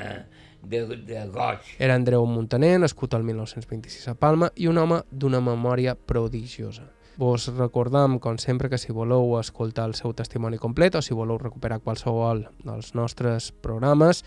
de, 0.67 0.83
de 1.07 1.23
goig. 1.31 1.71
Era 1.79 1.95
Andreu 1.95 2.27
Montaner, 2.27 2.75
nascut 2.83 3.15
el 3.15 3.23
1926 3.23 4.11
a 4.11 4.17
Palma 4.19 4.51
i 4.57 4.67
un 4.69 4.81
home 4.83 5.05
d'una 5.11 5.41
memòria 5.41 5.95
prodigiosa. 5.95 6.89
Vos 7.17 7.47
recordam, 7.55 8.19
com 8.19 8.41
sempre, 8.43 8.69
que 8.69 8.79
si 8.79 8.91
voleu 8.91 9.37
escoltar 9.39 9.87
el 9.87 9.95
seu 9.95 10.11
testimoni 10.19 10.59
complet 10.59 10.99
o 10.99 11.03
si 11.03 11.15
voleu 11.15 11.39
recuperar 11.39 11.79
qualsevol 11.79 12.49
dels 12.67 12.91
nostres 12.99 13.53
programes, 13.62 14.25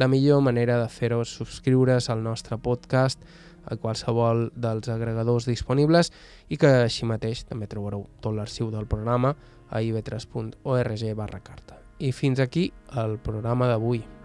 la 0.00 0.08
millor 0.08 0.40
manera 0.40 0.78
de 0.80 0.88
fer-ho 0.88 1.20
és 1.20 1.36
subscriure's 1.36 2.08
al 2.08 2.24
nostre 2.24 2.56
podcast 2.56 3.20
a 3.64 3.76
qualsevol 3.76 4.48
dels 4.54 4.88
agregadors 4.92 5.48
disponibles 5.48 6.12
i 6.48 6.58
que 6.60 6.70
així 6.84 7.08
mateix 7.08 7.44
també 7.48 7.68
trobareu 7.70 8.06
tot 8.20 8.36
l'arxiu 8.36 8.70
del 8.70 8.88
programa 8.90 9.34
a 9.70 9.82
ib3.org 9.82 11.04
barra 11.16 11.40
carta. 11.40 11.78
I 11.98 12.12
fins 12.12 12.40
aquí 12.40 12.70
el 12.96 13.18
programa 13.18 13.68
d'avui. 13.68 14.19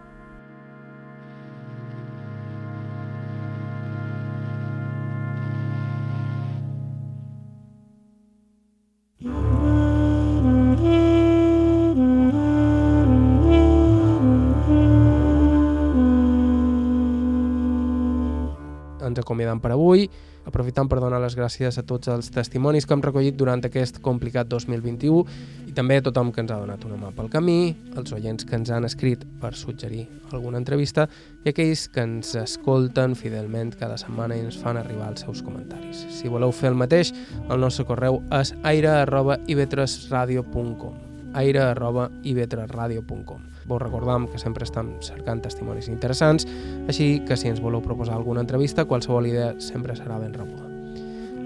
Acomiadant 19.56 19.60
per 19.60 19.72
avui, 19.72 20.08
aprofitant 20.46 20.88
per 20.88 21.00
donar 21.00 21.20
les 21.20 21.34
gràcies 21.34 21.78
a 21.78 21.82
tots 21.82 22.08
els 22.08 22.30
testimonis 22.30 22.86
que 22.86 22.94
hem 22.94 23.02
recollit 23.02 23.36
durant 23.36 23.64
aquest 23.64 24.00
complicat 24.00 24.46
2021 24.48 25.24
i 25.66 25.72
també 25.74 25.96
a 25.98 26.02
tothom 26.02 26.32
que 26.32 26.40
ens 26.40 26.50
ha 26.52 26.60
donat 26.60 26.84
una 26.84 26.96
mà 26.96 27.10
pel 27.14 27.28
camí, 27.28 27.76
els 27.96 28.12
oients 28.12 28.44
que 28.44 28.56
ens 28.56 28.70
han 28.70 28.84
escrit 28.84 29.24
per 29.40 29.54
suggerir 29.54 30.06
alguna 30.32 30.58
entrevista 30.58 31.08
i 31.44 31.48
aquells 31.50 31.88
que 31.88 32.00
ens 32.02 32.34
escolten 32.36 33.14
fidelment 33.16 33.74
cada 33.78 33.96
setmana 33.98 34.36
i 34.36 34.40
ens 34.44 34.56
fan 34.56 34.76
arribar 34.76 35.08
els 35.10 35.20
seus 35.26 35.42
comentaris. 35.42 36.06
Si 36.10 36.28
voleu 36.28 36.52
fer 36.52 36.68
el 36.70 36.76
mateix, 36.78 37.12
el 37.50 37.60
nostre 37.60 37.84
correu 37.88 38.22
és 38.38 38.54
aire.ivetresradio.com 38.62 41.05
aire.ivetresradio.com 41.36 43.56
Vos 43.66 43.82
recordam 43.82 44.28
que 44.30 44.38
sempre 44.38 44.64
estem 44.64 44.94
cercant 45.02 45.42
testimonis 45.42 45.88
interessants, 45.90 46.46
així 46.86 47.20
que 47.26 47.36
si 47.36 47.48
ens 47.50 47.60
voleu 47.60 47.82
proposar 47.82 48.14
alguna 48.14 48.40
entrevista, 48.44 48.86
qualsevol 48.86 49.26
idea 49.26 49.54
sempre 49.58 49.96
serà 49.98 50.20
ben 50.22 50.34
rebuda. 50.34 50.62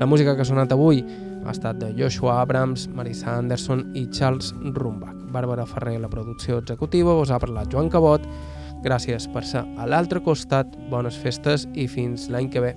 La 0.01 0.07
música 0.07 0.37
que 0.37 0.45
ha 0.45 0.49
sonat 0.49 0.73
avui 0.73 1.05
ha 1.45 1.53
estat 1.53 1.81
de 1.81 1.95
Joshua 1.97 2.41
Abrams, 2.43 2.89
Marissa 2.93 3.39
Anderson 3.39 3.87
i 3.97 4.07
Charles 4.13 4.53
Rumbach. 4.61 5.17
Bàrbara 5.33 5.67
Ferrer, 5.67 5.99
la 6.01 6.13
producció 6.13 6.59
executiva, 6.59 7.15
vos 7.15 7.31
ha 7.31 7.41
parlat 7.41 7.73
Joan 7.73 7.89
Cabot. 7.89 8.25
Gràcies 8.85 9.29
per 9.33 9.45
ser 9.45 9.65
a 9.77 9.89
l'altre 9.89 10.23
costat, 10.25 10.73
bones 10.93 11.19
festes 11.21 11.69
i 11.75 11.89
fins 11.89 12.31
l'any 12.33 12.49
que 12.53 12.65
ve. 12.65 12.75